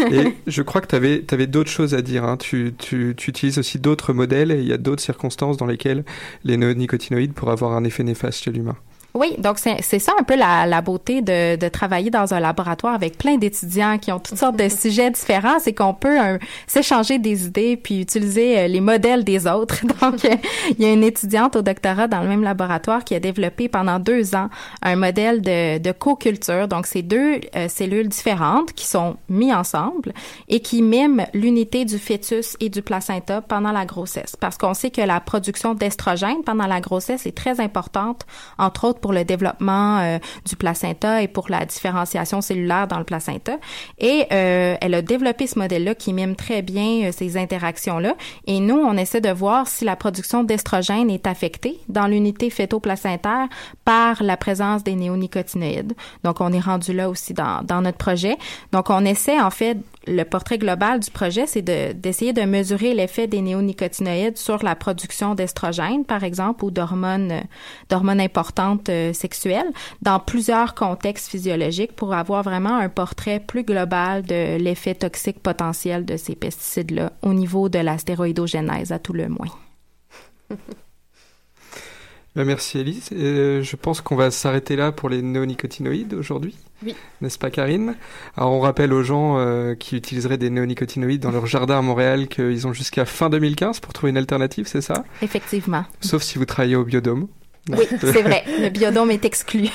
et 0.10 0.34
je 0.48 0.62
crois 0.62 0.80
que 0.80 0.88
tu 0.88 0.96
avais, 0.96 1.24
avais 1.30 1.46
d'autres 1.46 1.70
choses 1.70 1.94
à 1.94 2.02
dire. 2.02 2.24
Hein. 2.24 2.36
Tu, 2.36 2.74
tu, 2.76 3.14
tu 3.16 3.30
utilises 3.30 3.58
aussi 3.58 3.78
d'autres 3.78 4.12
modèles 4.12 4.50
et 4.50 4.58
il 4.58 4.66
y 4.66 4.72
a 4.72 4.78
d'autres 4.78 5.02
circonstances 5.02 5.56
dans 5.56 5.66
lesquelles 5.66 6.04
les 6.42 6.56
néonicotinoïdes 6.56 7.32
pourraient 7.32 7.52
avoir 7.52 7.72
un 7.72 7.84
effet 7.84 8.02
néfaste 8.02 8.42
chez 8.42 8.50
l'humain. 8.50 8.76
Oui, 9.14 9.34
donc 9.38 9.58
c'est 9.58 9.98
ça 9.98 10.12
un 10.18 10.22
peu 10.22 10.36
la, 10.36 10.64
la 10.64 10.80
beauté 10.80 11.20
de, 11.20 11.56
de, 11.56 11.68
travailler 11.68 12.08
dans 12.08 12.32
un 12.32 12.40
laboratoire 12.40 12.94
avec 12.94 13.18
plein 13.18 13.36
d'étudiants 13.36 13.98
qui 13.98 14.10
ont 14.10 14.18
toutes 14.18 14.38
sortes 14.38 14.56
de 14.56 14.68
sujets 14.70 15.10
différents, 15.10 15.58
c'est 15.60 15.74
qu'on 15.74 15.92
peut 15.92 16.16
s'échanger 16.66 17.18
des 17.18 17.44
idées 17.44 17.76
puis 17.76 18.00
utiliser 18.00 18.58
euh, 18.58 18.68
les 18.68 18.80
modèles 18.80 19.22
des 19.22 19.46
autres. 19.46 19.84
Donc, 20.00 20.24
euh, 20.24 20.34
il 20.70 20.82
y 20.82 20.86
a 20.86 20.92
une 20.92 21.04
étudiante 21.04 21.56
au 21.56 21.62
doctorat 21.62 22.08
dans 22.08 22.22
le 22.22 22.28
même 22.28 22.42
laboratoire 22.42 23.04
qui 23.04 23.14
a 23.14 23.20
développé 23.20 23.68
pendant 23.68 23.98
deux 23.98 24.34
ans 24.34 24.48
un 24.80 24.96
modèle 24.96 25.42
de, 25.42 25.76
de 25.78 25.92
co-culture. 25.92 26.66
Donc, 26.66 26.86
c'est 26.86 27.02
deux 27.02 27.40
euh, 27.54 27.68
cellules 27.68 28.08
différentes 28.08 28.72
qui 28.72 28.86
sont 28.86 29.16
mises 29.28 29.52
ensemble 29.52 30.14
et 30.48 30.60
qui 30.60 30.80
miment 30.80 31.26
l'unité 31.34 31.84
du 31.84 31.98
fœtus 31.98 32.56
et 32.60 32.70
du 32.70 32.80
placenta 32.80 33.42
pendant 33.42 33.72
la 33.72 33.84
grossesse. 33.84 34.36
Parce 34.36 34.56
qu'on 34.56 34.72
sait 34.72 34.90
que 34.90 35.02
la 35.02 35.20
production 35.20 35.74
d'estrogène 35.74 36.42
pendant 36.44 36.66
la 36.66 36.80
grossesse 36.80 37.26
est 37.26 37.36
très 37.36 37.60
importante, 37.60 38.24
entre 38.56 38.86
autres 38.86 39.01
pour 39.02 39.12
le 39.12 39.24
développement 39.24 39.98
euh, 39.98 40.18
du 40.46 40.56
placenta 40.56 41.20
et 41.20 41.28
pour 41.28 41.50
la 41.50 41.66
différenciation 41.66 42.40
cellulaire 42.40 42.86
dans 42.88 42.98
le 42.98 43.04
placenta. 43.04 43.58
Et 43.98 44.24
euh, 44.32 44.76
elle 44.80 44.94
a 44.94 45.02
développé 45.02 45.46
ce 45.46 45.58
modèle-là 45.58 45.94
qui 45.94 46.14
mime 46.14 46.36
très 46.36 46.62
bien 46.62 47.08
euh, 47.08 47.12
ces 47.12 47.36
interactions-là. 47.36 48.14
Et 48.46 48.60
nous, 48.60 48.76
on 48.78 48.96
essaie 48.96 49.20
de 49.20 49.30
voir 49.30 49.66
si 49.66 49.84
la 49.84 49.96
production 49.96 50.44
d'estrogène 50.44 51.10
est 51.10 51.26
affectée 51.26 51.78
dans 51.88 52.06
l'unité 52.06 52.48
fœto-placentaire 52.48 53.48
par 53.84 54.22
la 54.22 54.38
présence 54.38 54.84
des 54.84 54.94
néonicotinoïdes. 54.94 55.92
Donc, 56.24 56.40
on 56.40 56.52
est 56.52 56.60
rendu 56.60 56.94
là 56.94 57.10
aussi 57.10 57.34
dans, 57.34 57.62
dans 57.62 57.82
notre 57.82 57.98
projet. 57.98 58.38
Donc, 58.72 58.88
on 58.88 59.04
essaie 59.04 59.40
en 59.40 59.50
fait 59.50 59.76
le 60.06 60.24
portrait 60.24 60.58
global 60.58 61.00
du 61.00 61.10
projet, 61.10 61.46
c'est 61.46 61.62
d'essayer 61.62 62.32
de, 62.32 62.42
mesurer 62.42 62.94
l'effet 62.94 63.26
des 63.26 63.40
néonicotinoïdes 63.40 64.36
sur 64.36 64.62
la 64.62 64.74
production 64.74 65.34
d'estrogène, 65.34 66.04
par 66.04 66.24
exemple, 66.24 66.64
ou 66.64 66.70
d'hormones 66.70 67.42
d'hormones 67.88 68.20
importantes 68.20 68.88
euh, 68.88 69.12
sexuelles, 69.12 69.70
dans 70.00 70.18
plusieurs 70.18 70.74
contextes 70.74 71.28
physiologiques 71.28 71.94
pour 71.94 72.14
avoir 72.14 72.42
vraiment 72.42 72.76
un 72.76 72.88
portrait 72.88 73.40
plus 73.40 73.62
global 73.62 74.22
de 74.22 74.56
l'effet 74.56 74.94
toxique 74.94 75.40
potentiel 75.40 76.04
de 76.04 76.16
ces 76.16 76.34
pesticides-là 76.34 77.12
au 77.22 77.32
niveau 77.32 77.68
de 77.68 77.78
la 77.78 77.98
stéroïdogénèse, 77.98 78.92
à 78.92 78.98
tout 78.98 79.12
le 79.12 79.28
moins. 79.28 79.50
Ben, 82.34 82.44
merci 82.44 82.78
Elise. 82.78 83.10
Euh, 83.12 83.62
je 83.62 83.76
pense 83.76 84.00
qu'on 84.00 84.16
va 84.16 84.30
s'arrêter 84.30 84.74
là 84.74 84.90
pour 84.90 85.10
les 85.10 85.20
néonicotinoïdes 85.20 86.14
aujourd'hui. 86.14 86.56
Oui. 86.84 86.94
N'est-ce 87.20 87.38
pas 87.38 87.50
Karine? 87.50 87.94
Alors 88.36 88.52
on 88.52 88.60
rappelle 88.60 88.92
aux 88.92 89.02
gens 89.02 89.38
euh, 89.38 89.74
qui 89.74 89.96
utiliseraient 89.96 90.38
des 90.38 90.50
néonicotinoïdes 90.50 91.20
dans 91.22 91.30
leur 91.30 91.46
jardin 91.46 91.78
à 91.78 91.82
Montréal 91.82 92.28
qu'ils 92.28 92.66
ont 92.66 92.72
jusqu'à 92.72 93.04
fin 93.04 93.30
2015 93.30 93.80
pour 93.80 93.92
trouver 93.92 94.10
une 94.10 94.16
alternative, 94.16 94.66
c'est 94.66 94.80
ça? 94.80 95.04
Effectivement. 95.22 95.84
Sauf 96.00 96.22
si 96.22 96.38
vous 96.38 96.44
travaillez 96.44 96.76
au 96.76 96.84
biodôme. 96.84 97.28
Oui, 97.70 97.86
c'est 98.00 98.22
vrai. 98.22 98.44
Le 98.60 98.68
biodôme 98.70 99.10
est 99.10 99.24
exclu. 99.24 99.68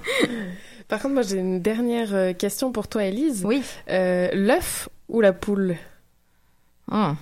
Par 0.88 1.00
contre, 1.02 1.14
moi 1.14 1.22
j'ai 1.22 1.38
une 1.38 1.60
dernière 1.60 2.14
euh, 2.14 2.32
question 2.32 2.72
pour 2.72 2.88
toi 2.88 3.04
Elise. 3.04 3.44
Oui. 3.44 3.62
Euh, 3.90 4.28
L'œuf 4.32 4.88
ou 5.08 5.20
la 5.20 5.32
poule? 5.32 5.76
Oh. 6.90 7.12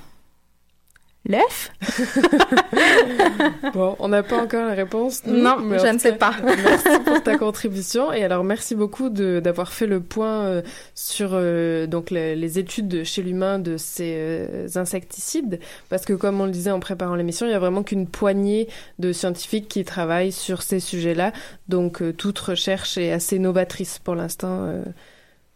L'œuf 1.29 1.72
Bon, 3.74 3.97
on 3.99 4.09
n'a 4.09 4.22
pas 4.22 4.41
encore 4.43 4.66
la 4.66 4.74
réponse. 4.74 5.24
non, 5.27 5.57
je 5.77 5.93
ne 5.93 5.99
sais 5.99 6.14
pas. 6.14 6.35
merci 6.45 7.01
pour 7.05 7.22
ta 7.22 7.37
contribution. 7.37 8.12
Et 8.12 8.22
alors, 8.22 8.45
merci 8.45 8.74
beaucoup 8.74 9.11
d'avoir 9.11 9.72
fait 9.72 9.87
le 9.87 10.01
point 10.01 10.45
euh, 10.45 10.62
sur 10.95 11.31
euh, 11.33 11.87
donc 11.87 12.11
les, 12.11 12.37
les, 12.37 12.59
études 12.59 13.05
chez 13.05 13.22
l'humain 13.22 13.59
de 13.59 13.77
ces 13.77 14.14
euh, 14.16 14.68
insecticides. 14.77 15.59
Parce 15.89 16.05
que, 16.05 16.12
comme 16.12 16.41
on 16.41 16.47
le 16.47 16.53
disait 16.53 16.70
en 16.70 16.81
préparant 16.81 17.16
l'émission, 17.16 17.47
il 17.47 17.51
y 17.51 17.55
a 17.55 17.59
vraiment 17.59 17.83
qu'une 17.83 18.07
poignée 18.07 18.68
de 19.01 19.12
scientifiques 19.12 19.68
qui 19.68 19.85
travaillent 19.85 20.33
sur 20.33 20.62
ces 20.62 20.79
sujets-là. 20.79 21.33
Donc, 21.68 22.03
toute 22.16 22.39
recherche 22.39 22.99
est 22.99 23.11
assez 23.11 23.39
novatrice 23.39 23.99
pour 23.99 24.14
l'instant 24.14 24.72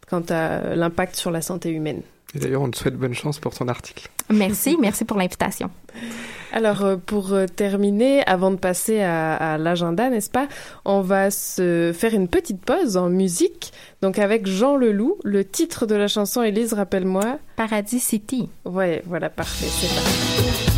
quant 0.08 0.24
à 0.28 0.74
l'impact 0.74 1.14
sur 1.14 1.30
la 1.30 1.40
santé 1.40 1.70
humaine. 1.70 2.02
Et 2.34 2.38
d'ailleurs, 2.38 2.62
on 2.62 2.70
te 2.70 2.78
souhaite 2.78 2.96
bonne 2.96 3.14
chance 3.14 3.38
pour 3.38 3.54
ton 3.54 3.68
article. 3.68 4.08
Merci, 4.30 4.76
merci 4.80 5.04
pour 5.04 5.16
l'invitation. 5.16 5.70
Alors, 6.52 6.98
pour 7.06 7.32
terminer, 7.54 8.24
avant 8.26 8.50
de 8.50 8.56
passer 8.56 9.00
à, 9.00 9.34
à 9.36 9.58
l'agenda, 9.58 10.10
n'est-ce 10.10 10.30
pas, 10.30 10.48
on 10.84 11.00
va 11.00 11.30
se 11.30 11.92
faire 11.94 12.12
une 12.12 12.28
petite 12.28 12.60
pause 12.60 12.96
en 12.96 13.08
musique. 13.08 13.72
Donc, 14.02 14.18
avec 14.18 14.46
Jean 14.46 14.76
Leloup, 14.76 15.18
le 15.22 15.44
titre 15.44 15.86
de 15.86 15.94
la 15.94 16.08
chanson, 16.08 16.42
Élise, 16.42 16.72
rappelle-moi. 16.72 17.38
Paradis 17.56 18.00
City. 18.00 18.48
Ouais, 18.64 19.02
voilà, 19.06 19.30
parfait, 19.30 19.66
c'est 19.66 19.94
parti. 19.94 20.69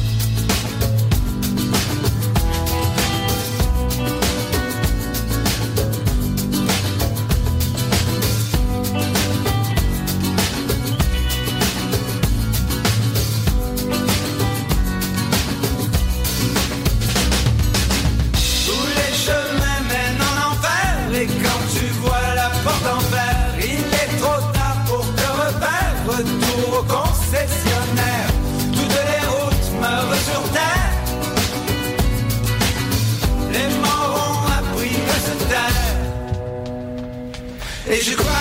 Je 38.01 38.15
cry, 38.17 38.32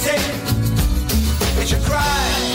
It's 0.00 1.72
your 1.72 1.80
cry 1.80 2.47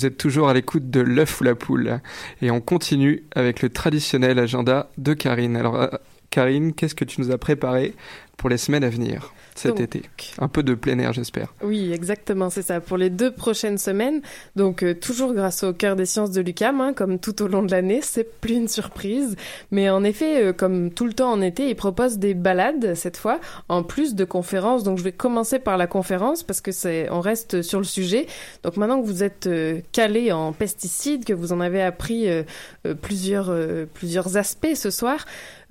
vous 0.00 0.06
êtes 0.06 0.16
toujours 0.16 0.48
à 0.48 0.54
l'écoute 0.54 0.90
de 0.90 1.00
l'œuf 1.00 1.42
ou 1.42 1.44
la 1.44 1.54
poule. 1.54 2.00
Et 2.40 2.50
on 2.50 2.62
continue 2.62 3.24
avec 3.34 3.60
le 3.60 3.68
traditionnel 3.68 4.38
agenda 4.38 4.88
de 4.96 5.12
Karine. 5.12 5.58
Alors, 5.58 5.76
euh, 5.78 5.88
Karine, 6.30 6.72
qu'est-ce 6.72 6.94
que 6.94 7.04
tu 7.04 7.20
nous 7.20 7.30
as 7.30 7.36
préparé 7.36 7.92
pour 8.38 8.48
les 8.48 8.56
semaines 8.56 8.84
à 8.84 8.88
venir? 8.88 9.34
Cet 9.54 9.72
Donc, 9.72 9.80
été 9.80 10.02
Un 10.38 10.48
peu 10.48 10.62
de 10.62 10.74
plein 10.74 10.98
air, 10.98 11.12
j'espère. 11.12 11.54
Oui, 11.62 11.92
exactement, 11.92 12.50
c'est 12.50 12.62
ça. 12.62 12.80
Pour 12.80 12.96
les 12.96 13.10
deux 13.10 13.30
prochaines 13.30 13.78
semaines, 13.78 14.20
donc 14.56 14.82
euh, 14.82 14.94
toujours 14.94 15.34
grâce 15.34 15.62
au 15.62 15.72
cœur 15.72 15.96
des 15.96 16.06
sciences 16.06 16.30
de 16.30 16.40
l'UCAM, 16.40 16.80
hein, 16.80 16.92
comme 16.92 17.18
tout 17.18 17.42
au 17.42 17.48
long 17.48 17.62
de 17.62 17.70
l'année, 17.70 18.00
c'est 18.02 18.40
plus 18.40 18.54
une 18.54 18.68
surprise. 18.68 19.36
Mais 19.70 19.90
en 19.90 20.04
effet, 20.04 20.44
euh, 20.44 20.52
comme 20.52 20.90
tout 20.90 21.06
le 21.06 21.12
temps 21.12 21.32
en 21.32 21.40
été, 21.40 21.68
ils 21.68 21.76
proposent 21.76 22.18
des 22.18 22.34
balades 22.34 22.94
cette 22.94 23.16
fois, 23.16 23.40
en 23.68 23.82
plus 23.82 24.14
de 24.14 24.24
conférences. 24.24 24.82
Donc 24.82 24.98
je 24.98 25.04
vais 25.04 25.12
commencer 25.12 25.58
par 25.58 25.76
la 25.76 25.86
conférence 25.86 26.42
parce 26.42 26.60
que 26.60 26.72
c'est, 26.72 27.10
on 27.10 27.20
reste 27.20 27.62
sur 27.62 27.78
le 27.78 27.84
sujet. 27.84 28.26
Donc 28.62 28.76
maintenant 28.76 29.00
que 29.00 29.06
vous 29.06 29.22
êtes 29.22 29.46
euh, 29.46 29.80
calé 29.92 30.32
en 30.32 30.52
pesticides, 30.52 31.24
que 31.24 31.32
vous 31.32 31.52
en 31.52 31.60
avez 31.60 31.82
appris 31.82 32.28
euh, 32.28 32.42
euh, 32.86 32.94
plusieurs 32.94 33.50
euh, 33.50 33.86
plusieurs 33.92 34.36
aspects 34.36 34.74
ce 34.74 34.90
soir, 34.90 35.26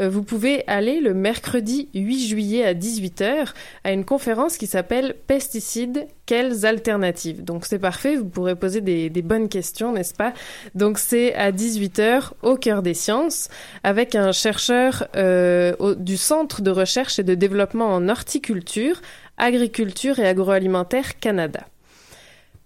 vous 0.08 0.24
pouvez 0.24 0.64
aller 0.68 1.02
le 1.02 1.14
mercredi 1.14 1.90
8 1.94 2.28
juillet 2.28 2.66
à 2.66 2.74
18h 2.74 3.50
à 3.84 3.92
une 3.92 4.06
conférence 4.06 4.58
qui 4.58 4.68
s'appelle 4.68 5.16
Pesticides, 5.28 6.08
quelles 6.26 6.66
alternatives? 6.66 7.44
Donc 7.44 7.66
c'est 7.66 7.80
parfait, 7.80 8.16
vous 8.16 8.26
pourrez 8.26 8.56
poser 8.56 8.82
des, 8.82 9.10
bonnes 9.22 9.50
questions, 9.50 9.92
n'est-ce 9.92 10.14
pas? 10.14 10.34
Donc 10.76 11.00
c'est 11.00 11.34
à 11.34 11.52
18h 11.52 12.32
au 12.44 12.56
cœur 12.56 12.82
des 12.82 12.94
sciences 12.94 13.50
avec 13.84 14.16
un 14.16 14.32
chercheur 14.32 15.08
euh, 15.16 15.96
du 15.96 16.18
Centre 16.18 16.62
de 16.62 16.72
recherche 16.72 17.20
et 17.20 17.24
de 17.24 17.36
développement 17.36 17.88
en 17.88 18.10
horticulture, 18.10 19.02
agriculture 19.38 20.20
et 20.20 20.28
agroalimentaire 20.28 21.20
Canada. 21.20 21.62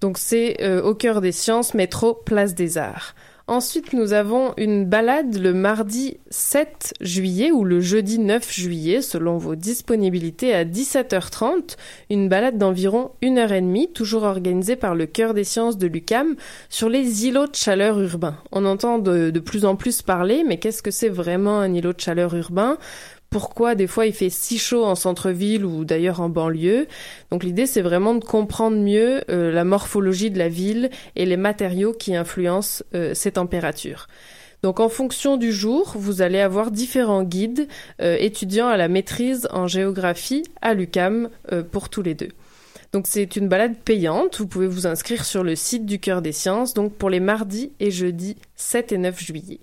Donc 0.01 0.17
c'est 0.17 0.57
euh, 0.61 0.81
au 0.81 0.93
cœur 0.95 1.21
des 1.21 1.31
sciences, 1.31 1.73
métro, 1.73 2.13
place 2.13 2.55
des 2.55 2.77
arts. 2.77 3.15
Ensuite, 3.47 3.91
nous 3.91 4.13
avons 4.13 4.53
une 4.55 4.85
balade 4.85 5.37
le 5.37 5.53
mardi 5.53 6.17
7 6.29 6.93
juillet 7.01 7.51
ou 7.51 7.65
le 7.65 7.81
jeudi 7.81 8.17
9 8.17 8.53
juillet, 8.53 9.01
selon 9.01 9.37
vos 9.37 9.55
disponibilités, 9.55 10.53
à 10.53 10.63
17h30. 10.63 11.75
Une 12.09 12.29
balade 12.29 12.57
d'environ 12.57 13.11
une 13.21 13.37
heure 13.37 13.51
et 13.51 13.59
demie, 13.59 13.91
toujours 13.91 14.23
organisée 14.23 14.77
par 14.77 14.95
le 14.95 15.07
Cœur 15.07 15.33
des 15.33 15.43
sciences 15.43 15.77
de 15.77 15.87
l'UCAM, 15.87 16.37
sur 16.69 16.87
les 16.87 17.27
îlots 17.27 17.47
de 17.47 17.55
chaleur 17.55 17.99
urbains. 17.99 18.37
On 18.53 18.63
entend 18.63 18.97
de 18.97 19.39
plus 19.39 19.65
en 19.65 19.75
plus 19.75 20.01
parler, 20.01 20.45
mais 20.47 20.57
qu'est-ce 20.57 20.81
que 20.81 20.91
c'est 20.91 21.09
vraiment 21.09 21.59
un 21.59 21.73
îlot 21.73 21.91
de 21.91 21.99
chaleur 21.99 22.33
urbain? 22.35 22.77
Pourquoi 23.34 23.73
des 23.73 23.88
fois 23.88 24.05
il 24.05 24.13
fait 24.13 24.29
si 24.29 24.59
chaud 24.59 24.86
en 24.86 24.93
centre-ville 24.93 25.65
ou 25.65 25.86
d'ailleurs 25.86 26.21
en 26.21 26.29
banlieue. 26.29 26.88
Donc 27.31 27.43
l'idée 27.43 27.65
c'est 27.65 27.81
vraiment 27.81 28.13
de 28.13 28.23
comprendre 28.23 28.77
mieux 28.77 29.23
euh, 29.31 29.51
la 29.51 29.63
morphologie 29.63 30.29
de 30.29 30.38
la 30.38 30.49
ville 30.49 30.91
et 31.15 31.25
les 31.25 31.36
matériaux 31.36 31.93
qui 31.93 32.15
influencent 32.15 32.84
euh, 32.93 33.15
ces 33.15 33.31
températures. 33.31 34.07
Donc 34.61 34.79
en 34.79 34.88
fonction 34.88 35.36
du 35.36 35.51
jour, 35.51 35.95
vous 35.97 36.21
allez 36.21 36.39
avoir 36.39 36.69
différents 36.69 37.23
guides 37.23 37.67
euh, 38.01 38.17
étudiants 38.19 38.67
à 38.67 38.77
la 38.77 38.88
maîtrise 38.88 39.47
en 39.51 39.65
géographie 39.65 40.43
à 40.61 40.75
l'UCAM 40.75 41.29
pour 41.71 41.89
tous 41.89 42.03
les 42.03 42.13
deux. 42.13 42.29
Donc 42.91 43.07
c'est 43.07 43.36
une 43.36 43.47
balade 43.47 43.75
payante, 43.84 44.38
vous 44.38 44.47
pouvez 44.47 44.67
vous 44.67 44.86
inscrire 44.86 45.25
sur 45.25 45.43
le 45.43 45.55
site 45.55 45.88
du 45.88 45.97
Cœur 45.97 46.21
des 46.21 46.34
Sciences, 46.34 46.75
donc 46.75 46.93
pour 46.93 47.09
les 47.09 47.19
mardis 47.19 47.71
et 47.79 47.89
jeudis 47.89 48.38
7 48.57 48.91
et 48.91 48.99
9 48.99 49.19
juillet. 49.19 49.59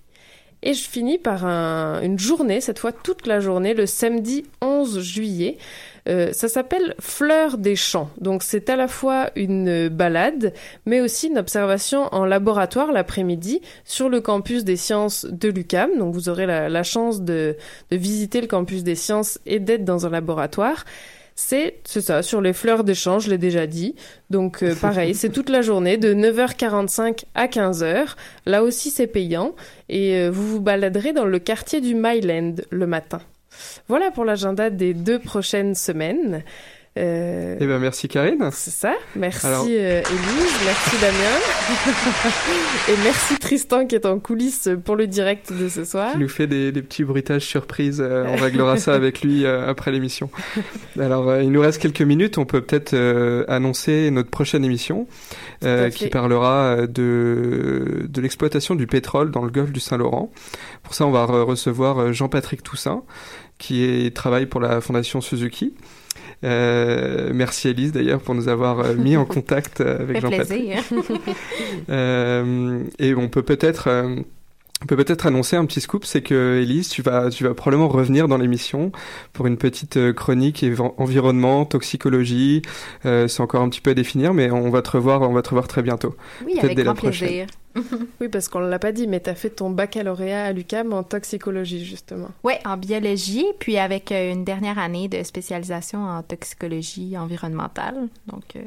Et 0.62 0.74
je 0.74 0.88
finis 0.88 1.18
par 1.18 1.46
un- 1.46 2.02
une 2.02 2.18
journée, 2.18 2.60
cette 2.60 2.78
fois 2.78 2.92
toute 2.92 3.26
la 3.26 3.40
journée, 3.40 3.72
le 3.72 3.86
samedi 3.86 4.44
11 4.60 5.00
juillet. 5.00 5.56
Euh, 6.08 6.32
ça 6.32 6.48
s'appelle 6.48 6.94
Fleurs 6.98 7.58
des 7.58 7.76
champs. 7.76 8.10
Donc 8.20 8.42
c'est 8.42 8.68
à 8.70 8.76
la 8.76 8.88
fois 8.88 9.30
une 9.36 9.88
balade, 9.88 10.52
mais 10.86 11.00
aussi 11.00 11.28
une 11.28 11.38
observation 11.38 12.08
en 12.12 12.24
laboratoire 12.24 12.92
l'après-midi 12.92 13.60
sur 13.84 14.08
le 14.08 14.20
campus 14.20 14.64
des 14.64 14.76
sciences 14.76 15.26
de 15.26 15.48
l'UCAM. 15.48 15.98
Donc 15.98 16.14
vous 16.14 16.28
aurez 16.28 16.46
la, 16.46 16.82
chance 16.82 17.20
de 17.20 17.56
visiter 17.90 18.40
le 18.40 18.46
campus 18.46 18.82
des 18.82 18.94
sciences 18.94 19.38
et 19.46 19.60
d'être 19.60 19.84
dans 19.84 20.06
un 20.06 20.10
laboratoire. 20.10 20.84
C'est 21.42 21.80
ça, 21.86 22.22
sur 22.22 22.40
les 22.42 22.52
fleurs 22.52 22.84
champs, 22.94 23.18
je 23.18 23.30
l'ai 23.30 23.38
déjà 23.38 23.66
dit. 23.66 23.94
Donc 24.28 24.62
euh, 24.62 24.74
pareil, 24.74 25.14
c'est 25.14 25.30
toute 25.30 25.48
la 25.48 25.62
journée 25.62 25.96
de 25.96 26.12
9h45 26.12 27.24
à 27.34 27.46
15h. 27.46 28.14
Là 28.44 28.62
aussi 28.62 28.90
c'est 28.90 29.06
payant 29.06 29.54
et 29.88 30.16
euh, 30.16 30.30
vous 30.30 30.46
vous 30.46 30.60
baladerez 30.60 31.12
dans 31.12 31.24
le 31.24 31.38
quartier 31.38 31.80
du 31.80 31.94
Myland 31.94 32.56
le 32.70 32.86
matin. 32.86 33.20
Voilà 33.88 34.10
pour 34.10 34.24
l'agenda 34.24 34.68
des 34.68 34.92
deux 34.92 35.18
prochaines 35.18 35.74
semaines. 35.74 36.44
Euh, 36.98 37.56
Eh 37.60 37.66
ben, 37.66 37.78
merci 37.78 38.08
Karine. 38.08 38.48
c'est 38.52 38.72
ça. 38.72 38.94
Merci 39.14 39.46
Alors- 39.46 39.64
euh, 39.68 40.00
Élise, 40.00 40.54
merci 40.64 40.96
Damien. 41.00 41.38
et 42.88 42.94
merci 43.04 43.38
Tristan 43.38 43.86
qui 43.86 43.94
est 43.94 44.06
en 44.06 44.18
coulisses 44.18 44.68
pour 44.84 44.96
le 44.96 45.06
direct 45.06 45.52
de 45.52 45.68
ce 45.68 45.84
soir. 45.84 46.10
Il 46.14 46.20
nous 46.20 46.28
fait 46.28 46.48
des, 46.48 46.72
des 46.72 46.82
petits 46.82 47.04
bruitages 47.04 47.44
surprises. 47.46 48.00
euh, 48.04 48.24
on 48.28 48.36
réglera 48.36 48.76
ça 48.76 48.92
avec 48.94 49.22
lui 49.22 49.46
après 49.46 49.92
l'émission. 49.92 50.30
Alors, 50.98 51.36
il 51.36 51.52
nous 51.52 51.60
reste 51.60 51.80
quelques 51.80 52.02
minutes. 52.02 52.38
On 52.38 52.44
peut 52.44 52.60
peut-être 52.60 52.94
annoncer 53.48 54.10
notre 54.10 54.30
prochaine 54.30 54.64
émission 54.64 55.06
qui 55.94 56.08
parlera 56.08 56.86
de, 56.88 58.06
de 58.08 58.20
l'exploitation 58.20 58.74
du 58.74 58.86
pétrole 58.88 59.30
dans 59.30 59.44
le 59.44 59.50
golfe 59.50 59.70
du 59.70 59.80
Saint-Laurent. 59.80 60.32
Pour 60.82 60.94
ça, 60.94 61.06
on 61.06 61.12
va 61.12 61.24
re- 61.24 61.42
recevoir 61.44 62.12
Jean-Patrick 62.12 62.62
Toussaint 62.64 63.04
qui 63.58 63.84
est, 63.84 64.14
travaille 64.16 64.46
pour 64.46 64.60
la 64.60 64.80
Fondation 64.80 65.20
Suzuki. 65.20 65.74
Euh, 66.42 67.30
merci 67.34 67.68
Elise 67.68 67.92
d'ailleurs 67.92 68.20
pour 68.20 68.34
nous 68.34 68.48
avoir 68.48 68.80
euh, 68.80 68.94
mis 68.94 69.16
en 69.16 69.24
contact 69.26 69.80
euh, 69.80 70.00
avec 70.00 70.20
Jean-Patrick. 70.20 70.70
Euh, 71.88 72.84
et 72.98 73.14
on 73.14 73.28
peut 73.28 73.42
peut-être 73.42 73.88
on 74.82 74.86
peut 74.86 74.96
peut-être 74.96 75.26
annoncer 75.26 75.56
un 75.56 75.66
petit 75.66 75.80
scoop, 75.80 76.04
c'est 76.04 76.22
que 76.22 76.60
Elise, 76.62 76.88
tu 76.88 77.02
vas, 77.02 77.28
tu 77.30 77.44
vas 77.44 77.54
probablement 77.54 77.88
revenir 77.88 78.28
dans 78.28 78.38
l'émission 78.38 78.92
pour 79.32 79.46
une 79.46 79.58
petite 79.58 79.96
euh, 79.98 80.12
chronique 80.12 80.64
environnement, 80.96 81.64
toxicologie. 81.66 82.62
Euh, 83.04 83.28
c'est 83.28 83.42
encore 83.42 83.62
un 83.62 83.68
petit 83.68 83.80
peu 83.82 83.90
à 83.90 83.94
définir, 83.94 84.32
mais 84.32 84.50
on 84.50 84.70
va 84.70 84.80
te 84.82 84.90
revoir, 84.90 85.20
on 85.22 85.32
va 85.32 85.42
te 85.42 85.50
revoir 85.50 85.68
très 85.68 85.82
bientôt. 85.82 86.14
Oui, 86.46 86.52
Peut-être 86.52 86.64
avec 86.64 86.76
dès 86.76 86.84
la 86.84 86.92
grand 86.92 86.94
prochaine. 87.02 87.28
plaisir. 87.28 87.46
Oui, 88.20 88.28
parce 88.28 88.48
qu'on 88.48 88.58
l'a 88.58 88.78
pas 88.80 88.90
dit, 88.90 89.06
mais 89.06 89.20
tu 89.20 89.30
as 89.30 89.34
fait 89.36 89.50
ton 89.50 89.70
baccalauréat 89.70 90.46
à 90.46 90.52
l'UCAM 90.52 90.92
en 90.92 91.04
toxicologie, 91.04 91.84
justement. 91.84 92.28
Oui, 92.42 92.54
en 92.64 92.76
biologie, 92.76 93.46
puis 93.60 93.78
avec 93.78 94.10
euh, 94.10 94.32
une 94.32 94.44
dernière 94.44 94.78
année 94.78 95.06
de 95.08 95.22
spécialisation 95.22 96.02
en 96.04 96.22
toxicologie 96.22 97.16
environnementale. 97.16 98.08
Donc, 98.26 98.42
euh, 98.56 98.60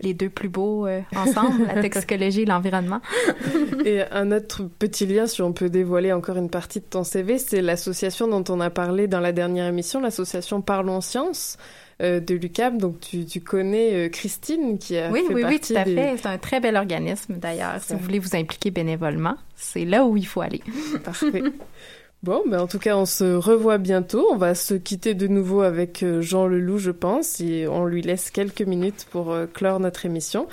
les 0.00 0.14
deux 0.14 0.28
plus 0.30 0.48
beaux 0.48 0.86
euh, 0.86 1.00
ensemble, 1.16 1.66
la 1.66 1.82
toxicologie 1.82 2.42
et 2.42 2.46
l'environnement. 2.46 3.00
Et 3.84 4.02
un 4.12 4.30
autre 4.32 4.62
petit 4.78 5.06
lien, 5.06 5.26
si 5.26 5.42
on 5.42 5.52
peut 5.52 5.68
dévoiler 5.70 6.12
encore 6.12 6.36
une 6.36 6.50
partie 6.50 6.80
de 6.80 6.84
ton 6.84 7.04
CV, 7.04 7.38
c'est 7.38 7.60
l'association 7.62 8.28
dont 8.28 8.44
on 8.52 8.60
a 8.60 8.70
parlé 8.70 9.06
dans 9.08 9.20
la 9.20 9.32
dernière 9.32 9.66
émission, 9.66 10.00
l'association 10.00 10.60
Parlons 10.60 11.00
Science 11.00 11.56
euh, 12.02 12.20
de 12.20 12.34
l'UCAM. 12.34 12.78
Donc 12.78 13.00
tu, 13.00 13.24
tu 13.24 13.40
connais 13.40 14.06
euh, 14.06 14.08
Christine 14.08 14.78
qui 14.78 14.96
a 14.98 15.10
Oui, 15.10 15.20
fait 15.26 15.34
oui, 15.34 15.42
oui, 15.44 15.58
partie 15.58 15.72
tout 15.74 15.78
à 15.80 15.84
des- 15.84 15.94
fait. 15.94 16.16
C'est 16.16 16.28
un 16.28 16.38
très 16.38 16.60
bel 16.60 16.76
organisme, 16.76 17.34
d'ailleurs. 17.38 17.74
Si 17.80 17.92
vous 17.94 17.98
voulez 18.00 18.18
vous 18.18 18.36
impliquer 18.36 18.70
bénévolement, 18.70 19.36
c'est 19.56 19.84
là 19.84 20.04
où 20.04 20.16
il 20.16 20.26
faut 20.26 20.40
aller. 20.42 20.62
Parfait. 21.04 21.42
Bon, 22.24 22.42
ben 22.48 22.60
en 22.60 22.66
tout 22.66 22.80
cas, 22.80 22.96
on 22.96 23.06
se 23.06 23.36
revoit 23.36 23.78
bientôt. 23.78 24.26
On 24.32 24.36
va 24.36 24.54
se 24.54 24.74
quitter 24.74 25.14
de 25.14 25.28
nouveau 25.28 25.60
avec 25.60 26.02
euh, 26.02 26.20
Jean 26.20 26.48
Leloup, 26.48 26.78
je 26.78 26.90
pense, 26.90 27.40
et 27.40 27.68
on 27.68 27.84
lui 27.84 28.02
laisse 28.02 28.30
quelques 28.30 28.62
minutes 28.62 29.06
pour 29.10 29.30
euh, 29.30 29.46
clore 29.46 29.78
notre 29.78 30.04
émission. 30.04 30.48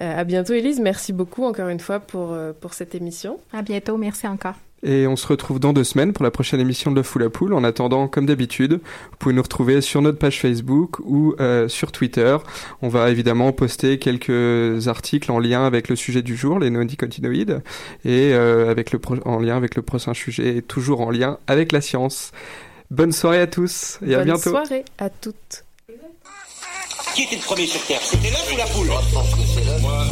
Euh, 0.00 0.20
à 0.20 0.22
bientôt, 0.22 0.52
Élise. 0.52 0.78
Merci 0.78 1.12
beaucoup 1.12 1.44
encore 1.44 1.68
une 1.68 1.80
fois 1.80 1.98
pour, 1.98 2.36
pour 2.60 2.74
cette 2.74 2.94
émission. 2.94 3.40
À 3.52 3.62
bientôt. 3.62 3.96
Merci 3.96 4.28
encore. 4.28 4.54
Et 4.84 5.08
on 5.08 5.16
se 5.16 5.26
retrouve 5.26 5.58
dans 5.58 5.72
deux 5.72 5.82
semaines 5.82 6.12
pour 6.12 6.22
la 6.24 6.30
prochaine 6.30 6.60
émission 6.60 6.92
de 6.92 6.96
Le 6.96 7.02
Fou 7.02 7.18
la 7.18 7.30
Poule. 7.30 7.52
En 7.52 7.64
attendant, 7.64 8.06
comme 8.06 8.26
d'habitude, 8.26 8.74
vous 8.74 9.16
pouvez 9.18 9.34
nous 9.34 9.42
retrouver 9.42 9.80
sur 9.80 10.02
notre 10.02 10.18
page 10.18 10.40
Facebook 10.40 11.00
ou 11.00 11.34
euh, 11.40 11.66
sur 11.68 11.90
Twitter. 11.90 12.36
On 12.80 12.88
va 12.88 13.10
évidemment 13.10 13.50
poster 13.52 13.98
quelques 13.98 14.86
articles 14.86 15.32
en 15.32 15.40
lien 15.40 15.66
avec 15.66 15.88
le 15.88 15.96
sujet 15.96 16.22
du 16.22 16.36
jour, 16.36 16.60
les 16.60 16.70
néonicotinoïdes, 16.70 17.60
et 18.04 18.32
euh, 18.34 18.70
avec 18.70 18.92
le 18.92 19.00
pro- 19.00 19.16
en 19.24 19.40
lien 19.40 19.56
avec 19.56 19.74
le 19.74 19.82
prochain 19.82 20.14
sujet, 20.14 20.62
toujours 20.62 21.00
en 21.00 21.10
lien 21.10 21.38
avec 21.48 21.72
la 21.72 21.80
science. 21.80 22.30
Bonne 22.90 23.12
soirée 23.12 23.40
à 23.40 23.46
tous 23.48 23.98
et 24.06 24.14
à 24.14 24.18
Bonne 24.18 24.26
bientôt. 24.26 24.50
soirée 24.50 24.84
à 24.98 25.10
toutes. 25.10 25.64
Qui 27.14 27.24
était 27.24 27.36
le 27.36 27.42
premier 27.42 27.66
sur 27.66 27.84
Terre? 27.84 28.00
C'était 28.00 28.30
l'œuf 28.30 28.48
ou 28.52 28.56
la 28.56 28.66
poule? 28.66 28.86
Moi, 29.82 30.04